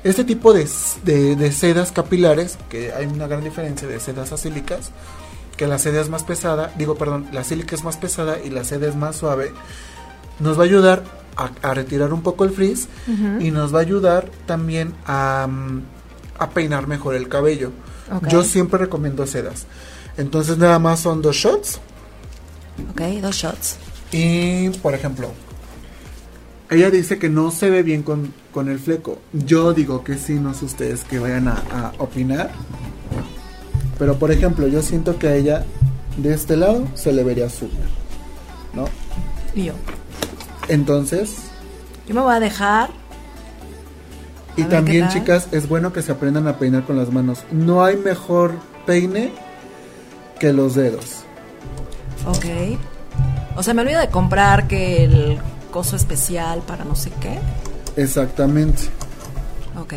Este 0.05 0.23
tipo 0.25 0.53
de, 0.53 0.69
de, 1.05 1.35
de 1.37 1.53
sedas 1.53 1.91
capilares, 1.91 2.59
que 2.69 2.93
hay 2.93 3.07
una 3.07 3.27
gran 3.27 3.43
diferencia 3.43 3.89
de 3.89 3.99
sedas 4.01 4.33
acílicas, 4.33 4.91
que 5.57 5.67
la 5.67 5.79
seda 5.79 6.01
es 6.01 6.09
más 6.11 6.23
pesada, 6.25 6.73
digo, 6.77 6.97
perdón, 6.97 7.27
la 7.33 7.43
sílica 7.45 7.75
es 7.75 7.85
más 7.85 7.97
pesada 7.97 8.39
y 8.45 8.51
la 8.51 8.65
seda 8.65 8.87
es 8.89 8.97
más 8.97 9.17
suave, 9.17 9.53
nos 10.41 10.59
va 10.59 10.63
a 10.63 10.67
ayudar 10.67 11.05
a, 11.37 11.51
a 11.69 11.75
retirar 11.75 12.13
un 12.13 12.23
poco 12.23 12.45
el 12.45 12.51
frizz 12.51 12.87
y 13.41 13.51
nos 13.51 13.75
va 13.75 13.79
a 13.79 13.83
ayudar 13.83 14.31
también 14.47 14.95
a, 15.07 15.47
mm, 15.49 15.83
a 16.39 16.51
peinar 16.51 16.87
mejor 16.87 17.15
el 17.15 17.29
cabello. 17.29 17.71
Yo 18.29 18.43
siempre 18.45 18.79
recomiendo 18.79 19.27
sedas. 19.27 19.65
Entonces 20.19 20.59
nada 20.59 20.79
más 20.79 21.01
son 21.01 21.23
dos 21.23 21.37
shots 21.37 21.81
Ok, 22.91 23.01
dos 23.23 23.35
shots. 23.37 23.77
y, 24.13 24.69
por 24.71 24.95
ejemplo, 24.95 25.31
ella 26.71 26.91
dice 26.91 27.19
que 27.19 27.29
no 27.29 27.51
se 27.51 27.71
ve 27.71 27.83
bien 27.83 28.03
con, 28.03 28.33
con 28.53 28.69
el 28.69 28.79
fleco. 28.79 29.19
Yo 29.33 29.73
digo 29.75 30.03
que 30.05 30.17
sí, 30.17 30.35
no 30.35 30.55
sé 30.55 30.65
ustedes 30.65 31.05
que 31.05 31.19
vayan 31.19 31.49
a, 31.49 31.63
a 31.73 31.93
opinar. 31.99 32.51
Pero, 33.99 34.19
por 34.19 34.33
ejemplo, 34.33 34.67
yo 34.67 34.83
siento 34.83 35.19
que 35.19 35.29
a 35.29 35.35
ella 35.37 35.65
de 36.17 36.35
este 36.35 36.57
lado 36.57 36.87
se 36.95 37.13
le 37.13 37.23
vería 37.23 37.49
súper. 37.49 37.87
¿No? 38.73 38.87
Y 39.55 39.65
yo. 39.67 39.75
Entonces, 40.69 41.37
Yo 42.09 42.15
me 42.15 42.21
voy 42.23 42.35
a 42.35 42.41
dejar. 42.41 42.91
y 44.57 44.63
A 44.63 44.65
ver, 44.67 44.69
¿qué 44.69 44.75
también, 44.77 45.09
chicas, 45.11 45.49
es 45.53 45.69
bueno 45.69 45.93
que 45.93 46.03
se 46.03 46.13
aprendan 46.13 46.49
a 46.49 46.59
peinar 46.59 46.85
con 46.85 46.97
las 46.97 47.13
manos. 47.13 47.45
No 47.53 47.85
hay 47.85 47.97
mejor 47.97 48.53
peine 48.87 49.33
que 50.41 50.53
los 50.53 50.75
dedos. 50.75 51.25
Ok. 52.27 52.47
O 53.57 53.63
sea, 53.63 53.75
me 53.75 53.83
olvido 53.83 54.01
de 54.01 54.09
comprar 54.09 54.67
que 54.67 55.05
el 55.05 55.39
coso 55.75 55.97
especial 55.97 56.61
para 56.63 56.85
no 56.85 56.95
sé 56.95 57.11
qué. 57.21 57.37
Exactamente. 58.01 58.83
Ok. 59.77 59.93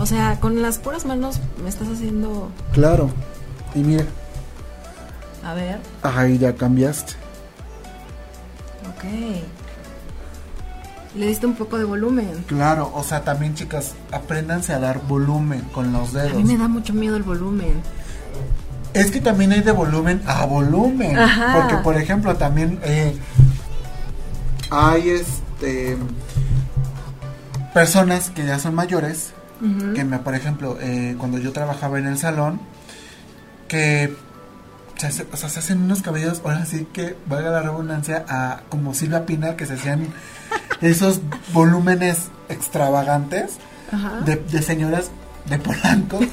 O 0.00 0.06
sea, 0.06 0.38
con 0.38 0.62
las 0.62 0.78
puras 0.78 1.04
manos 1.06 1.40
me 1.62 1.68
estás 1.68 1.88
haciendo... 1.88 2.50
Claro. 2.72 3.10
Y 3.74 3.80
mira, 3.80 4.04
A 5.44 5.54
ver. 5.54 5.80
ahí 6.04 6.38
ya 6.38 6.54
cambiaste. 6.54 7.14
Ok. 8.94 9.04
Le 11.16 11.26
diste 11.26 11.46
un 11.46 11.54
poco 11.54 11.78
de 11.78 11.84
volumen. 11.84 12.44
Claro, 12.46 12.92
o 12.94 13.02
sea, 13.02 13.22
también 13.24 13.54
chicas, 13.54 13.94
apréndanse 14.12 14.72
a 14.72 14.78
dar 14.78 15.00
volumen 15.06 15.62
con 15.72 15.92
los 15.92 16.14
A 16.14 16.22
dedos. 16.22 16.36
mí 16.36 16.44
me 16.44 16.56
da 16.58 16.68
mucho 16.68 16.92
miedo 16.94 17.16
el 17.16 17.22
volumen. 17.24 17.82
Es 18.94 19.10
que 19.10 19.20
también 19.20 19.52
hay 19.52 19.60
de 19.60 19.72
volumen 19.72 20.22
a 20.26 20.44
volumen. 20.44 21.18
Ajá. 21.18 21.54
Porque, 21.60 21.76
por 21.82 21.96
ejemplo, 21.96 22.36
también 22.36 22.78
eh, 22.84 23.16
hay 24.70 25.10
este 25.10 25.96
personas 27.74 28.30
que 28.30 28.44
ya 28.44 28.58
son 28.58 28.74
mayores. 28.74 29.32
Que 29.94 30.02
me, 30.04 30.18
por 30.18 30.34
ejemplo, 30.34 30.76
eh, 30.80 31.14
cuando 31.18 31.38
yo 31.38 31.52
trabajaba 31.52 31.96
en 32.00 32.06
el 32.08 32.18
salón, 32.18 32.60
que 33.68 34.12
se, 34.96 35.06
hace- 35.06 35.26
o 35.32 35.36
sea, 35.36 35.48
se 35.48 35.60
hacen 35.60 35.82
unos 35.82 36.02
cabellos, 36.02 36.42
ahora 36.44 36.66
sí 36.66 36.84
que 36.92 37.16
valga 37.26 37.50
la 37.50 37.62
redundancia, 37.62 38.24
a 38.28 38.62
como 38.68 38.92
Silvia 38.92 39.24
Pinal, 39.24 39.54
que 39.54 39.66
se 39.66 39.74
hacían 39.74 40.08
esos 40.80 41.20
volúmenes 41.52 42.22
extravagantes 42.48 43.52
Ajá. 43.92 44.20
de, 44.24 44.34
de 44.34 44.62
señoras 44.62 45.12
de 45.48 45.58
Polanco. 45.60 46.18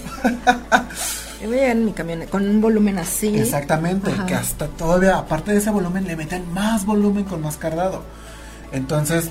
Voy 1.45 1.57
a 1.57 1.61
llegar 1.61 1.77
en 1.77 1.85
mi 1.85 1.93
camión 1.93 2.25
con 2.29 2.47
un 2.47 2.59
volumen 2.61 2.97
así. 2.99 3.37
Exactamente, 3.37 4.11
Ajá. 4.11 4.25
que 4.25 4.35
hasta 4.35 4.67
todavía, 4.67 5.17
aparte 5.17 5.51
de 5.51 5.57
ese 5.59 5.69
volumen, 5.71 6.05
le 6.05 6.15
meten 6.15 6.51
más 6.53 6.85
volumen 6.85 7.23
con 7.23 7.41
más 7.41 7.55
cardado. 7.57 8.03
Entonces, 8.71 9.29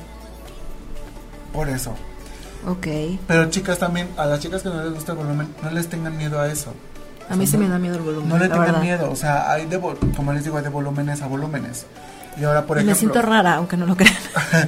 por 1.52 1.68
eso. 1.68 1.94
Ok. 2.66 2.86
Pero 3.26 3.50
chicas 3.50 3.78
también, 3.78 4.08
a 4.16 4.26
las 4.26 4.40
chicas 4.40 4.62
que 4.62 4.68
no 4.68 4.82
les 4.82 4.92
gusta 4.94 5.12
el 5.12 5.18
volumen, 5.18 5.48
no 5.62 5.70
les 5.70 5.88
tengan 5.88 6.16
miedo 6.16 6.40
a 6.40 6.48
eso. 6.50 6.72
A 7.30 7.36
mí 7.36 7.44
O 7.44 7.46
sea, 7.46 7.52
sí 7.52 7.56
no- 7.58 7.64
me 7.64 7.68
da 7.68 7.78
miedo 7.78 7.96
el 7.96 8.02
volumen. 8.02 8.28
No 8.28 8.38
le 8.38 8.48
tengan 8.48 8.66
verdad. 8.66 8.80
miedo, 8.82 9.10
o 9.10 9.16
sea, 9.16 9.50
hay 9.52 9.66
de, 9.66 9.78
como 10.16 10.32
les 10.32 10.44
digo, 10.44 10.56
hay 10.56 10.62
de 10.64 10.70
volúmenes 10.70 11.20
a 11.22 11.26
volúmenes. 11.26 11.86
Y 12.40 12.44
ahora, 12.44 12.64
por 12.66 12.78
Y 12.80 12.84
me 12.84 12.92
ejemplo, 12.92 13.12
siento 13.14 13.28
rara, 13.30 13.54
aunque 13.56 13.76
no 13.76 13.84
lo 13.86 13.96
crean. 13.96 14.14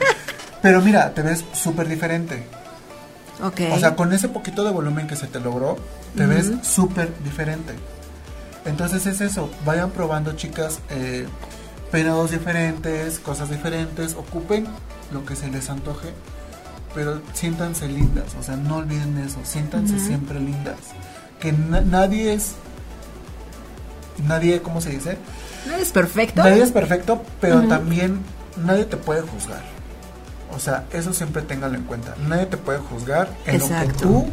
pero 0.62 0.80
mira, 0.82 1.12
te 1.14 1.22
ves 1.22 1.44
súper 1.52 1.88
diferente. 1.88 2.44
Ok. 3.42 3.60
O 3.72 3.78
sea, 3.78 3.96
con 3.96 4.12
ese 4.12 4.28
poquito 4.28 4.64
de 4.64 4.70
volumen 4.70 5.06
que 5.06 5.16
se 5.16 5.26
te 5.26 5.40
logró, 5.40 5.76
te 6.16 6.26
ves 6.26 6.50
súper 6.62 7.12
diferente. 7.24 7.74
Entonces 8.64 9.06
es 9.06 9.20
eso, 9.20 9.50
vayan 9.64 9.90
probando 9.90 10.32
chicas 10.32 10.80
eh, 10.90 11.26
peinados 11.90 12.30
diferentes, 12.30 13.18
cosas 13.18 13.48
diferentes, 13.50 14.14
ocupen 14.14 14.66
lo 15.12 15.24
que 15.24 15.34
se 15.34 15.48
les 15.48 15.70
antoje, 15.70 16.12
pero 16.94 17.20
siéntanse 17.32 17.88
lindas, 17.88 18.34
o 18.38 18.42
sea, 18.42 18.56
no 18.56 18.76
olviden 18.76 19.16
eso, 19.18 19.38
siéntanse 19.44 19.98
siempre 19.98 20.38
lindas. 20.40 20.76
Que 21.40 21.52
na- 21.52 21.80
nadie 21.80 22.34
es, 22.34 22.52
nadie, 24.26 24.60
¿cómo 24.60 24.80
se 24.80 24.90
dice? 24.90 25.16
¿No 25.66 25.74
eres 25.74 25.90
perfecto? 25.90 26.42
Nadie 26.42 26.62
es 26.62 26.70
perfecto, 26.72 27.22
pero 27.40 27.62
también 27.68 28.20
nadie 28.64 28.84
te 28.84 28.96
puede 28.96 29.22
juzgar. 29.22 29.62
O 30.54 30.58
sea, 30.58 30.84
eso 30.92 31.12
siempre 31.12 31.42
ténganlo 31.42 31.78
en 31.78 31.84
cuenta. 31.84 32.14
Nadie 32.28 32.46
te 32.46 32.56
puede 32.56 32.78
juzgar 32.78 33.28
en 33.46 33.58
lo 33.60 33.68
que 33.68 33.92
tú 34.00 34.26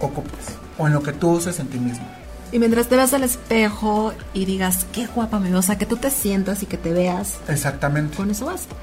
ocupes 0.00 0.56
o 0.78 0.86
en 0.86 0.92
lo 0.92 1.02
que 1.02 1.12
tú 1.12 1.30
uses 1.30 1.58
en 1.60 1.68
ti 1.68 1.78
mismo. 1.78 2.06
Y 2.50 2.58
mientras 2.58 2.88
te 2.88 2.96
veas 2.96 3.12
al 3.12 3.24
espejo 3.24 4.14
y 4.32 4.46
digas, 4.46 4.86
qué 4.92 5.06
guapa 5.06 5.38
me 5.38 5.50
veo, 5.50 5.58
o 5.58 5.62
sea, 5.62 5.76
que 5.76 5.84
tú 5.84 5.96
te 5.96 6.10
sientas 6.10 6.62
y 6.62 6.66
que 6.66 6.78
te 6.78 6.92
veas, 6.92 7.34
Exactamente. 7.46 8.16
con 8.16 8.30
eso 8.30 8.46
basta. 8.46 8.74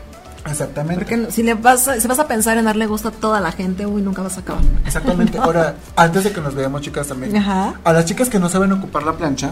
Exactamente. 0.48 1.04
Porque 1.04 1.32
si 1.32 1.42
le 1.42 1.56
vas 1.56 1.88
a, 1.88 2.00
si 2.00 2.08
vas 2.08 2.20
a 2.20 2.28
pensar 2.28 2.58
en 2.60 2.66
darle 2.66 2.86
gusto 2.86 3.08
a 3.08 3.12
toda 3.12 3.42
la 3.42 3.52
gente, 3.52 3.88
uy, 3.88 4.04
nunca 4.04 4.22
vas 4.22 4.38
a 4.38 4.42
acabar. 4.42 4.62
Exactamente. 4.86 5.40
Ahora, 5.40 5.76
antes 5.96 6.24
de 6.24 6.32
que 6.32 6.42
nos 6.42 6.54
veamos, 6.54 6.82
chicas, 6.82 7.08
también. 7.08 7.36
Ajá. 7.36 7.74
A 7.84 7.94
las 7.94 8.06
chicas 8.06 8.30
que 8.30 8.38
no 8.38 8.48
saben 8.48 8.72
ocupar 8.72 9.02
la 9.02 9.14
plancha, 9.14 9.52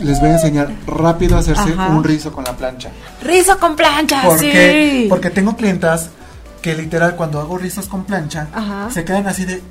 les 0.00 0.20
voy 0.20 0.30
a 0.30 0.32
enseñar 0.34 0.70
rápido 0.86 1.36
a 1.36 1.40
hacerse 1.40 1.72
Ajá. 1.72 1.88
un 1.88 2.02
rizo 2.04 2.32
con 2.32 2.44
la 2.44 2.56
plancha. 2.56 2.90
Rizo 3.22 3.58
con 3.58 3.76
plancha, 3.76 4.22
Porque, 4.24 5.00
sí. 5.02 5.06
porque 5.08 5.30
tengo 5.30 5.56
clientas 5.56 6.10
que 6.62 6.74
literal 6.74 7.16
cuando 7.16 7.40
hago 7.40 7.56
rizos 7.58 7.86
con 7.86 8.04
plancha, 8.04 8.48
Ajá. 8.52 8.90
se 8.90 9.04
quedan 9.04 9.26
así 9.26 9.44
de... 9.44 9.62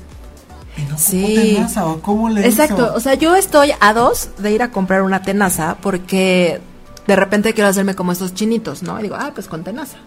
¿Y 0.78 0.82
no 0.84 0.98
Sí. 0.98 1.54
tenaza 1.56 1.86
o 1.88 2.02
cómo 2.02 2.30
le 2.30 2.46
Exacto, 2.48 2.86
hizo?" 2.86 2.94
o 2.96 3.00
sea, 3.00 3.14
yo 3.16 3.36
estoy 3.36 3.72
a 3.80 3.94
dos 3.94 4.30
de 4.38 4.52
ir 4.52 4.64
a 4.64 4.72
comprar 4.72 5.02
una 5.02 5.22
tenaza 5.22 5.78
porque 5.82 6.62
de 7.06 7.16
repente 7.16 7.54
quiero 7.54 7.70
hacerme 7.70 7.96
como 7.96 8.12
estos 8.12 8.34
chinitos, 8.34 8.82
¿no? 8.84 8.98
Y 9.00 9.04
digo, 9.04 9.16
ah, 9.20 9.32
pues 9.34 9.48
con 9.48 9.64
tenaza. 9.64 9.98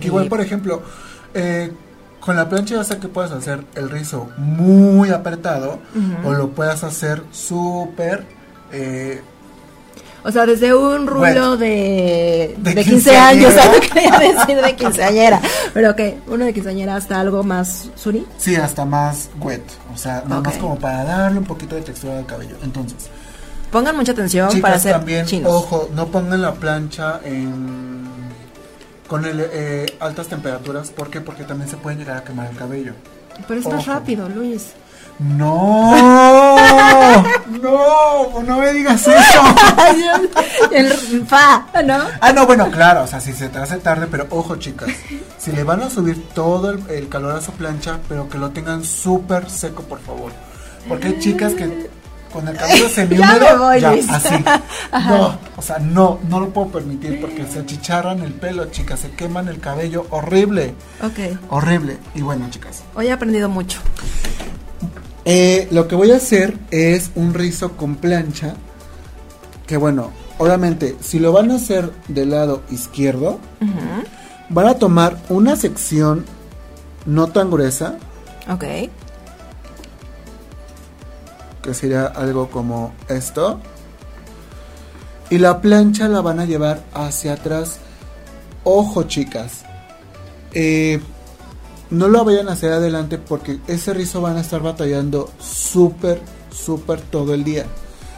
Igual, 0.00 0.26
Y- 0.26 0.28
por 0.28 0.40
ejemplo, 0.40 0.82
eh, 1.34 1.72
con 2.20 2.36
la 2.36 2.48
plancha 2.48 2.76
ya 2.76 2.84
sea 2.84 2.98
que 3.00 3.08
puedes 3.08 3.32
hacer 3.32 3.64
el 3.74 3.88
rizo 3.90 4.28
muy 4.36 5.10
apretado 5.10 5.78
o 6.24 6.32
lo 6.32 6.50
puedas 6.50 6.84
hacer 6.84 7.22
súper... 7.32 8.26
eh, 8.72 9.20
O 10.24 10.30
sea, 10.30 10.46
desde 10.46 10.72
un 10.74 11.06
rulo 11.06 11.20
Bueno. 11.20 11.56
de, 11.56 12.54
De 12.58 12.74
de, 12.74 12.84
15 12.84 12.90
quinceañera. 12.90 13.28
años, 13.28 13.52
¿sabes 13.62 13.80
qué 13.80 13.88
quería 13.88 14.18
decir 14.18 14.56
de 14.62 14.76
quinceañera? 14.76 15.40
Pero 15.74 15.96
que 15.96 16.18
uno 16.28 16.44
de 16.44 16.52
quinceañera 16.54 16.96
hasta 16.96 17.18
algo 17.20 17.42
más 17.42 17.88
suri. 17.96 18.24
sí, 18.38 18.54
hasta 18.56 18.84
más 18.84 19.30
wet. 19.40 19.62
O 19.92 19.96
sea, 19.96 20.22
nada 20.26 20.40
más 20.40 20.54
Ok. 20.54 20.60
como 20.60 20.78
para 20.78 21.04
darle 21.04 21.38
un 21.38 21.44
poquito 21.44 21.74
de 21.74 21.82
textura 21.82 22.18
al 22.18 22.26
cabello. 22.26 22.56
Entonces, 22.62 23.08
Pongan 23.72 23.96
mucha 23.96 24.12
atención 24.12 24.48
chicas 24.50 24.60
para 24.62 24.74
hacer 24.76 24.92
también, 24.92 25.24
chinos. 25.24 25.50
ojo, 25.50 25.88
no 25.94 26.06
pongan 26.08 26.42
la 26.42 26.52
plancha 26.54 27.20
en... 27.24 28.02
Con 29.08 29.24
el, 29.24 29.40
eh, 29.50 29.86
altas 29.98 30.28
temperaturas, 30.28 30.90
¿por 30.90 31.08
qué? 31.10 31.20
Porque 31.22 31.44
también 31.44 31.68
se 31.70 31.76
pueden 31.78 31.98
llegar 31.98 32.18
a 32.18 32.24
quemar 32.24 32.50
el 32.50 32.56
cabello. 32.56 32.92
Pero 33.48 33.60
es 33.60 33.66
más 33.66 33.82
ojo. 33.82 33.90
rápido, 33.92 34.28
Luis. 34.28 34.72
¡No! 35.18 35.94
¡No! 37.62 38.42
¡No 38.42 38.58
me 38.58 38.72
digas 38.72 39.06
eso! 39.06 39.42
El 40.72 41.26
fa, 41.26 41.66
¿no? 41.84 41.98
Ah, 42.20 42.32
no, 42.32 42.46
bueno, 42.46 42.70
claro, 42.70 43.04
o 43.04 43.06
sea, 43.06 43.20
si 43.20 43.32
se 43.32 43.48
te 43.48 43.58
hace 43.58 43.78
tarde, 43.78 44.08
pero 44.10 44.26
ojo, 44.30 44.56
chicas, 44.56 44.88
si 45.38 45.52
le 45.52 45.62
van 45.64 45.82
a 45.82 45.90
subir 45.90 46.28
todo 46.34 46.70
el, 46.70 46.82
el 46.90 47.08
calor 47.08 47.36
a 47.36 47.40
su 47.40 47.52
plancha, 47.52 47.98
pero 48.08 48.28
que 48.28 48.38
lo 48.38 48.50
tengan 48.50 48.84
súper 48.84 49.48
seco, 49.50 49.82
por 49.82 50.00
favor. 50.00 50.32
Porque 50.88 51.08
hay 51.08 51.18
chicas 51.20 51.52
que 51.54 51.90
con 52.32 52.48
el 52.48 52.56
cabello 52.56 52.88
semihúmedo, 52.94 53.40
me 53.50 53.56
voy, 53.56 53.80
ya, 53.80 53.92
Luis. 53.92 54.08
así. 54.10 54.34
No, 54.92 55.38
o 55.56 55.62
sea, 55.62 55.78
no, 55.78 56.18
no 56.28 56.40
lo 56.40 56.48
puedo 56.50 56.68
permitir 56.68 57.20
porque 57.20 57.46
se 57.46 57.60
achicharran 57.60 58.22
el 58.22 58.32
pelo, 58.32 58.66
chicas, 58.66 59.00
se 59.00 59.10
queman 59.12 59.48
el 59.48 59.60
cabello, 59.60 60.06
horrible, 60.10 60.74
Ok. 61.02 61.38
horrible. 61.50 61.98
Y 62.14 62.22
bueno, 62.22 62.46
chicas, 62.50 62.82
Hoy 62.94 63.06
he 63.08 63.12
aprendido 63.12 63.48
mucho. 63.48 63.78
Eh, 65.24 65.68
lo 65.70 65.88
que 65.88 65.94
voy 65.94 66.10
a 66.10 66.16
hacer 66.16 66.56
es 66.70 67.10
un 67.14 67.34
rizo 67.34 67.72
con 67.76 67.96
plancha. 67.96 68.54
Que 69.66 69.76
bueno, 69.76 70.10
obviamente, 70.38 70.96
si 71.00 71.18
lo 71.18 71.32
van 71.32 71.50
a 71.50 71.56
hacer 71.56 71.92
del 72.08 72.30
lado 72.30 72.62
izquierdo, 72.70 73.38
van 74.48 74.66
a 74.66 74.74
tomar 74.74 75.16
una 75.28 75.56
sección 75.56 76.24
no 77.06 77.28
tan 77.28 77.50
gruesa, 77.50 77.96
Ok. 78.50 78.64
que 81.62 81.74
sería 81.74 82.06
algo 82.06 82.50
como 82.50 82.92
esto. 83.08 83.60
Y 85.30 85.38
la 85.38 85.60
plancha 85.60 86.08
la 86.08 86.20
van 86.20 86.40
a 86.40 86.44
llevar 86.44 86.82
hacia 86.92 87.34
atrás. 87.34 87.78
Ojo, 88.64 89.04
chicas. 89.04 89.62
eh, 90.54 91.00
no 91.92 92.08
lo 92.08 92.24
vayan 92.24 92.48
a 92.48 92.52
hacer 92.52 92.72
adelante 92.72 93.18
porque 93.18 93.60
ese 93.68 93.92
rizo 93.94 94.20
van 94.22 94.36
a 94.36 94.40
estar 94.40 94.62
batallando 94.62 95.30
súper, 95.38 96.20
súper 96.50 97.00
todo 97.00 97.34
el 97.34 97.44
día. 97.44 97.66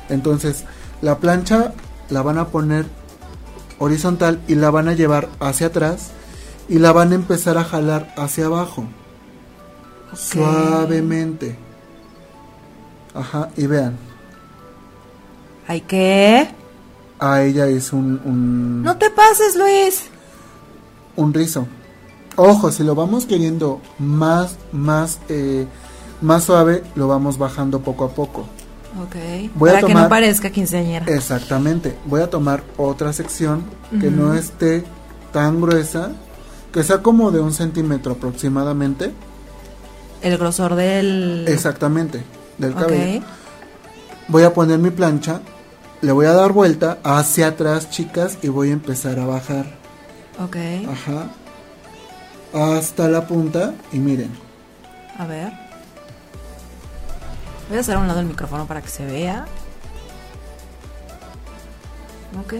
Entonces, 0.09 0.65
la 1.03 1.19
plancha 1.19 1.73
la 2.09 2.23
van 2.23 2.39
a 2.39 2.49
poner 2.49 2.87
horizontal 3.79 4.41
y 4.47 4.55
la 4.55 4.71
van 4.71 4.89
a 4.89 4.93
llevar 4.95 5.29
hacia 5.41 5.67
atrás 5.67 6.11
y 6.69 6.79
la 6.79 6.93
van 6.93 7.13
a 7.13 7.17
empezar 7.17 7.59
a 7.59 7.65
jalar 7.65 8.15
hacia 8.17 8.47
abajo. 8.47 8.85
Suavemente. 10.15 11.57
Ajá, 13.15 13.51
y 13.57 13.67
vean, 13.67 13.97
¿Hay 15.67 15.81
qué? 15.83 16.49
a 17.19 17.43
ella 17.43 17.69
hizo 17.71 17.97
un, 17.97 18.21
un, 18.25 18.83
No 18.83 18.97
te 18.99 19.11
pases, 19.11 19.57
Luis. 19.57 20.05
un 21.17 21.33
rizo. 21.33 21.67
Ojo, 22.37 22.73
si 22.73 22.83
lo 22.83 22.95
vamos 22.95 23.27
queriendo 23.27 23.81
más, 23.99 24.57
más, 24.73 25.19
eh, 25.29 25.67
más 26.21 26.45
suave, 26.45 26.83
lo 26.97 27.07
vamos 27.09 27.39
bajando 27.39 27.81
poco 27.81 28.05
a 28.05 28.09
poco. 28.11 28.41
Ok. 29.03 29.51
Voy 29.55 29.71
a 29.71 29.75
Para 29.75 29.87
que 29.87 29.95
no 29.95 30.09
parezca 30.09 30.51
quinceañera. 30.51 31.07
Exactamente. 31.07 31.97
Voy 32.07 32.21
a 32.23 32.31
tomar 32.31 32.63
otra 32.77 33.13
sección 33.13 33.65
que 34.01 34.11
no 34.11 34.35
esté 34.35 34.85
tan 35.33 35.61
gruesa, 35.61 36.13
que 36.73 36.83
sea 36.83 37.03
como 37.03 37.31
de 37.31 37.41
un 37.41 37.53
centímetro 37.53 38.13
aproximadamente. 38.13 39.13
el 40.23 40.39
grosor 40.39 40.75
del... 40.75 41.45
Exactamente, 41.49 42.23
del 42.59 42.73
Ok. 42.73 42.79
cabello. 42.81 43.23
Voy 44.29 44.43
a 44.45 44.55
poner 44.55 44.79
mi 44.79 44.91
plancha, 44.91 45.41
le 46.01 46.13
voy 46.13 46.25
a 46.27 46.33
dar 46.33 46.53
vuelta 46.53 46.99
hacia 47.05 47.49
atrás, 47.49 47.91
chicas, 47.91 48.39
y 48.43 48.49
voy 48.49 48.71
a 48.71 48.73
empezar 48.73 49.19
a 49.19 49.27
bajar. 49.27 49.67
Ok, 50.43 50.57
Ajá. 50.91 51.31
Hasta 52.55 53.09
la 53.09 53.27
punta 53.27 53.75
y 53.93 53.99
miren. 53.99 54.31
a 55.19 55.27
ver. 55.27 55.53
Voy 57.69 57.79
a 57.79 57.81
hacer 57.81 57.97
a 57.97 57.99
un 57.99 58.07
lado 58.07 58.21
el 58.21 58.27
micrófono 58.27 58.67
para 58.67 58.81
que 58.83 58.89
se 58.89 59.05
vea. 59.07 59.47
Ok. 62.41 62.53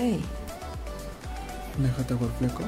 Déjate 1.79 2.15
por 2.15 2.33
fleco. 2.39 2.63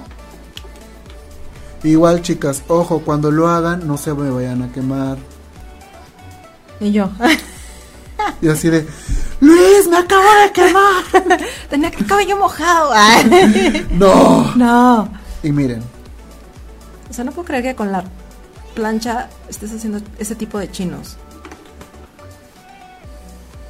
Igual, 1.83 2.22
chicas, 2.22 2.62
ojo, 2.68 3.01
cuando 3.01 3.31
lo 3.31 3.49
hagan, 3.49 3.87
no 3.87 3.97
se 3.97 4.12
me 4.12 4.31
vayan 4.31 4.62
a 4.62 4.72
quemar. 4.72 5.18
Y 6.81 6.93
yo. 6.93 7.11
Y 8.43 8.49
así 8.49 8.68
de, 8.68 8.87
Luis, 9.41 9.87
me 9.89 9.99
acabo 9.99 10.22
de 10.43 10.53
quemar. 10.53 11.39
Tenía 11.70 11.89
el 11.89 12.07
cabello 12.07 12.37
mojado. 12.39 12.93
No. 13.91 14.53
no. 14.57 15.09
Y 15.43 15.53
miren, 15.53 15.83
O 17.11 17.13
sea, 17.13 17.25
no 17.25 17.33
puedo 17.33 17.47
creer 17.47 17.63
que 17.63 17.75
con 17.75 17.93
la 17.93 18.05
plancha 18.75 19.29
estés 19.49 19.73
haciendo 19.73 20.01
ese 20.19 20.35
tipo 20.35 20.59
de 20.59 20.71
chinos. 20.71 21.17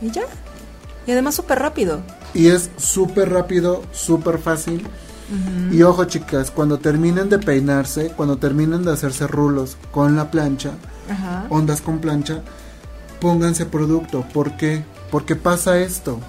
Y 0.01 0.11
ya. 0.11 0.23
Y 1.07 1.13
además 1.13 1.35
súper 1.37 1.59
rápido. 1.61 2.03
y 2.35 2.49
es 2.49 2.71
súper 2.77 3.31
rápido, 3.31 3.83
súper 3.93 4.39
fácil. 4.39 4.87
Y 5.73 5.83
ojo, 5.83 6.05
chicas, 6.05 6.53
cuando 6.53 6.79
terminen 6.79 7.29
de 7.29 7.41
peinarse, 7.41 8.11
cuando 8.17 8.37
terminen 8.37 8.85
de 8.85 8.93
hacerse 8.93 9.27
rulos 9.27 9.77
con 9.91 10.15
la 10.15 10.31
plancha, 10.31 10.71
Ajá. 11.11 11.47
ondas 11.51 11.81
con 11.81 11.99
plancha, 11.99 12.43
pónganse 13.21 13.67
producto. 13.67 14.25
¿Por 14.33 14.57
qué? 14.57 14.85
Porque 15.11 15.35
pasa 15.35 15.79
esto. 15.79 16.21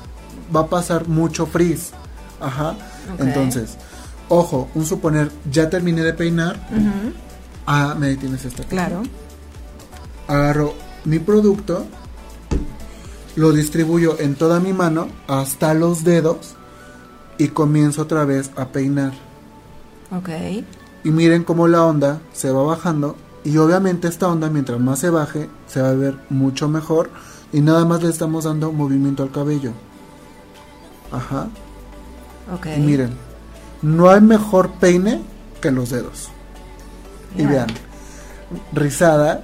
Va 0.55 0.61
a 0.61 0.67
pasar 0.67 1.07
mucho 1.07 1.45
frizz. 1.45 1.91
Ajá. 2.39 2.75
Entonces, 3.19 3.77
ojo, 4.29 4.69
un 4.75 4.85
suponer, 4.85 5.31
ya 5.51 5.69
terminé 5.69 6.03
de 6.03 6.13
peinar. 6.13 6.59
Ah, 7.65 7.95
me 7.97 8.07
detienes 8.07 8.45
esta. 8.45 8.63
Claro. 8.63 9.03
Agarro 10.27 10.73
mi 11.05 11.19
producto, 11.19 11.85
lo 13.35 13.51
distribuyo 13.51 14.19
en 14.19 14.35
toda 14.35 14.59
mi 14.59 14.73
mano 14.73 15.07
hasta 15.27 15.73
los 15.73 16.03
dedos 16.03 16.55
y 17.37 17.49
comienzo 17.49 18.03
otra 18.03 18.25
vez 18.25 18.51
a 18.55 18.69
peinar. 18.69 19.13
Ok. 20.11 20.29
Y 21.03 21.11
miren 21.11 21.43
cómo 21.43 21.67
la 21.67 21.83
onda 21.83 22.21
se 22.33 22.51
va 22.51 22.63
bajando. 22.63 23.15
Y 23.43 23.57
obviamente 23.57 24.07
esta 24.07 24.27
onda, 24.27 24.49
mientras 24.49 24.79
más 24.79 24.99
se 24.99 25.09
baje, 25.09 25.49
se 25.67 25.81
va 25.81 25.89
a 25.89 25.93
ver 25.93 26.17
mucho 26.29 26.67
mejor. 26.67 27.09
Y 27.53 27.61
nada 27.61 27.85
más 27.85 28.03
le 28.03 28.09
estamos 28.09 28.43
dando 28.43 28.71
movimiento 28.73 29.23
al 29.23 29.31
cabello. 29.31 29.71
Ajá. 31.11 31.47
Ok. 32.53 32.67
Y 32.77 32.81
miren, 32.81 33.11
no 33.87 34.09
hay 34.09 34.21
mejor 34.21 34.71
peine 34.71 35.21
que 35.61 35.71
los 35.71 35.89
dedos. 35.89 36.29
Y 37.35 37.45
vean, 37.45 37.67
rizada 38.73 39.41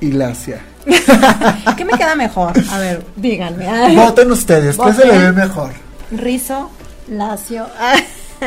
y 0.00 0.12
lacia. 0.12 0.62
¿Qué 1.76 1.84
me 1.84 1.92
queda 1.92 2.14
mejor? 2.16 2.52
A 2.70 2.78
ver, 2.78 3.04
díganme. 3.16 3.94
Voten 3.96 4.30
ustedes, 4.32 4.76
¿qué 4.76 4.92
se 4.92 5.06
le 5.06 5.18
ve 5.18 5.32
mejor? 5.32 5.72
Rizo, 6.10 6.70
lacio. 7.08 7.66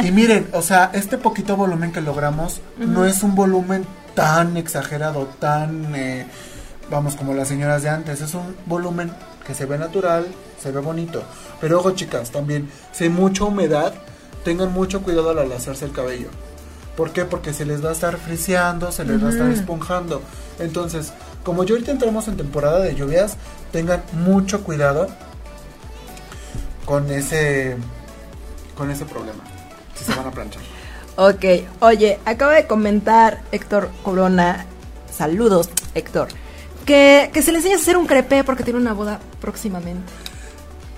Y 0.03 0.11
miren, 0.11 0.49
o 0.51 0.61
sea, 0.61 0.91
este 0.91 1.17
poquito 1.17 1.55
volumen 1.55 1.93
que 1.93 2.01
logramos 2.01 2.59
no 2.77 3.05
es 3.05 3.23
un 3.23 3.33
volumen 3.33 3.85
tan 4.13 4.57
exagerado, 4.57 5.29
tan, 5.39 5.95
eh, 5.95 6.25
vamos, 6.91 7.15
como 7.15 7.33
las 7.33 7.47
señoras 7.47 7.81
de 7.81 7.87
antes. 7.87 8.19
Es 8.19 8.33
un 8.33 8.57
volumen 8.65 9.09
que 9.47 9.53
se 9.53 9.65
ve 9.65 9.77
natural, 9.77 10.27
se 10.61 10.71
ve 10.71 10.81
bonito. 10.81 11.23
Pero 11.61 11.79
ojo, 11.79 11.91
chicas, 11.91 12.29
también, 12.29 12.69
si 12.91 13.05
hay 13.05 13.09
mucha 13.09 13.45
humedad, 13.45 13.93
tengan 14.45 14.71
mucho 14.71 15.01
cuidado 15.01 15.31
al 15.31 15.51
hacerse 15.51 15.83
el 15.83 15.91
cabello. 15.91 16.29
¿Por 16.95 17.11
qué? 17.11 17.25
Porque 17.25 17.51
se 17.51 17.65
les 17.65 17.83
va 17.83 17.89
a 17.89 17.91
estar 17.91 18.15
friseando, 18.17 18.91
se 18.93 19.03
les 19.03 19.21
va 19.21 19.27
a 19.27 19.31
estar 19.31 19.49
esponjando. 19.49 20.21
Entonces, 20.59 21.11
como 21.43 21.65
yo 21.65 21.75
ahorita 21.75 21.91
entramos 21.91 22.29
en 22.29 22.37
temporada 22.37 22.79
de 22.79 22.95
lluvias, 22.95 23.35
tengan 23.73 24.03
mucho 24.13 24.63
cuidado 24.63 25.07
con 26.85 27.11
ese 27.11 27.75
con 28.77 28.91
ese 28.91 29.03
problema. 29.05 29.43
Si 29.95 30.05
se 30.05 30.15
van 30.15 30.27
a 30.27 30.31
planchar. 30.31 30.61
Ok, 31.17 31.45
oye, 31.79 32.19
acaba 32.25 32.55
de 32.55 32.67
comentar 32.67 33.41
Héctor 33.53 33.89
Corona, 34.03 34.65
saludos 35.09 35.69
Héctor, 35.93 36.27
que, 36.85 37.29
que 37.33 37.41
se 37.41 37.53
le 37.53 37.59
enseña 37.59 37.75
a 37.75 37.79
hacer 37.79 37.95
un 37.95 38.05
crepé 38.05 38.43
porque 38.43 38.63
tiene 38.63 38.79
una 38.79 38.91
boda 38.91 39.21
próximamente. 39.39 40.11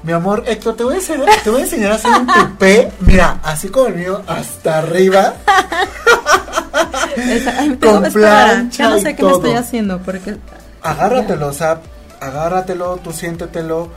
Mi 0.08 0.14
amor, 0.14 0.44
Héctor, 0.48 0.78
te 0.78 0.84
voy 0.86 0.94
a 0.94 0.98
enseñar, 0.98 1.28
te 1.44 1.50
voy 1.50 1.60
a, 1.60 1.64
enseñar 1.66 1.92
a 1.92 1.96
hacer 1.96 2.12
un 2.12 2.28
tupé. 2.28 2.90
Mira, 3.02 3.42
así 3.44 3.68
como 3.68 3.88
el 3.88 3.96
mío, 3.96 4.22
hasta 4.26 4.78
arriba. 4.78 5.34
Esa- 7.18 7.60
ay, 7.60 7.76
Con 7.78 8.04
plancha 8.14 8.84
ya 8.86 8.90
no 8.90 9.00
sé 9.00 9.16
qué 9.18 9.24
me 9.24 9.32
estoy 9.34 9.52
haciendo 9.54 10.00
porque... 10.02 10.38
Agárratelo, 10.82 11.48
o 11.48 11.54
sea, 11.54 11.82
agárratelo, 12.22 12.96
tú 13.04 13.12
siéntetelo. 13.12 13.90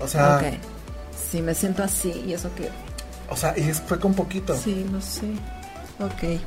O 0.00 0.08
sea, 0.08 0.36
Ok, 0.38 0.44
sí, 1.30 1.42
me 1.42 1.54
siento 1.54 1.82
así 1.82 2.10
y 2.26 2.32
eso 2.32 2.48
que... 2.54 2.70
o 3.28 3.36
sea, 3.36 3.52
y 3.54 3.68
es- 3.68 3.82
fue 3.82 4.00
con 4.00 4.14
poquito. 4.14 4.56
Sí, 4.56 4.86
lo 4.90 5.00
sé. 5.02 5.26
Ok. 5.98 6.40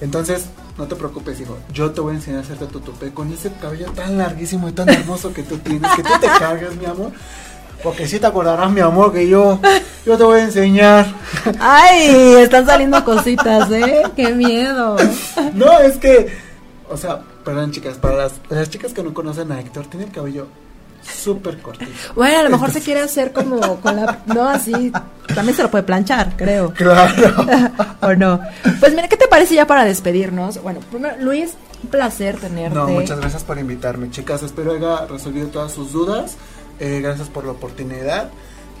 Entonces, 0.00 0.46
no 0.76 0.88
te 0.88 0.96
preocupes, 0.96 1.38
hijo. 1.38 1.56
Yo 1.72 1.92
te 1.92 2.00
voy 2.00 2.14
a 2.14 2.16
enseñar 2.16 2.40
a 2.40 2.42
hacerte 2.42 2.66
tu 2.66 2.80
tupé 2.80 3.12
con 3.12 3.32
ese 3.32 3.52
cabello 3.60 3.86
tan 3.92 4.18
larguísimo 4.18 4.68
y 4.68 4.72
tan 4.72 4.88
hermoso 4.88 5.32
que 5.32 5.44
tú 5.44 5.58
tienes, 5.58 5.92
que 5.94 6.02
tú 6.02 6.10
te 6.20 6.26
cargas, 6.40 6.74
mi 6.74 6.86
amor. 6.86 7.12
Porque 7.82 8.06
si 8.06 8.18
te 8.18 8.26
acordarás, 8.26 8.70
mi 8.70 8.80
amor, 8.80 9.12
que 9.12 9.28
yo, 9.28 9.60
yo 10.06 10.16
te 10.16 10.24
voy 10.24 10.40
a 10.40 10.44
enseñar. 10.44 11.06
Ay, 11.58 12.36
están 12.38 12.66
saliendo 12.66 13.04
cositas, 13.04 13.70
¿eh? 13.70 14.02
Qué 14.14 14.32
miedo. 14.34 14.96
No, 15.54 15.78
es 15.80 15.96
que, 15.96 16.32
o 16.88 16.96
sea, 16.96 17.20
perdón, 17.44 17.72
chicas, 17.72 17.98
para 17.98 18.16
las, 18.16 18.32
las 18.48 18.70
chicas 18.70 18.92
que 18.92 19.02
no 19.02 19.12
conocen 19.12 19.50
a 19.52 19.60
Héctor, 19.60 19.86
tiene 19.86 20.06
el 20.06 20.12
cabello 20.12 20.46
súper 21.02 21.58
cortito. 21.58 21.90
Bueno, 22.14 22.38
a 22.38 22.42
lo 22.44 22.50
mejor 22.50 22.70
se 22.70 22.80
quiere 22.80 23.00
hacer 23.00 23.32
como 23.32 23.80
con 23.80 23.96
la... 23.96 24.20
No, 24.26 24.48
así... 24.48 24.92
También 25.34 25.56
se 25.56 25.62
lo 25.62 25.70
puede 25.70 25.84
planchar, 25.84 26.34
creo. 26.36 26.72
Claro. 26.72 27.46
¿O 28.02 28.14
no? 28.14 28.40
Pues 28.80 28.94
mira, 28.94 29.08
¿qué 29.08 29.16
te 29.16 29.28
parece 29.28 29.54
ya 29.54 29.66
para 29.66 29.84
despedirnos? 29.84 30.62
Bueno, 30.62 30.80
primero, 30.90 31.16
Luis, 31.20 31.54
un 31.82 31.88
placer 31.88 32.38
tenerte. 32.38 32.76
No, 32.76 32.86
muchas 32.88 33.18
gracias 33.18 33.42
por 33.44 33.58
invitarme, 33.58 34.10
chicas. 34.10 34.42
Espero 34.42 34.72
haya 34.72 35.06
resolvido 35.06 35.48
todas 35.48 35.72
sus 35.72 35.92
dudas. 35.92 36.36
Eh, 36.82 37.00
gracias 37.00 37.28
por 37.28 37.44
la 37.44 37.52
oportunidad. 37.52 38.30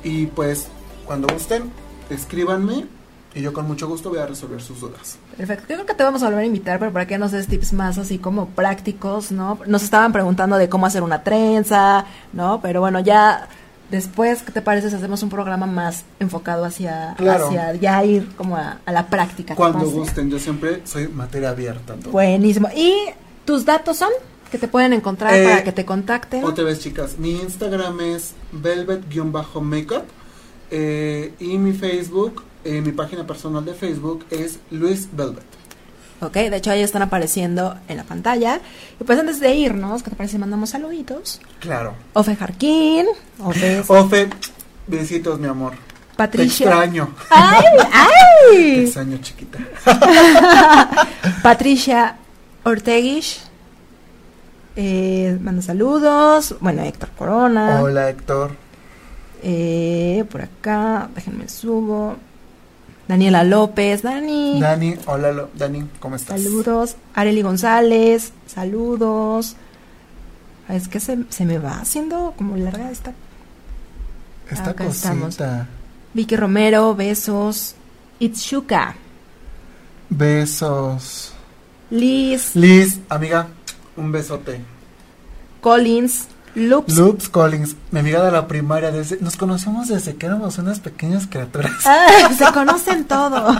Y 0.04 0.26
pues, 0.26 0.66
cuando 1.06 1.28
gusten, 1.32 1.70
escríbanme 2.10 2.86
y 3.34 3.40
yo 3.40 3.52
con 3.52 3.66
mucho 3.66 3.88
gusto 3.88 4.10
voy 4.10 4.18
a 4.18 4.26
resolver 4.26 4.60
sus 4.60 4.80
dudas. 4.80 5.16
Perfecto. 5.36 5.64
Yo 5.68 5.74
creo 5.76 5.86
que 5.86 5.94
te 5.94 6.02
vamos 6.02 6.22
a 6.22 6.26
volver 6.26 6.42
a 6.42 6.46
invitar, 6.46 6.78
pero 6.78 6.92
para 6.92 7.06
que 7.06 7.16
nos 7.16 7.30
des 7.32 7.46
tips 7.46 7.72
más 7.72 7.96
así 7.98 8.18
como 8.18 8.48
prácticos, 8.48 9.32
¿no? 9.32 9.58
Nos 9.66 9.82
estaban 9.84 10.12
preguntando 10.12 10.56
de 10.58 10.68
cómo 10.68 10.84
hacer 10.86 11.02
una 11.02 11.22
trenza, 11.22 12.04
¿no? 12.32 12.60
Pero 12.60 12.80
bueno, 12.80 13.00
ya 13.00 13.48
después, 13.90 14.42
¿qué 14.42 14.52
te 14.52 14.60
parece 14.62 14.90
si 14.90 14.96
hacemos 14.96 15.22
un 15.22 15.30
programa 15.30 15.66
más 15.66 16.04
enfocado 16.20 16.64
hacia, 16.64 17.14
Claro. 17.16 17.46
hacia 17.46 17.74
ya 17.76 18.04
ir 18.04 18.28
como 18.36 18.56
a, 18.56 18.78
a 18.84 18.92
la 18.92 19.06
práctica? 19.06 19.54
¿te 19.54 19.56
Cuando 19.58 19.88
gusten, 19.90 20.28
yo 20.28 20.38
siempre 20.38 20.82
soy 20.84 21.08
materia 21.08 21.50
abierta. 21.50 21.94
todo. 21.94 22.10
Buenísimo. 22.10 22.68
¿Y 22.76 22.92
tus 23.46 23.64
datos 23.64 23.96
son? 23.96 24.10
Que 24.52 24.58
te 24.58 24.68
pueden 24.68 24.92
encontrar 24.92 25.34
Eh, 25.34 25.44
para 25.44 25.64
que 25.64 25.72
te 25.72 25.84
contacten. 25.86 26.44
Otra 26.44 26.62
vez, 26.62 26.78
chicas, 26.78 27.18
mi 27.18 27.32
Instagram 27.32 27.98
es 28.02 28.34
velvet-makeup 28.52 30.04
eh, 30.70 31.32
y 31.40 31.56
mi 31.56 31.72
Facebook, 31.72 32.44
eh, 32.64 32.82
mi 32.82 32.92
página 32.92 33.26
personal 33.26 33.64
de 33.64 33.72
Facebook 33.72 34.26
es 34.30 34.58
Luis 34.70 35.08
Velvet. 35.10 35.42
Ok, 36.20 36.34
de 36.34 36.56
hecho 36.56 36.70
ahí 36.70 36.82
están 36.82 37.00
apareciendo 37.02 37.76
en 37.88 37.96
la 37.96 38.04
pantalla. 38.04 38.60
Y 39.00 39.04
pues 39.04 39.18
antes 39.18 39.40
de 39.40 39.54
irnos, 39.54 40.02
¿qué 40.02 40.10
te 40.10 40.16
parece 40.16 40.38
mandamos 40.38 40.68
saluditos? 40.70 41.40
Claro. 41.58 41.94
Ofe 42.12 42.36
Jarquín, 42.36 43.06
Ofe 43.40 43.82
Ofe, 43.88 44.28
besitos, 44.86 45.40
mi 45.40 45.48
amor. 45.48 45.72
Patricia. 46.14 46.66
Te 46.66 46.72
extraño. 46.72 47.08
¡Ay! 47.30 47.64
Te 47.78 47.86
¡Ay! 47.92 48.80
extraño, 48.84 49.18
chiquita. 49.22 49.58
Patricia 51.42 52.16
Orteguish. 52.64 53.40
Eh, 54.76 55.38
manda 55.40 55.62
saludos. 55.62 56.54
Bueno, 56.60 56.82
Héctor 56.82 57.10
Corona. 57.18 57.80
Hola, 57.82 58.08
Héctor. 58.08 58.52
Eh, 59.42 60.24
por 60.30 60.42
acá, 60.42 61.08
déjenme 61.14 61.48
subo. 61.48 62.16
Daniela 63.08 63.42
López, 63.44 64.02
Dani. 64.02 64.60
Dani, 64.60 64.94
hola, 65.06 65.32
lo- 65.32 65.50
Dani, 65.54 65.86
¿cómo 66.00 66.16
estás? 66.16 66.40
Saludos. 66.40 66.96
Areli 67.14 67.42
González, 67.42 68.32
saludos. 68.46 69.56
Ah, 70.68 70.76
Es 70.76 70.88
que 70.88 71.00
se, 71.00 71.18
se 71.28 71.44
me 71.44 71.58
va 71.58 71.80
haciendo 71.80 72.32
como 72.38 72.56
larga 72.56 72.90
esta. 72.90 73.12
Esta 74.50 74.70
Acá 74.70 74.84
cosita. 74.84 75.12
estamos. 75.12 75.38
Vicky 76.14 76.36
Romero, 76.36 76.94
besos. 76.94 77.74
Itsuka, 78.20 78.94
Besos. 80.08 81.32
Liz, 81.90 82.54
Liz, 82.54 83.00
amiga, 83.08 83.48
Un 83.96 84.12
besote. 84.12 84.60
Collins, 85.60 86.26
Loops. 86.54 86.96
Loops 86.96 87.28
Collins, 87.30 87.76
mi 87.90 88.00
amiga 88.00 88.22
de 88.24 88.30
la 88.30 88.46
primaria, 88.46 88.90
desde, 88.90 89.16
nos 89.20 89.36
conocemos 89.36 89.88
desde 89.88 90.16
que 90.16 90.26
éramos 90.26 90.58
unas 90.58 90.80
pequeñas 90.80 91.26
criaturas. 91.26 91.72
Ah, 91.86 92.30
se 92.36 92.44
conocen 92.52 93.04
todo. 93.04 93.54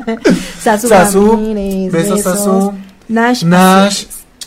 Sasu, 0.60 0.88
Sasu, 0.88 1.30
Ramírez, 1.30 1.92
besos, 1.92 2.22
Sasu. 2.22 2.74
Nash, 3.08 3.42
Nash, 3.42 4.04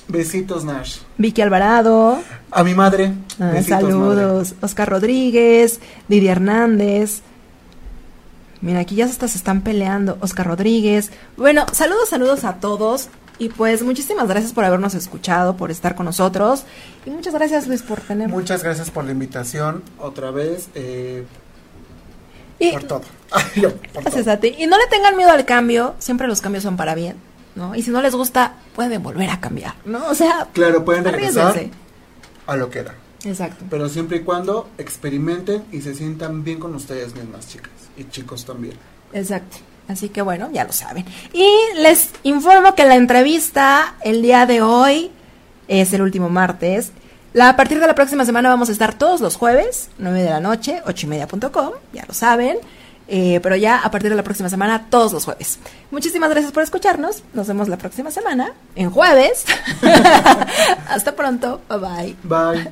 besitos 0.07 0.63
Nash. 0.63 0.97
Vicky 1.17 1.41
Alvarado, 1.41 2.19
A 2.51 2.63
mi 2.63 2.75
madre, 2.75 3.13
ah, 3.39 3.51
besitos 3.53 3.81
saludos. 3.81 4.53
Oscar 4.61 4.89
Rodríguez, 4.89 5.79
Lidia 6.07 6.33
Hernández. 6.33 7.21
Mira, 8.61 8.81
aquí 8.81 8.95
ya 8.95 9.05
hasta 9.05 9.27
se 9.27 9.37
están 9.37 9.61
peleando. 9.61 10.17
Oscar 10.21 10.45
Rodríguez. 10.45 11.11
Bueno, 11.37 11.65
saludos, 11.71 12.09
saludos 12.09 12.43
a 12.43 12.55
todos. 12.55 13.09
Y 13.39 13.49
pues 13.49 13.81
muchísimas 13.83 14.27
gracias 14.27 14.51
por 14.53 14.65
habernos 14.65 14.93
escuchado, 14.93 15.55
por 15.57 15.71
estar 15.71 15.95
con 15.95 16.05
nosotros. 16.05 16.63
Y 17.05 17.09
muchas 17.09 17.33
gracias 17.33 17.67
Luis 17.67 17.81
por 17.81 18.01
tenernos. 18.01 18.37
Muchas 18.37 18.61
gracias 18.63 18.91
por 18.91 19.05
la 19.05 19.11
invitación, 19.11 19.81
otra 19.97 20.29
vez, 20.31 20.67
eh, 20.75 21.25
Y 22.59 22.71
por 22.73 22.83
todo. 22.83 23.01
Por 23.93 24.03
gracias 24.03 24.25
todo. 24.25 24.33
a 24.33 24.37
ti. 24.37 24.55
Y 24.57 24.67
no 24.67 24.77
le 24.77 24.85
tengan 24.87 25.15
miedo 25.15 25.31
al 25.31 25.45
cambio. 25.45 25.95
Siempre 25.99 26.27
los 26.27 26.41
cambios 26.41 26.63
son 26.63 26.75
para 26.77 26.95
bien, 26.95 27.15
¿no? 27.55 27.75
Y 27.75 27.81
si 27.83 27.91
no 27.91 28.01
les 28.01 28.13
gusta, 28.13 28.55
pueden 28.75 29.01
volver 29.01 29.29
a 29.29 29.39
cambiar, 29.39 29.75
¿no? 29.85 30.05
O 30.09 30.15
sea, 30.15 30.47
Claro, 30.53 30.83
pueden 30.83 31.05
regresar 31.05 31.55
a 32.47 32.55
lo 32.57 32.69
que 32.69 32.79
era. 32.79 32.95
Exacto. 33.23 33.63
Pero 33.69 33.87
siempre 33.87 34.17
y 34.17 34.21
cuando 34.21 34.67
experimenten 34.77 35.63
y 35.71 35.81
se 35.81 35.93
sientan 35.95 36.43
bien 36.43 36.59
con 36.59 36.73
ustedes 36.75 37.15
mismas, 37.15 37.47
chicas. 37.47 37.71
Y 37.95 38.03
chicos 38.05 38.45
también. 38.45 38.73
Exacto. 39.13 39.57
Así 39.89 40.09
que 40.09 40.21
bueno, 40.21 40.49
ya 40.53 40.63
lo 40.63 40.71
saben. 40.71 41.03
Y 41.33 41.49
les 41.77 42.11
informo 42.23 42.75
que 42.75 42.85
la 42.85 42.95
entrevista 42.95 43.95
el 44.01 44.21
día 44.21 44.45
de 44.45 44.61
hoy 44.61 45.11
es 45.67 45.91
el 45.93 46.01
último 46.03 46.29
martes. 46.29 46.91
La, 47.33 47.49
a 47.49 47.55
partir 47.55 47.79
de 47.79 47.87
la 47.87 47.95
próxima 47.95 48.23
semana 48.23 48.49
vamos 48.49 48.69
a 48.69 48.71
estar 48.71 48.93
todos 48.93 49.19
los 49.19 49.35
jueves, 49.35 49.89
9 49.97 50.21
de 50.21 50.29
la 50.29 50.39
noche, 50.39 50.81
8 50.85 51.05
y 51.05 51.09
media.com, 51.09 51.71
ya 51.91 52.05
lo 52.07 52.13
saben. 52.13 52.57
Eh, 53.11 53.39
pero 53.41 53.55
ya 53.55 53.79
a 53.79 53.89
partir 53.89 54.11
de 54.11 54.15
la 54.15 54.21
próxima 54.21 54.49
semana, 54.49 54.85
todos 54.91 55.11
los 55.11 55.25
jueves. 55.25 55.57
Muchísimas 55.89 56.29
gracias 56.29 56.51
por 56.51 56.61
escucharnos. 56.61 57.23
Nos 57.33 57.47
vemos 57.47 57.67
la 57.67 57.77
próxima 57.77 58.11
semana, 58.11 58.53
en 58.75 58.91
jueves. 58.91 59.45
Hasta 60.87 61.15
pronto. 61.15 61.61
Bye 61.67 61.79
bye. 61.79 62.15
Bye. 62.23 62.71